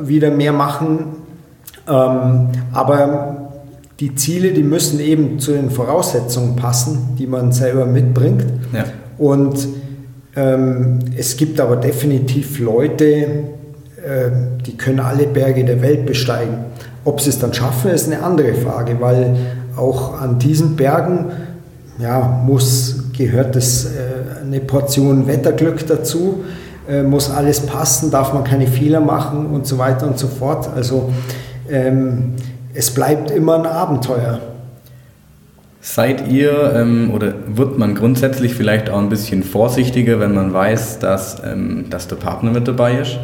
wieder 0.00 0.30
mehr 0.30 0.52
machen. 0.52 1.16
Ähm, 1.86 2.48
aber 2.72 3.50
die 4.00 4.14
Ziele, 4.14 4.52
die 4.52 4.62
müssen 4.62 4.98
eben 4.98 5.38
zu 5.38 5.52
den 5.52 5.70
Voraussetzungen 5.70 6.56
passen, 6.56 7.16
die 7.18 7.26
man 7.26 7.52
selber 7.52 7.84
mitbringt. 7.84 8.44
Ja. 8.72 8.84
Und 9.18 9.68
ähm, 10.34 11.00
es 11.16 11.36
gibt 11.36 11.60
aber 11.60 11.76
definitiv 11.76 12.58
Leute, 12.58 13.06
äh, 13.06 14.30
die 14.64 14.76
können 14.76 15.00
alle 15.00 15.26
Berge 15.26 15.64
der 15.64 15.82
Welt 15.82 16.06
besteigen. 16.06 16.56
Ob 17.06 17.20
sie 17.20 17.30
es 17.30 17.38
dann 17.38 17.54
schaffen, 17.54 17.92
ist 17.92 18.12
eine 18.12 18.20
andere 18.24 18.52
Frage, 18.54 19.00
weil 19.00 19.36
auch 19.76 20.20
an 20.20 20.40
diesen 20.40 20.74
Bergen 20.74 21.26
ja, 22.00 22.42
muss, 22.44 23.04
gehört 23.16 23.54
das, 23.54 23.84
äh, 23.84 24.40
eine 24.42 24.58
Portion 24.58 25.28
Wetterglück 25.28 25.86
dazu, 25.86 26.44
äh, 26.88 27.04
muss 27.04 27.30
alles 27.30 27.60
passen, 27.60 28.10
darf 28.10 28.32
man 28.32 28.42
keine 28.42 28.66
Fehler 28.66 29.00
machen 29.00 29.46
und 29.46 29.68
so 29.68 29.78
weiter 29.78 30.08
und 30.08 30.18
so 30.18 30.26
fort. 30.26 30.68
Also 30.74 31.12
ähm, 31.70 32.32
es 32.74 32.92
bleibt 32.92 33.30
immer 33.30 33.54
ein 33.54 33.66
Abenteuer. 33.66 34.40
Seid 35.80 36.26
ihr 36.26 36.72
ähm, 36.74 37.12
oder 37.14 37.34
wird 37.46 37.78
man 37.78 37.94
grundsätzlich 37.94 38.56
vielleicht 38.56 38.90
auch 38.90 38.98
ein 38.98 39.10
bisschen 39.10 39.44
vorsichtiger, 39.44 40.18
wenn 40.18 40.34
man 40.34 40.52
weiß, 40.52 40.98
dass, 40.98 41.40
ähm, 41.44 41.84
dass 41.88 42.08
der 42.08 42.16
Partner 42.16 42.50
mit 42.50 42.66
dabei 42.66 42.98
ist? 42.98 43.16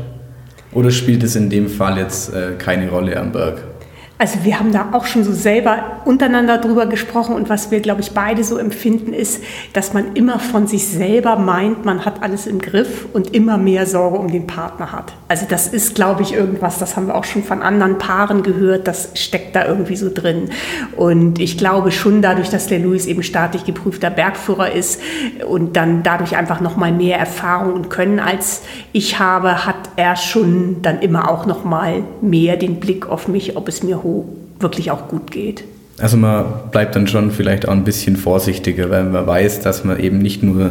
Oder 0.70 0.92
spielt 0.92 1.24
es 1.24 1.34
in 1.34 1.50
dem 1.50 1.68
Fall 1.68 1.98
jetzt 1.98 2.32
äh, 2.32 2.52
keine 2.56 2.88
Rolle 2.88 3.18
am 3.18 3.32
Berg? 3.32 3.71
Also 4.18 4.44
wir 4.44 4.60
haben 4.60 4.72
da 4.72 4.90
auch 4.92 5.06
schon 5.06 5.24
so 5.24 5.32
selber 5.32 6.02
untereinander 6.04 6.58
drüber 6.58 6.86
gesprochen 6.86 7.34
und 7.34 7.48
was 7.48 7.70
wir, 7.72 7.80
glaube 7.80 8.02
ich, 8.02 8.12
beide 8.12 8.44
so 8.44 8.56
empfinden, 8.56 9.12
ist, 9.12 9.42
dass 9.72 9.94
man 9.94 10.14
immer 10.14 10.38
von 10.38 10.68
sich 10.68 10.86
selber 10.86 11.36
meint, 11.36 11.84
man 11.84 12.04
hat 12.04 12.22
alles 12.22 12.46
im 12.46 12.60
Griff 12.60 13.06
und 13.12 13.34
immer 13.34 13.58
mehr 13.58 13.84
Sorge 13.84 14.18
um 14.18 14.30
den 14.30 14.46
Partner 14.46 14.92
hat. 14.92 15.12
Also 15.26 15.46
das 15.48 15.66
ist, 15.66 15.94
glaube 15.96 16.22
ich, 16.22 16.34
irgendwas, 16.34 16.78
das 16.78 16.94
haben 16.94 17.08
wir 17.08 17.16
auch 17.16 17.24
schon 17.24 17.42
von 17.42 17.62
anderen 17.62 17.98
Paaren 17.98 18.42
gehört, 18.44 18.86
das 18.86 19.10
steckt 19.14 19.56
da 19.56 19.66
irgendwie 19.66 19.96
so 19.96 20.08
drin. 20.12 20.50
Und 20.96 21.40
ich 21.40 21.58
glaube 21.58 21.90
schon 21.90 22.22
dadurch, 22.22 22.50
dass 22.50 22.68
der 22.68 22.78
Louis 22.78 23.06
eben 23.06 23.24
staatlich 23.24 23.64
geprüfter 23.64 24.10
Bergführer 24.10 24.70
ist 24.72 25.00
und 25.48 25.76
dann 25.76 26.02
dadurch 26.02 26.36
einfach 26.36 26.60
noch 26.60 26.76
mal 26.76 26.92
mehr 26.92 27.18
Erfahrung 27.18 27.72
und 27.72 27.90
Können 27.90 28.20
als 28.20 28.62
ich 28.92 29.18
habe, 29.18 29.66
hat 29.66 29.90
er 29.96 30.16
schon 30.16 30.82
dann 30.82 31.00
immer 31.00 31.30
auch 31.30 31.46
noch 31.46 31.64
mal 31.64 32.04
mehr 32.20 32.56
den 32.56 32.78
Blick 32.78 33.08
auf 33.08 33.26
mich, 33.26 33.56
ob 33.56 33.68
es 33.68 33.82
mir 33.82 34.01
hoch 34.02 34.24
wirklich 34.58 34.90
auch 34.90 35.08
gut 35.08 35.30
geht. 35.30 35.64
Also 35.98 36.16
man 36.16 36.44
bleibt 36.70 36.96
dann 36.96 37.06
schon 37.06 37.30
vielleicht 37.30 37.68
auch 37.68 37.72
ein 37.72 37.84
bisschen 37.84 38.16
vorsichtiger, 38.16 38.90
weil 38.90 39.04
man 39.04 39.26
weiß, 39.26 39.60
dass 39.60 39.84
man 39.84 40.00
eben 40.00 40.18
nicht 40.18 40.42
nur, 40.42 40.70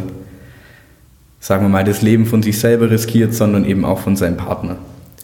sagen 1.40 1.66
wir 1.66 1.70
mal, 1.70 1.84
das 1.84 2.02
Leben 2.02 2.26
von 2.26 2.42
sich 2.42 2.60
selber 2.60 2.90
riskiert, 2.90 3.34
sondern 3.34 3.66
eben 3.66 3.86
auch 3.86 4.00
von 4.00 4.16
seinem 4.16 4.38
Partner. 4.38 4.78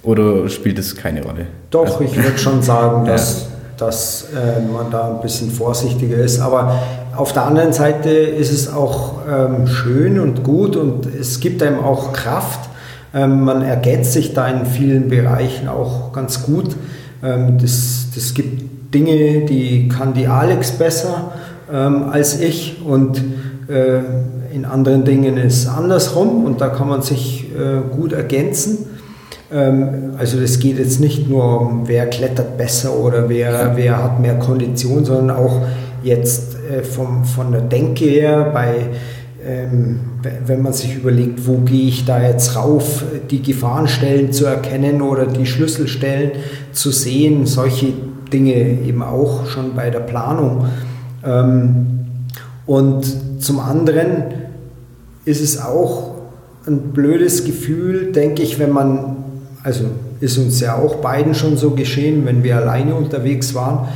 Oder 0.03 0.47
spielt 0.49 0.77
es 0.79 0.95
keine 0.95 1.23
Rolle? 1.23 1.47
Doch, 1.71 1.85
also, 1.85 2.01
ich 2.01 2.15
würde 2.15 2.37
schon 2.37 2.61
sagen, 2.61 3.05
dass, 3.07 3.41
ja. 3.41 3.47
dass 3.77 4.27
äh, 4.33 4.61
man 4.61 4.91
da 4.91 5.15
ein 5.15 5.21
bisschen 5.21 5.49
vorsichtiger 5.49 6.17
ist. 6.17 6.39
Aber 6.39 6.79
auf 7.15 7.33
der 7.33 7.45
anderen 7.45 7.73
Seite 7.73 8.09
ist 8.09 8.51
es 8.51 8.71
auch 8.71 9.15
ähm, 9.29 9.67
schön 9.67 10.19
und 10.19 10.43
gut 10.43 10.75
und 10.75 11.07
es 11.07 11.39
gibt 11.39 11.63
einem 11.63 11.79
auch 11.79 12.13
Kraft. 12.13 12.69
Ähm, 13.13 13.41
man 13.41 13.63
ergänzt 13.63 14.13
sich 14.13 14.33
da 14.33 14.47
in 14.47 14.65
vielen 14.65 15.09
Bereichen 15.09 15.67
auch 15.67 16.13
ganz 16.13 16.43
gut. 16.43 16.75
Ähm, 17.24 17.57
das, 17.59 18.07
das 18.13 18.34
gibt 18.34 18.93
Dinge, 18.93 19.45
die 19.45 19.89
kann 19.89 20.13
die 20.13 20.28
Alex 20.28 20.72
besser 20.72 21.34
ähm, 21.72 22.09
als 22.09 22.39
ich 22.39 22.82
und 22.86 23.22
äh, 23.68 23.99
in 24.53 24.65
anderen 24.65 25.03
Dingen 25.03 25.38
ist 25.38 25.63
es 25.63 25.68
andersrum 25.68 26.45
und 26.45 26.61
da 26.61 26.70
kann 26.70 26.88
man 26.88 27.01
sich 27.01 27.45
äh, 27.51 27.95
gut 27.95 28.13
ergänzen. 28.13 28.86
Ähm, 29.51 30.13
also 30.18 30.39
es 30.39 30.59
geht 30.59 30.80
jetzt 30.80 30.99
nicht 30.99 31.30
nur 31.30 31.61
um, 31.61 31.88
wer 31.88 32.07
klettert 32.07 32.57
besser 32.57 32.95
oder 32.95 33.30
wer, 33.30 33.74
wer 33.76 34.03
hat 34.03 34.20
mehr 34.20 34.39
Kondition, 34.39 35.05
sondern 35.05 35.36
auch 35.38 35.61
jetzt 36.03 36.55
äh, 36.70 36.84
vom, 36.84 37.26
von 37.26 37.51
der 37.51 37.61
Denke 37.61 38.05
her 38.05 38.51
bei 38.53 38.88
wenn 40.45 40.61
man 40.61 40.73
sich 40.73 40.95
überlegt, 40.95 41.47
wo 41.47 41.57
gehe 41.59 41.87
ich 41.87 42.05
da 42.05 42.21
jetzt 42.21 42.55
rauf, 42.55 43.03
die 43.31 43.41
Gefahrenstellen 43.41 44.33
zu 44.33 44.45
erkennen 44.45 45.01
oder 45.01 45.25
die 45.25 45.45
Schlüsselstellen 45.45 46.31
zu 46.73 46.91
sehen, 46.91 47.45
solche 47.45 47.93
Dinge 48.31 48.53
eben 48.53 49.01
auch 49.01 49.47
schon 49.47 49.73
bei 49.75 49.89
der 49.89 50.01
Planung. 50.01 50.65
Ähm, 51.23 51.85
und 52.65 53.05
zum 53.41 53.59
anderen 53.59 54.23
ist 55.23 55.41
es 55.41 55.59
auch 55.61 56.15
ein 56.65 56.91
blödes 56.91 57.45
Gefühl, 57.45 58.11
denke 58.11 58.43
ich, 58.43 58.59
wenn 58.59 58.71
man, 58.71 59.17
also 59.63 59.85
ist 60.19 60.37
uns 60.37 60.59
ja 60.59 60.75
auch 60.75 60.95
beiden 60.95 61.33
schon 61.33 61.57
so 61.57 61.71
geschehen, 61.71 62.25
wenn 62.25 62.43
wir 62.43 62.57
alleine 62.57 62.95
unterwegs 62.95 63.53
waren, 63.53 63.87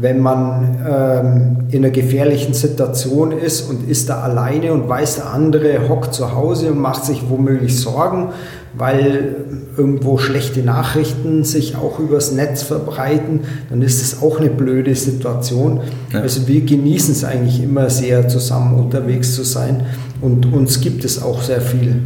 wenn 0.00 0.20
man 0.20 0.78
ähm, 0.88 1.56
in 1.70 1.84
einer 1.84 1.92
gefährlichen 1.92 2.54
Situation 2.54 3.32
ist 3.32 3.68
und 3.68 3.88
ist 3.88 4.08
da 4.08 4.22
alleine 4.22 4.72
und 4.72 4.88
weiß, 4.88 5.16
der 5.16 5.30
andere 5.30 5.88
hockt 5.88 6.14
zu 6.14 6.34
Hause 6.34 6.72
und 6.72 6.78
macht 6.78 7.04
sich 7.04 7.28
womöglich 7.28 7.78
Sorgen, 7.78 8.30
weil 8.72 9.36
irgendwo 9.76 10.16
schlechte 10.16 10.60
Nachrichten 10.60 11.44
sich 11.44 11.76
auch 11.76 11.98
übers 11.98 12.32
Netz 12.32 12.62
verbreiten, 12.62 13.40
dann 13.68 13.82
ist 13.82 14.00
es 14.00 14.22
auch 14.22 14.40
eine 14.40 14.48
blöde 14.48 14.94
Situation. 14.94 15.80
Ja. 16.12 16.20
Also 16.20 16.48
wir 16.48 16.62
genießen 16.62 17.12
es 17.12 17.24
eigentlich 17.24 17.62
immer 17.62 17.90
sehr, 17.90 18.28
zusammen 18.28 18.78
unterwegs 18.78 19.34
zu 19.34 19.44
sein 19.44 19.84
und 20.22 20.50
uns 20.52 20.80
gibt 20.80 21.04
es 21.04 21.22
auch 21.22 21.42
sehr 21.42 21.60
viel. 21.60 21.96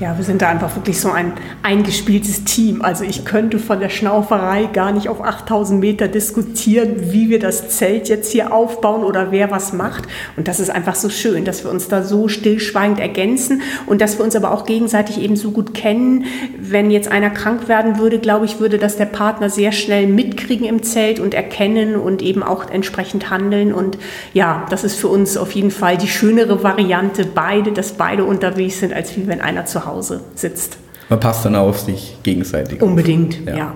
Ja, 0.00 0.16
wir 0.16 0.24
sind 0.24 0.40
da 0.40 0.48
einfach 0.48 0.74
wirklich 0.74 0.98
so 0.98 1.10
ein 1.10 1.34
eingespieltes 1.62 2.44
Team. 2.44 2.80
Also 2.80 3.04
ich 3.04 3.26
könnte 3.26 3.58
von 3.58 3.78
der 3.78 3.90
Schnauferei 3.90 4.68
gar 4.72 4.90
nicht 4.90 5.08
auf 5.10 5.22
8000 5.22 5.78
Meter 5.78 6.08
diskutieren, 6.08 7.12
wie 7.12 7.28
wir 7.28 7.38
das 7.38 7.68
Zelt 7.68 8.08
jetzt 8.08 8.32
hier 8.32 8.54
aufbauen 8.54 9.04
oder 9.04 9.30
wer 9.30 9.50
was 9.50 9.74
macht. 9.74 10.04
Und 10.36 10.48
das 10.48 10.60
ist 10.60 10.70
einfach 10.70 10.94
so 10.94 11.10
schön, 11.10 11.44
dass 11.44 11.62
wir 11.62 11.70
uns 11.70 11.88
da 11.88 12.02
so 12.02 12.26
stillschweigend 12.26 13.00
ergänzen 13.00 13.60
und 13.86 14.00
dass 14.00 14.16
wir 14.16 14.24
uns 14.24 14.34
aber 14.34 14.52
auch 14.52 14.64
gegenseitig 14.64 15.20
eben 15.20 15.36
so 15.36 15.50
gut 15.50 15.74
kennen. 15.74 16.24
Wenn 16.58 16.90
jetzt 16.90 17.12
einer 17.12 17.30
krank 17.30 17.68
werden 17.68 17.98
würde, 17.98 18.18
glaube 18.18 18.46
ich, 18.46 18.60
würde 18.60 18.78
das 18.78 18.96
der 18.96 19.06
Partner 19.06 19.50
sehr 19.50 19.72
schnell 19.72 20.06
mitkriegen 20.06 20.66
im 20.66 20.82
Zelt 20.82 21.20
und 21.20 21.34
erkennen 21.34 21.96
und 21.96 22.22
eben 22.22 22.42
auch 22.42 22.70
entsprechend 22.70 23.28
handeln. 23.28 23.74
Und 23.74 23.98
ja, 24.32 24.64
das 24.70 24.84
ist 24.84 24.98
für 24.98 25.08
uns 25.08 25.36
auf 25.36 25.52
jeden 25.52 25.70
Fall 25.70 25.98
die 25.98 26.08
schönere 26.08 26.62
Variante, 26.62 27.26
beide, 27.26 27.72
dass 27.72 27.92
beide 27.92 28.24
unterwegs 28.24 28.80
sind, 28.80 28.94
als 28.94 29.16
wie 29.18 29.26
wenn 29.26 29.42
einer 29.42 29.66
zu 29.66 29.81
Hause 29.86 29.92
Hause 30.12 30.20
sitzt. 30.34 30.78
Man 31.08 31.20
passt 31.20 31.44
dann 31.44 31.56
auf 31.56 31.78
sich 31.78 32.16
gegenseitig. 32.22 32.82
Unbedingt, 32.82 33.40
auf. 33.40 33.48
ja. 33.48 33.56
ja. 33.56 33.74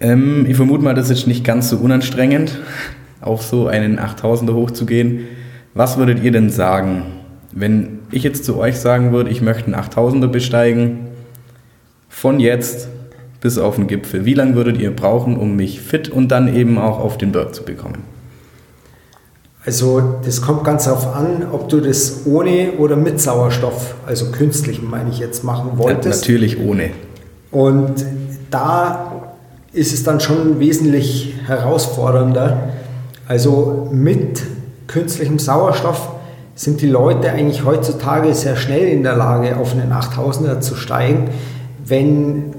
Ähm, 0.00 0.46
ich 0.48 0.56
vermute 0.56 0.82
mal, 0.82 0.94
das 0.94 1.10
ist 1.10 1.26
nicht 1.26 1.44
ganz 1.44 1.68
so 1.68 1.76
unanstrengend, 1.76 2.58
auf 3.20 3.42
so 3.42 3.68
einen 3.68 3.98
8000er 3.98 4.54
hochzugehen. 4.54 5.26
Was 5.74 5.96
würdet 5.96 6.22
ihr 6.22 6.32
denn 6.32 6.50
sagen, 6.50 7.04
wenn 7.52 8.00
ich 8.10 8.22
jetzt 8.22 8.44
zu 8.44 8.58
euch 8.58 8.78
sagen 8.78 9.12
würde, 9.12 9.30
ich 9.30 9.42
möchte 9.42 9.66
einen 9.66 9.74
8000er 9.74 10.26
besteigen, 10.26 11.06
von 12.08 12.40
jetzt 12.40 12.88
bis 13.40 13.58
auf 13.58 13.76
den 13.76 13.86
Gipfel? 13.86 14.24
Wie 14.24 14.34
lange 14.34 14.54
würdet 14.54 14.78
ihr 14.78 14.90
brauchen, 14.90 15.36
um 15.36 15.56
mich 15.56 15.80
fit 15.80 16.08
und 16.08 16.28
dann 16.28 16.54
eben 16.54 16.78
auch 16.78 16.98
auf 16.98 17.16
den 17.16 17.32
Berg 17.32 17.54
zu 17.54 17.64
bekommen? 17.64 18.02
Also 19.64 20.02
das 20.24 20.42
kommt 20.42 20.64
ganz 20.64 20.84
darauf 20.84 21.14
an, 21.14 21.46
ob 21.52 21.68
du 21.68 21.80
das 21.80 22.26
ohne 22.26 22.72
oder 22.78 22.96
mit 22.96 23.20
Sauerstoff, 23.20 23.94
also 24.06 24.32
künstlich 24.32 24.82
meine 24.82 25.10
ich 25.10 25.20
jetzt, 25.20 25.44
machen 25.44 25.72
wolltest. 25.76 26.26
Ja, 26.26 26.32
natürlich 26.32 26.58
ohne. 26.58 26.90
Und 27.52 28.04
da 28.50 29.12
ist 29.72 29.94
es 29.94 30.02
dann 30.02 30.18
schon 30.20 30.58
wesentlich 30.58 31.34
herausfordernder. 31.46 32.70
Also 33.28 33.88
mit 33.92 34.42
künstlichem 34.88 35.38
Sauerstoff 35.38 36.08
sind 36.56 36.80
die 36.80 36.88
Leute 36.88 37.30
eigentlich 37.30 37.64
heutzutage 37.64 38.34
sehr 38.34 38.56
schnell 38.56 38.88
in 38.88 39.04
der 39.04 39.16
Lage, 39.16 39.56
auf 39.56 39.72
einen 39.72 39.92
8000er 39.92 40.60
zu 40.60 40.74
steigen, 40.74 41.30
wenn 41.84 42.52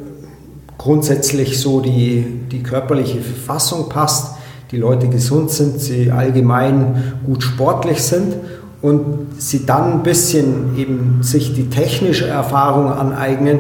grundsätzlich 0.78 1.60
so 1.60 1.82
die, 1.82 2.26
die 2.52 2.64
körperliche 2.64 3.20
Verfassung 3.20 3.90
passt 3.90 4.33
die 4.74 4.80
Leute 4.80 5.08
gesund 5.08 5.52
sind, 5.52 5.80
sie 5.80 6.10
allgemein 6.10 7.20
gut 7.28 7.44
sportlich 7.44 8.02
sind 8.02 8.34
und 8.82 9.28
sie 9.38 9.68
dann 9.68 9.94
ein 9.94 10.04
bisschen 10.04 10.76
eben 10.78 11.20
sich 11.22 11.54
die 11.54 11.70
technische 11.70 12.28
Erfahrung 12.28 12.92
aneignen, 12.92 13.60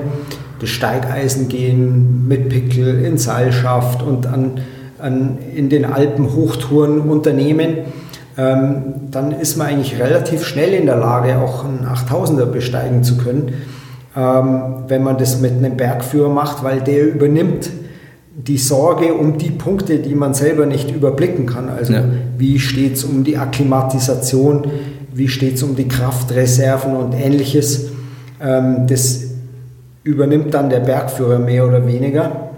das 0.59 0.69
Steigeisen 0.69 1.49
gehen 1.49 2.27
mit 2.27 2.49
Pickel 2.49 3.05
in 3.05 3.19
Seilschaft 3.19 4.01
und 4.01 4.25
an, 4.25 4.61
an, 4.97 5.37
in 5.55 5.69
den 5.69 5.85
Alpen 5.85 6.33
Hochtouren 6.33 7.01
unternehmen, 7.01 7.77
ähm, 8.35 8.95
dann 9.11 9.33
ist 9.33 9.55
man 9.57 9.67
eigentlich 9.67 9.99
relativ 9.99 10.43
schnell 10.43 10.73
in 10.73 10.87
der 10.87 10.97
Lage, 10.97 11.37
auch 11.37 11.63
einen 11.63 11.85
8000er 11.85 12.45
besteigen 12.45 13.03
zu 13.03 13.17
können, 13.17 13.53
ähm, 14.17 14.85
wenn 14.87 15.03
man 15.03 15.19
das 15.19 15.39
mit 15.39 15.51
einem 15.51 15.77
Bergführer 15.77 16.29
macht, 16.29 16.63
weil 16.63 16.81
der 16.81 17.07
übernimmt 17.13 17.69
die 18.35 18.57
Sorge 18.57 19.13
um 19.13 19.37
die 19.37 19.51
Punkte, 19.51 19.99
die 19.99 20.15
man 20.15 20.33
selber 20.33 20.65
nicht 20.65 20.91
überblicken 20.91 21.45
kann. 21.45 21.69
Also 21.69 21.93
ja. 21.93 22.03
wie 22.37 22.59
steht 22.59 22.95
es 22.95 23.03
um 23.03 23.23
die 23.23 23.37
Akklimatisation, 23.37 24.67
wie 25.13 25.27
steht 25.27 25.55
es 25.55 25.63
um 25.63 25.75
die 25.75 25.87
Kraftreserven 25.87 26.95
und 26.95 27.13
ähnliches. 27.13 27.91
Ähm, 28.41 28.87
das 28.87 29.21
übernimmt 30.03 30.53
dann 30.53 30.69
der 30.69 30.79
Bergführer 30.79 31.39
mehr 31.39 31.67
oder 31.67 31.85
weniger. 31.85 32.49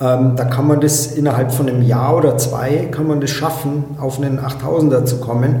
Ähm, 0.00 0.32
da 0.36 0.44
kann 0.44 0.66
man 0.66 0.80
das 0.80 1.12
innerhalb 1.12 1.52
von 1.52 1.68
einem 1.68 1.82
Jahr 1.82 2.16
oder 2.16 2.36
zwei, 2.36 2.88
kann 2.90 3.06
man 3.06 3.20
das 3.20 3.30
schaffen, 3.30 3.84
auf 4.00 4.20
einen 4.20 4.40
8000er 4.40 5.04
zu 5.04 5.18
kommen, 5.18 5.56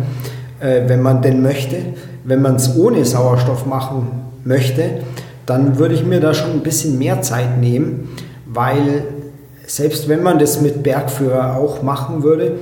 äh, 0.60 0.82
wenn 0.88 1.02
man 1.02 1.22
denn 1.22 1.40
möchte. 1.42 1.76
Wenn 2.24 2.42
man 2.42 2.56
es 2.56 2.76
ohne 2.76 3.04
Sauerstoff 3.04 3.64
machen 3.64 4.08
möchte, 4.44 5.02
dann 5.46 5.78
würde 5.78 5.94
ich 5.94 6.04
mir 6.04 6.20
da 6.20 6.34
schon 6.34 6.50
ein 6.50 6.60
bisschen 6.60 6.98
mehr 6.98 7.22
Zeit 7.22 7.58
nehmen, 7.58 8.08
weil 8.46 9.04
selbst 9.70 10.08
wenn 10.08 10.24
man 10.24 10.40
das 10.40 10.60
mit 10.60 10.82
Bergführer 10.82 11.56
auch 11.56 11.80
machen 11.80 12.24
würde, 12.24 12.56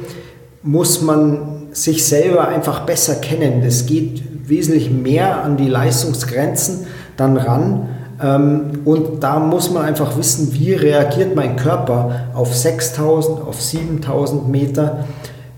muss 0.62 1.00
man 1.00 1.68
sich 1.72 2.04
selber 2.04 2.48
einfach 2.48 2.80
besser 2.80 3.14
kennen. 3.14 3.62
Das 3.64 3.86
geht 3.86 4.22
wesentlich 4.46 4.90
mehr 4.90 5.42
an 5.42 5.56
die 5.56 5.68
Leistungsgrenzen 5.68 6.86
dann 7.16 7.38
ran. 7.38 7.88
Ähm, 8.22 8.80
und 8.84 9.22
da 9.22 9.40
muss 9.40 9.70
man 9.70 9.86
einfach 9.86 10.18
wissen, 10.18 10.52
wie 10.52 10.74
reagiert 10.74 11.34
mein 11.34 11.56
Körper 11.56 12.28
auf 12.34 12.54
6000, 12.54 13.40
auf 13.40 13.58
7000 13.58 14.50
Meter, 14.50 15.06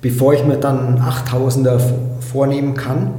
bevor 0.01 0.34
ich 0.34 0.44
mir 0.44 0.57
dann 0.57 1.01
8000er 1.01 1.80
vornehmen 2.20 2.74
kann. 2.74 3.11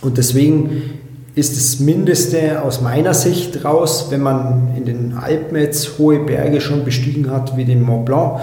Und 0.00 0.16
deswegen 0.16 0.99
ist 1.34 1.56
das 1.56 1.78
Mindeste 1.78 2.62
aus 2.62 2.80
meiner 2.80 3.14
Sicht 3.14 3.64
raus, 3.64 4.06
wenn 4.10 4.22
man 4.22 4.72
in 4.76 4.84
den 4.84 5.14
Alpen 5.14 5.56
jetzt 5.56 5.98
hohe 5.98 6.18
Berge 6.18 6.60
schon 6.60 6.84
bestiegen 6.84 7.30
hat, 7.30 7.56
wie 7.56 7.64
den 7.64 7.82
Mont 7.82 8.06
Blanc 8.06 8.40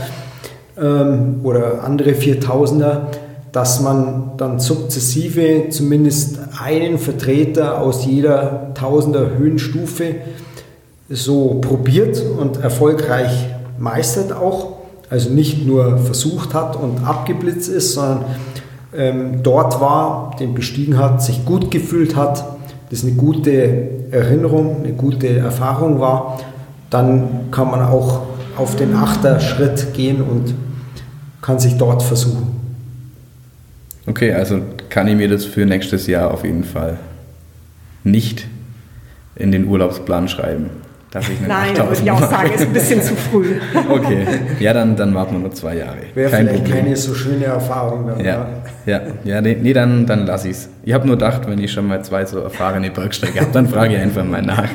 ähm, 0.80 1.42
oder 1.44 1.84
andere 1.84 2.12
4000er, 2.12 3.08
dass 3.52 3.82
man 3.82 4.32
dann 4.38 4.60
sukzessive 4.60 5.70
zumindest 5.70 6.40
einen 6.62 6.98
Vertreter 6.98 7.82
aus 7.82 8.06
jeder 8.06 8.74
Tausender 8.74 9.38
Höhenstufe 9.38 10.16
so 11.10 11.60
probiert 11.62 12.22
und 12.40 12.62
erfolgreich 12.62 13.48
meistert 13.80 14.32
auch. 14.32 14.78
Also 15.10 15.30
nicht 15.30 15.66
nur 15.66 15.98
versucht 15.98 16.54
hat 16.54 16.76
und 16.76 17.06
abgeblitzt 17.06 17.70
ist, 17.70 17.94
sondern 17.94 18.26
ähm, 18.96 19.42
dort 19.42 19.80
war, 19.80 20.36
den 20.40 20.54
bestiegen 20.54 20.98
hat, 20.98 21.22
sich 21.22 21.46
gut 21.46 21.72
gefühlt 21.72 22.16
hat 22.16 22.57
das 22.90 23.04
eine 23.04 23.14
gute 23.14 24.12
Erinnerung, 24.12 24.84
eine 24.84 24.94
gute 24.94 25.28
Erfahrung 25.38 26.00
war, 26.00 26.40
dann 26.90 27.52
kann 27.52 27.70
man 27.70 27.82
auch 27.82 28.28
auf 28.56 28.76
den 28.76 28.96
Achterschritt 28.96 29.94
gehen 29.94 30.22
und 30.22 30.54
kann 31.42 31.60
sich 31.60 31.78
dort 31.78 32.02
versuchen. 32.02 32.56
Okay, 34.06 34.34
also 34.34 34.62
kann 34.90 35.08
ich 35.08 35.16
mir 35.16 35.28
das 35.28 35.46
für 35.46 35.66
nächstes 35.66 36.08
Jahr 36.08 36.32
auf 36.32 36.44
jeden 36.44 36.64
Fall 36.64 36.98
nicht 38.04 38.48
in 39.36 39.52
den 39.52 39.68
Urlaubsplan 39.68 40.28
schreiben. 40.30 40.70
Dass 41.12 41.30
ich 41.30 41.40
Nein, 41.40 41.74
da 41.74 41.88
würde 41.88 42.02
ich 42.04 42.12
auch 42.12 42.20
sagen, 42.20 42.52
ist 42.54 42.64
ein 42.64 42.74
bisschen 42.74 43.02
zu 43.02 43.16
früh. 43.16 43.56
okay, 43.90 44.28
ja, 44.60 44.74
dann, 44.74 44.98
dann 44.98 45.16
warten 45.16 45.36
wir 45.36 45.40
nur 45.40 45.54
zwei 45.54 45.78
Jahre. 45.78 46.00
Wäre 46.14 46.30
Kein 46.30 46.48
vielleicht 46.48 46.66
Problem. 46.66 46.84
keine 46.84 46.96
so 46.98 47.14
schöne 47.14 47.46
Erfahrung 47.46 48.06
mehr. 48.06 48.20
Ja, 48.26 48.48
ja, 48.86 49.02
ja 49.24 49.42
nee, 49.42 49.58
nee, 49.62 49.72
dann, 49.72 50.06
dann 50.06 50.26
lasse 50.26 50.50
ich 50.50 50.58
es. 50.58 50.70
Ich 50.84 50.94
habe 50.94 51.08
nur 51.08 51.16
gedacht, 51.16 51.48
wenn 51.48 51.60
ich 51.60 51.72
schon 51.72 51.88
mal 51.88 52.04
zwei 52.04 52.26
so 52.26 52.40
erfahrene 52.40 52.92
Bergsteiger 52.92 53.42
habe, 53.42 53.52
dann 53.54 53.70
frage 53.70 53.96
ich 53.96 54.02
einfach 54.02 54.26
mal 54.26 54.42
nach. 54.42 54.70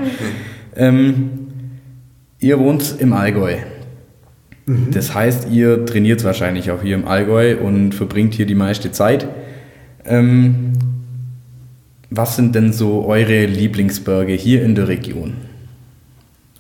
Ähm, 0.74 1.30
ihr 2.39 2.59
wohnt 2.59 2.95
im 2.99 3.12
Allgäu. 3.12 3.57
Mhm. 4.64 4.89
Das 4.91 5.14
heißt, 5.14 5.49
ihr 5.51 5.85
trainiert 5.85 6.24
wahrscheinlich 6.24 6.70
auch 6.70 6.80
hier 6.80 6.95
im 6.95 7.07
Allgäu 7.07 7.59
und 7.59 7.95
verbringt 7.95 8.33
hier 8.33 8.47
die 8.47 8.55
meiste 8.55 8.91
Zeit. 8.91 9.26
Ähm, 10.07 10.72
was 12.09 12.37
sind 12.37 12.55
denn 12.55 12.72
so 12.72 13.05
eure 13.05 13.45
Lieblingsberge 13.45 14.33
hier 14.33 14.62
in 14.62 14.74
der 14.74 14.89
Region? 14.89 15.35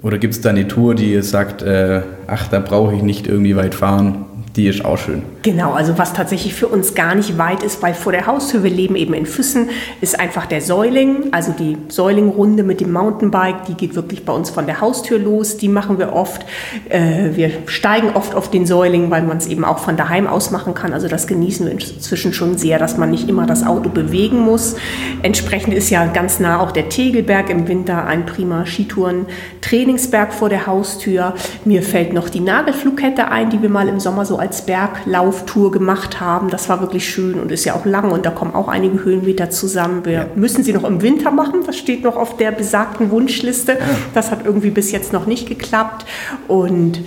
Oder 0.02 0.18
gibt 0.18 0.34
es 0.34 0.40
da 0.40 0.50
eine 0.50 0.66
Tour, 0.66 0.94
die 0.94 1.22
sagt, 1.22 1.62
äh, 1.62 2.02
ach, 2.26 2.48
da 2.48 2.58
brauche 2.58 2.94
ich 2.94 3.02
nicht 3.02 3.26
irgendwie 3.26 3.56
weit 3.56 3.74
fahren? 3.74 4.24
Die 4.56 4.66
ist 4.66 4.84
auch 4.84 4.98
schön. 4.98 5.22
Genau, 5.42 5.72
also 5.72 5.96
was 5.96 6.12
tatsächlich 6.12 6.52
für 6.54 6.68
uns 6.68 6.94
gar 6.94 7.14
nicht 7.14 7.38
weit 7.38 7.62
ist, 7.62 7.82
weil 7.82 7.94
vor 7.94 8.12
der 8.12 8.26
Haustür, 8.26 8.62
wir 8.62 8.70
leben 8.70 8.96
eben 8.96 9.14
in 9.14 9.24
Füssen, 9.24 9.70
ist 10.02 10.20
einfach 10.20 10.44
der 10.44 10.60
Säuling, 10.60 11.28
also 11.32 11.52
die 11.52 11.78
Säulingrunde 11.88 12.62
mit 12.62 12.82
dem 12.82 12.92
Mountainbike, 12.92 13.64
die 13.64 13.74
geht 13.74 13.94
wirklich 13.94 14.26
bei 14.26 14.32
uns 14.34 14.50
von 14.50 14.66
der 14.66 14.82
Haustür 14.82 15.18
los, 15.18 15.56
die 15.56 15.68
machen 15.68 15.98
wir 15.98 16.12
oft. 16.12 16.44
Äh, 16.90 17.30
wir 17.34 17.50
steigen 17.64 18.10
oft 18.14 18.34
auf 18.34 18.50
den 18.50 18.66
Säuling, 18.66 19.10
weil 19.10 19.22
man 19.22 19.38
es 19.38 19.46
eben 19.46 19.64
auch 19.64 19.78
von 19.78 19.96
daheim 19.96 20.26
aus 20.26 20.50
machen 20.50 20.74
kann, 20.74 20.92
also 20.92 21.08
das 21.08 21.26
genießen 21.26 21.64
wir 21.64 21.72
inzwischen 21.72 22.34
schon 22.34 22.58
sehr, 22.58 22.78
dass 22.78 22.98
man 22.98 23.10
nicht 23.10 23.30
immer 23.30 23.46
das 23.46 23.66
Auto 23.66 23.88
bewegen 23.88 24.40
muss. 24.40 24.76
Entsprechend 25.22 25.72
ist 25.72 25.88
ja 25.88 26.04
ganz 26.06 26.40
nah 26.40 26.60
auch 26.60 26.72
der 26.72 26.90
Tegelberg 26.90 27.48
im 27.48 27.68
Winter 27.68 28.04
ein 28.04 28.26
prima 28.26 28.66
Skitouren-Trainingsberg 28.66 30.34
vor 30.34 30.50
der 30.50 30.66
Haustür. 30.66 31.34
Mir 31.64 31.82
fällt 31.82 32.12
noch 32.12 32.28
die 32.28 32.40
Nagelflugkette 32.40 33.28
ein, 33.28 33.48
die 33.48 33.62
wir 33.62 33.70
mal 33.70 33.88
im 33.88 33.98
Sommer 33.98 34.26
so 34.26 34.41
als 34.42 34.62
Berglauftour 34.66 35.70
gemacht 35.70 36.20
haben. 36.20 36.50
Das 36.50 36.68
war 36.68 36.80
wirklich 36.80 37.08
schön 37.08 37.38
und 37.38 37.52
ist 37.52 37.64
ja 37.64 37.74
auch 37.74 37.86
lang 37.86 38.10
und 38.10 38.26
da 38.26 38.30
kommen 38.30 38.56
auch 38.56 38.66
einige 38.66 39.04
Höhenmeter 39.04 39.50
zusammen. 39.50 40.04
Wir 40.04 40.12
ja. 40.12 40.26
müssen 40.34 40.64
sie 40.64 40.72
noch 40.72 40.82
im 40.82 41.00
Winter 41.00 41.30
machen. 41.30 41.60
Das 41.64 41.78
steht 41.78 42.02
noch 42.02 42.16
auf 42.16 42.36
der 42.36 42.50
besagten 42.50 43.12
Wunschliste. 43.12 43.78
Das 44.14 44.32
hat 44.32 44.44
irgendwie 44.44 44.70
bis 44.70 44.90
jetzt 44.90 45.12
noch 45.12 45.26
nicht 45.26 45.48
geklappt. 45.48 46.06
Und 46.48 47.02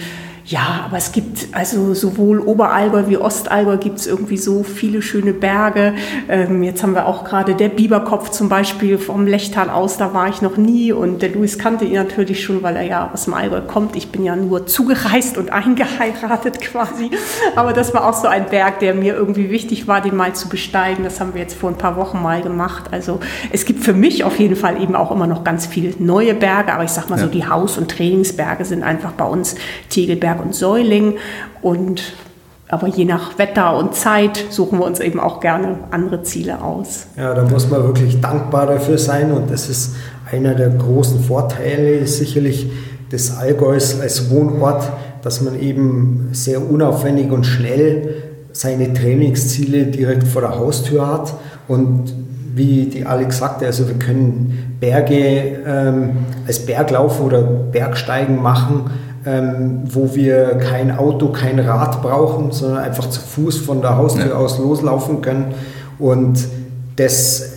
Ja, 0.48 0.84
aber 0.86 0.98
es 0.98 1.12
gibt 1.12 1.48
also 1.54 1.96
sowohl 1.96 2.40
Oberallgäu 2.40 3.06
wie 3.08 3.18
Ostallgäu 3.18 3.78
gibt 3.78 3.98
es 3.98 4.06
irgendwie 4.06 4.38
so 4.38 4.62
viele 4.62 5.02
schöne 5.02 5.34
Berge. 5.34 5.96
Ähm, 6.30 6.62
jetzt 6.62 6.84
haben 6.84 6.94
wir 6.94 7.08
auch 7.08 7.24
gerade 7.24 7.56
der 7.56 7.70
Biberkopf 7.70 8.30
zum 8.30 8.48
Beispiel 8.48 9.00
vom 9.00 9.26
Lechtal 9.26 9.72
aus, 9.72 9.98
da 9.98 10.14
war 10.14 10.30
ich 10.30 10.44
noch 10.44 10.56
nie 10.56 10.92
und 10.92 11.24
der 11.24 11.30
Luis 11.30 11.58
kannte 11.58 11.86
ihn 11.86 11.96
natürlich 11.96 12.44
schon, 12.44 12.62
weil 12.62 12.76
er 12.76 12.84
ja 12.84 13.10
aus 13.12 13.26
dem 13.26 13.34
Allgäu 13.34 13.62
kommt. 13.62 13.96
Ich 13.96 14.12
bin 14.12 14.24
ja 14.24 14.36
nur 14.36 14.68
zugereist 14.68 15.40
und 15.40 15.50
eingeheiratet 15.52 16.62
quasi. 16.62 17.10
Aber 17.56 17.74
das 17.74 17.96
war 17.96 18.08
auch 18.08 18.14
so 18.14 18.28
ein 18.28 18.46
Berg, 18.46 18.78
der 18.82 18.94
mir 18.94 19.16
irgendwie 19.16 19.50
wichtig 19.50 19.88
war, 19.88 20.00
den 20.02 20.16
mal 20.16 20.34
zu 20.34 20.48
besteigen. 20.48 21.04
Das 21.04 21.20
haben 21.20 21.34
wir 21.34 21.42
jetzt 21.42 21.56
vor 21.56 21.72
ein 21.72 21.78
paar 21.80 21.96
Wochen 21.96 22.22
mal 22.22 22.44
gemacht. 22.44 22.90
Also 22.92 23.20
es 23.52 23.66
gibt 23.66 23.84
für 23.84 23.94
mich 23.94 24.24
auf 24.24 24.38
jeden 24.38 24.56
Fall 24.56 24.80
eben 24.80 24.96
auch 24.96 25.10
immer 25.10 25.26
noch 25.26 25.44
ganz 25.44 25.66
viele 25.66 25.96
neue 25.98 26.36
Berge, 26.36 26.72
aber 26.72 26.84
ich 26.84 26.92
sag 26.92 27.10
mal 27.10 27.18
ja. 27.18 27.24
so, 27.24 27.32
die 27.32 27.48
Haus- 27.48 27.80
und 27.80 27.90
Trainingsberge 27.90 28.64
sind 28.64 28.84
einfach 28.84 29.14
bei 29.14 29.26
uns 29.26 29.56
Tegelberg 29.90 30.35
Berg 30.36 30.46
und 30.46 30.56
Säuling. 30.56 31.18
Und 31.62 32.14
aber 32.68 32.88
je 32.88 33.06
nach 33.06 33.38
Wetter 33.38 33.78
und 33.78 33.94
Zeit 33.94 34.44
suchen 34.50 34.80
wir 34.80 34.86
uns 34.86 35.00
eben 35.00 35.20
auch 35.20 35.40
gerne 35.40 35.78
andere 35.92 36.24
Ziele 36.24 36.64
aus. 36.64 37.06
Ja, 37.16 37.34
da 37.36 37.44
muss 37.44 37.70
man 37.70 37.84
wirklich 37.84 38.20
dankbar 38.22 38.66
dafür 38.66 38.98
sein 38.98 39.32
und 39.32 39.52
das 39.52 39.70
ist 39.70 39.96
einer 40.32 40.56
der 40.56 40.70
großen 40.70 41.24
Vorteile 41.24 42.08
sicherlich 42.08 42.72
des 43.12 43.38
Allgäus 43.38 44.02
als 44.02 44.32
Wohnort, 44.32 44.92
dass 45.22 45.42
man 45.42 45.60
eben 45.60 46.30
sehr 46.32 46.60
unaufwendig 46.60 47.32
und 47.32 47.46
schnell 47.46 48.24
seine 48.52 48.92
Trainingsziele 48.94 49.86
direkt 49.86 50.24
vor 50.24 50.42
der 50.42 50.58
Haustür 50.58 51.08
hat 51.08 51.36
und 51.68 52.16
wie 52.56 52.86
die 52.86 53.06
Alex 53.06 53.38
sagte, 53.38 53.68
also 53.68 53.88
wir 53.88 54.00
können 54.00 54.78
Berge 54.80 55.60
ähm, 55.68 56.12
als 56.48 56.66
Berglauf 56.66 57.22
oder 57.22 57.42
Bergsteigen 57.44 58.42
machen 58.42 58.90
ähm, 59.26 59.82
wo 59.86 60.14
wir 60.16 60.58
kein 60.58 60.96
Auto, 60.96 61.30
kein 61.30 61.60
Rad 61.60 62.02
brauchen, 62.02 62.52
sondern 62.52 62.80
einfach 62.80 63.10
zu 63.10 63.20
Fuß 63.22 63.58
von 63.60 63.82
der 63.82 63.98
Haustür 63.98 64.28
ja. 64.28 64.36
aus 64.36 64.60
loslaufen 64.60 65.22
können. 65.22 65.54
Und 65.98 66.40
das 66.96 67.56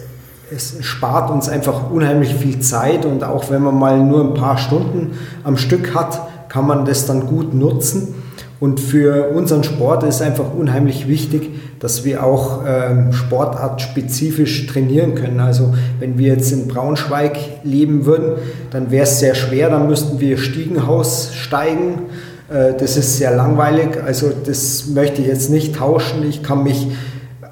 es 0.55 0.77
spart 0.81 1.31
uns 1.31 1.49
einfach 1.49 1.91
unheimlich 1.91 2.35
viel 2.35 2.61
Zeit 2.61 3.05
und 3.05 3.23
auch 3.25 3.51
wenn 3.51 3.63
man 3.63 3.79
mal 3.79 3.99
nur 3.99 4.23
ein 4.23 4.35
paar 4.35 4.57
Stunden 4.57 5.19
am 5.45 5.57
Stück 5.57 5.95
hat, 5.95 6.23
kann 6.49 6.67
man 6.67 6.85
das 6.85 7.07
dann 7.07 7.27
gut 7.27 7.55
nutzen. 7.55 8.15
Und 8.61 8.81
für 8.81 9.31
unseren 9.35 9.63
Sport 9.63 10.03
ist 10.03 10.23
einfach 10.23 10.47
unheimlich 10.57 11.07
wichtig, 11.07 11.51
dass 11.81 12.05
wir 12.05 12.25
auch 12.25 12.63
ähm, 12.67 13.13
sportartspezifisch 13.13 14.67
trainieren 14.67 15.15
können. 15.15 15.41
Also 15.41 15.75
wenn 16.01 16.19
wir 16.19 16.35
jetzt 16.35 16.53
in 16.53 16.69
Braunschweig 16.69 17.37
leben 17.65 18.07
würden, 18.07 18.33
dann 18.71 18.91
wäre 18.91 19.05
es 19.05 19.21
sehr 19.21 19.35
schwer, 19.35 19.71
dann 19.71 19.87
müssten 19.89 20.21
wir 20.21 20.39
Stiegenhaus 20.39 21.35
steigen. 21.35 22.03
Äh, 22.49 22.75
das 22.79 22.97
ist 22.97 23.17
sehr 23.19 23.35
langweilig, 23.35 24.03
also 24.05 24.31
das 24.45 24.87
möchte 24.89 25.23
ich 25.23 25.29
jetzt 25.29 25.51
nicht 25.51 25.77
tauschen. 25.77 26.29
Ich 26.29 26.43
kann 26.43 26.63
mich 26.63 26.89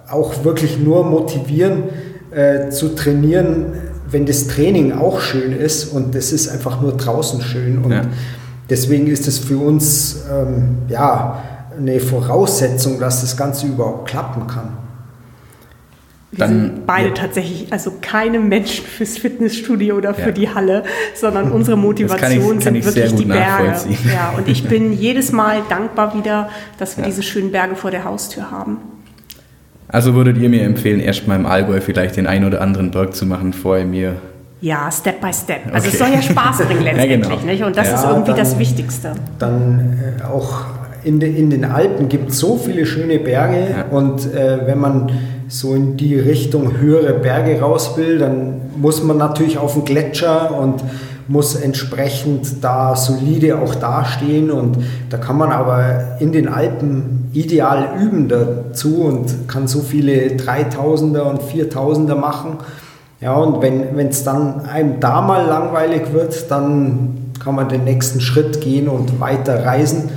auch 0.09 0.45
wirklich 0.45 0.79
nur 0.79 1.05
motivieren 1.05 1.85
äh, 2.31 2.71
zu 2.71 2.95
trainieren, 2.95 3.67
wenn 4.09 4.25
das 4.25 4.47
Training 4.47 4.93
auch 4.93 5.21
schön 5.21 5.53
ist 5.53 5.87
und 5.93 6.15
das 6.15 6.33
ist 6.33 6.49
einfach 6.49 6.81
nur 6.81 6.93
draußen 6.97 7.41
schön. 7.41 7.79
Und 7.85 7.91
ja 7.93 8.03
Deswegen 8.69 9.07
ist 9.07 9.29
es 9.29 9.39
für 9.39 9.59
uns 9.59 10.25
ähm, 10.31 10.79
ja, 10.89 11.43
eine 11.79 12.01
Voraussetzung, 12.01 12.99
dass 12.99 13.21
das 13.21 13.37
Ganze 13.37 13.67
überhaupt 13.67 14.09
klappen 14.09 14.47
kann. 14.47 14.77
Wir 16.33 16.39
Dann, 16.41 16.49
sind 16.49 16.87
beide 16.87 17.09
ja. 17.09 17.15
tatsächlich, 17.15 17.73
also 17.73 17.93
keine 18.01 18.41
Menschen 18.41 18.85
fürs 18.85 19.17
Fitnessstudio 19.17 19.97
oder 19.97 20.13
für 20.13 20.27
ja. 20.27 20.33
die 20.33 20.49
Halle, 20.55 20.83
sondern 21.15 21.53
unsere 21.53 21.77
Motivation 21.77 22.59
ich, 22.59 22.65
sind 22.65 22.85
wirklich 22.85 23.15
die 23.15 23.25
Berge. 23.25 23.75
Ja, 24.13 24.35
und 24.37 24.49
ich 24.49 24.67
bin 24.69 24.93
jedes 24.99 25.33
Mal 25.33 25.63
dankbar 25.69 26.15
wieder, 26.15 26.51
dass 26.79 26.97
wir 26.97 27.05
ja. 27.05 27.11
diese 27.11 27.23
schönen 27.23 27.53
Berge 27.53 27.77
vor 27.77 27.91
der 27.91 28.05
Haustür 28.05 28.51
haben. 28.51 28.79
Also 29.89 30.15
würdet 30.15 30.37
ihr 30.37 30.49
mir 30.49 30.63
empfehlen, 30.63 30.99
erst 30.99 31.29
mal 31.29 31.37
im 31.37 31.47
Allgäu 31.47 31.81
vielleicht 31.81 32.17
den 32.17 32.27
einen 32.27 32.45
oder 32.45 32.61
anderen 32.61 32.91
Berg 32.91 33.15
zu 33.15 33.25
machen, 33.25 33.53
bevor 33.53 33.79
ihr 33.79 33.87
mir 33.87 34.17
ja, 34.61 34.91
Step 34.91 35.21
by 35.21 35.33
Step. 35.33 35.67
Also 35.73 35.87
okay. 35.87 35.89
es 35.93 35.99
soll 35.99 36.09
ja 36.09 36.23
Spaß 36.23 36.67
bringen 36.67 36.83
letztendlich, 36.83 37.21
ja, 37.21 37.37
genau. 37.37 37.45
nicht? 37.45 37.63
Und 37.63 37.77
das 37.77 37.89
ja, 37.89 37.95
ist 37.95 38.05
irgendwie 38.05 38.31
dann, 38.31 38.37
das 38.37 38.59
Wichtigste. 38.59 39.13
Dann 39.39 40.19
äh, 40.19 40.25
auch 40.25 40.65
in, 41.07 41.21
de, 41.21 41.33
in 41.33 41.51
den 41.51 41.65
Alpen 41.65 42.09
gibt 42.09 42.31
es 42.31 42.39
so 42.39 42.57
viele 42.57 42.85
schöne 42.85 43.19
Berge 43.19 43.69
ja. 43.71 43.97
und 43.97 44.35
äh, 44.35 44.67
wenn 44.67 44.81
man 44.81 45.11
so 45.49 45.75
in 45.75 45.97
die 45.97 46.19
Richtung 46.19 46.79
höhere 46.79 47.15
Berge 47.15 47.61
raus 47.61 47.97
will, 47.97 48.19
dann 48.19 48.61
muss 48.77 49.03
man 49.03 49.17
natürlich 49.17 49.59
auf 49.59 49.75
den 49.75 49.85
Gletscher 49.85 50.59
und 50.59 50.83
muss 51.29 51.55
entsprechend 51.55 52.65
da 52.65 52.97
solide 52.97 53.59
auch 53.59 53.77
dastehen 53.77 54.51
und 54.51 54.79
da 55.09 55.19
kann 55.19 55.39
man 55.39 55.53
aber 55.53 56.19
in 56.19 56.33
den 56.33 56.49
Alpen 56.49 57.31
ideal 57.33 57.91
üben 58.01 58.29
dazu 58.29 59.03
und 59.03 59.49
kann 59.49 59.69
so 59.69 59.81
viele 59.81 60.37
3000er 60.37 61.21
und 61.21 61.41
4000er 61.43 62.17
machen 62.17 62.59
ja, 63.21 63.35
und 63.35 63.63
wenn 63.63 64.09
es 64.09 64.25
dann 64.25 64.67
einem 64.67 65.01
da 65.01 65.23
mal 65.23 65.47
langweilig 65.47 66.13
wird, 66.13 66.51
dann 66.51 67.33
kann 67.43 67.55
man 67.55 67.69
den 67.69 67.85
nächsten 67.85 68.21
Schritt 68.21 68.61
gehen 68.61 68.89
und 68.89 69.21
weiter 69.21 69.65
reisen. 69.65 70.11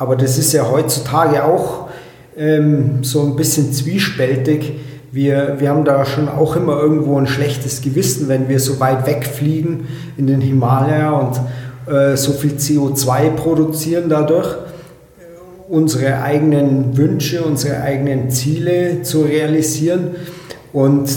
Aber 0.00 0.16
das 0.16 0.38
ist 0.38 0.54
ja 0.54 0.66
heutzutage 0.70 1.44
auch 1.44 1.88
ähm, 2.34 3.00
so 3.04 3.20
ein 3.22 3.36
bisschen 3.36 3.70
zwiespältig. 3.70 4.72
Wir, 5.12 5.56
wir 5.58 5.68
haben 5.68 5.84
da 5.84 6.06
schon 6.06 6.26
auch 6.26 6.56
immer 6.56 6.80
irgendwo 6.80 7.18
ein 7.18 7.26
schlechtes 7.26 7.82
Gewissen, 7.82 8.26
wenn 8.26 8.48
wir 8.48 8.60
so 8.60 8.80
weit 8.80 9.06
wegfliegen 9.06 9.88
in 10.16 10.26
den 10.26 10.40
Himalaya 10.40 11.10
und 11.10 11.92
äh, 11.92 12.16
so 12.16 12.32
viel 12.32 12.52
CO2 12.52 13.32
produzieren 13.32 14.08
dadurch, 14.08 14.56
unsere 15.68 16.22
eigenen 16.22 16.96
Wünsche, 16.96 17.42
unsere 17.42 17.82
eigenen 17.82 18.30
Ziele 18.30 19.02
zu 19.02 19.20
realisieren. 19.20 20.12
Und 20.72 21.10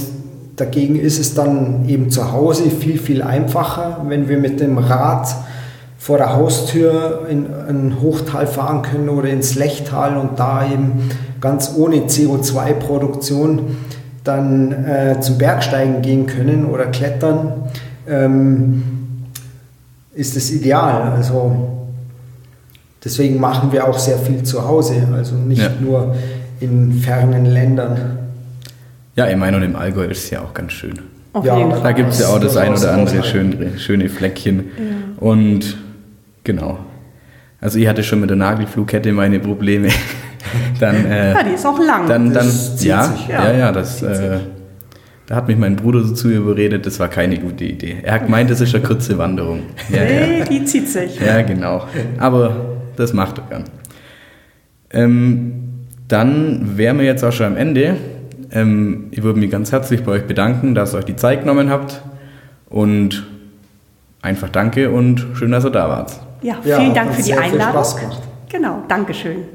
Dagegen 0.56 1.00
ist 1.00 1.20
es 1.20 1.34
dann 1.34 1.90
eben 1.90 2.12
zu 2.12 2.32
Hause 2.32 2.70
viel, 2.70 3.00
viel 3.00 3.24
einfacher, 3.24 4.06
wenn 4.08 4.30
wir 4.30 4.38
mit 4.38 4.60
dem 4.60 4.78
Rad 4.78 5.28
vor 6.04 6.18
der 6.18 6.34
Haustür 6.34 7.28
in 7.30 7.46
ein 7.46 8.02
Hochtal 8.02 8.46
fahren 8.46 8.82
können 8.82 9.08
oder 9.08 9.30
ins 9.30 9.56
Lechtal 9.56 10.18
und 10.18 10.38
da 10.38 10.70
eben 10.70 11.10
ganz 11.40 11.76
ohne 11.78 11.96
CO2-Produktion 12.08 13.78
dann 14.26 14.86
äh, 14.86 15.22
zum 15.22 15.38
Bergsteigen 15.38 16.02
gehen 16.02 16.26
können 16.26 16.66
oder 16.66 16.88
klettern, 16.88 17.54
ähm, 18.06 18.84
ist 20.14 20.36
es 20.36 20.52
ideal. 20.52 21.14
Also 21.16 21.86
deswegen 23.02 23.40
machen 23.40 23.72
wir 23.72 23.88
auch 23.88 23.98
sehr 23.98 24.18
viel 24.18 24.44
zu 24.44 24.68
Hause, 24.68 25.08
also 25.14 25.36
nicht 25.36 25.62
ja. 25.62 25.70
nur 25.80 26.18
in 26.60 26.92
fernen 26.92 27.46
Ländern. 27.46 28.18
Ja, 29.16 29.30
ich 29.30 29.38
meine, 29.38 29.56
und 29.56 29.64
im 29.64 29.78
Allgäu 29.78 30.04
ist 30.04 30.26
es 30.26 30.32
ja 30.32 30.42
auch 30.42 30.54
ganz 30.54 30.74
schön. 30.74 31.00
Auf 31.32 31.46
ja, 31.46 31.66
da 31.66 31.94
gibt 31.94 32.10
es 32.10 32.20
ja 32.20 32.28
auch 32.28 32.42
das, 32.42 32.56
das 32.56 32.58
ein 32.58 32.74
oder 32.74 32.92
andere 32.92 33.24
schöne, 33.24 33.78
schöne 33.78 34.10
Fleckchen. 34.10 34.66
Ja. 34.78 35.26
Und 35.26 35.78
genau. 36.44 36.80
Also 37.60 37.80
ich 37.80 37.88
hatte 37.88 38.04
schon 38.04 38.20
mit 38.20 38.30
der 38.30 38.38
Nagelflugkette 38.38 39.14
meine 39.14 39.40
Probleme. 39.40 39.90
dann, 40.80 41.06
äh, 41.06 41.34
ja, 41.34 41.44
die 41.44 41.54
ist 41.54 41.66
auch 41.66 41.80
lang. 41.80 42.08
Dann, 42.08 42.34
dann, 42.34 42.48
ja, 42.80 43.04
sich, 43.04 43.28
ja, 43.28 43.52
ja, 43.52 43.54
ja, 43.54 43.72
das, 43.72 44.02
äh, 44.02 44.40
da 45.28 45.36
hat 45.36 45.48
mich 45.48 45.58
mein 45.58 45.78
Bruder 45.78 46.04
so 46.04 46.14
zu 46.14 46.30
überredet, 46.30 46.86
das 46.86 47.00
war 47.00 47.08
keine 47.08 47.38
gute 47.38 47.64
Idee. 47.64 47.98
Er 48.04 48.16
hat 48.16 48.26
gemeint, 48.26 48.50
das 48.50 48.60
ist 48.60 48.76
eine 48.76 48.84
kurze 48.84 49.18
Wanderung. 49.18 49.62
Ja, 49.90 50.04
nee, 50.04 50.40
ja. 50.40 50.46
die 50.46 50.66
zieht 50.66 50.90
sich. 50.90 51.20
Ja, 51.20 51.42
genau. 51.42 51.88
Aber 52.18 52.78
das 52.98 53.14
macht 53.14 53.38
er 53.38 53.44
gern. 53.46 53.64
Ähm, 54.92 55.54
dann 56.10 56.78
wären 56.78 57.00
wir 57.00 57.06
jetzt 57.06 57.24
auch 57.24 57.32
schon 57.32 57.48
am 57.48 57.58
Ende. 57.58 57.96
Ähm, 58.52 59.06
ich 59.12 59.24
würde 59.24 59.40
mich 59.40 59.50
ganz 59.50 59.72
herzlich 59.72 60.04
bei 60.04 60.12
euch 60.12 60.28
bedanken, 60.28 60.76
dass 60.76 60.94
ihr 60.94 60.98
euch 60.98 61.06
die 61.06 61.16
Zeit 61.16 61.42
genommen 61.42 61.70
habt 61.70 62.02
und 62.70 63.26
einfach 64.22 64.50
danke 64.50 64.92
und 64.92 65.26
schön, 65.34 65.52
dass 65.52 65.66
ihr 65.66 65.72
da 65.72 65.88
wart. 65.88 66.20
Ja, 66.44 66.58
vielen 66.62 66.88
ja, 66.88 66.94
Dank 66.94 67.14
für 67.14 67.24
die 67.24 67.34
Einladung. 67.34 67.84
Genau, 68.50 68.84
Dankeschön. 68.88 69.46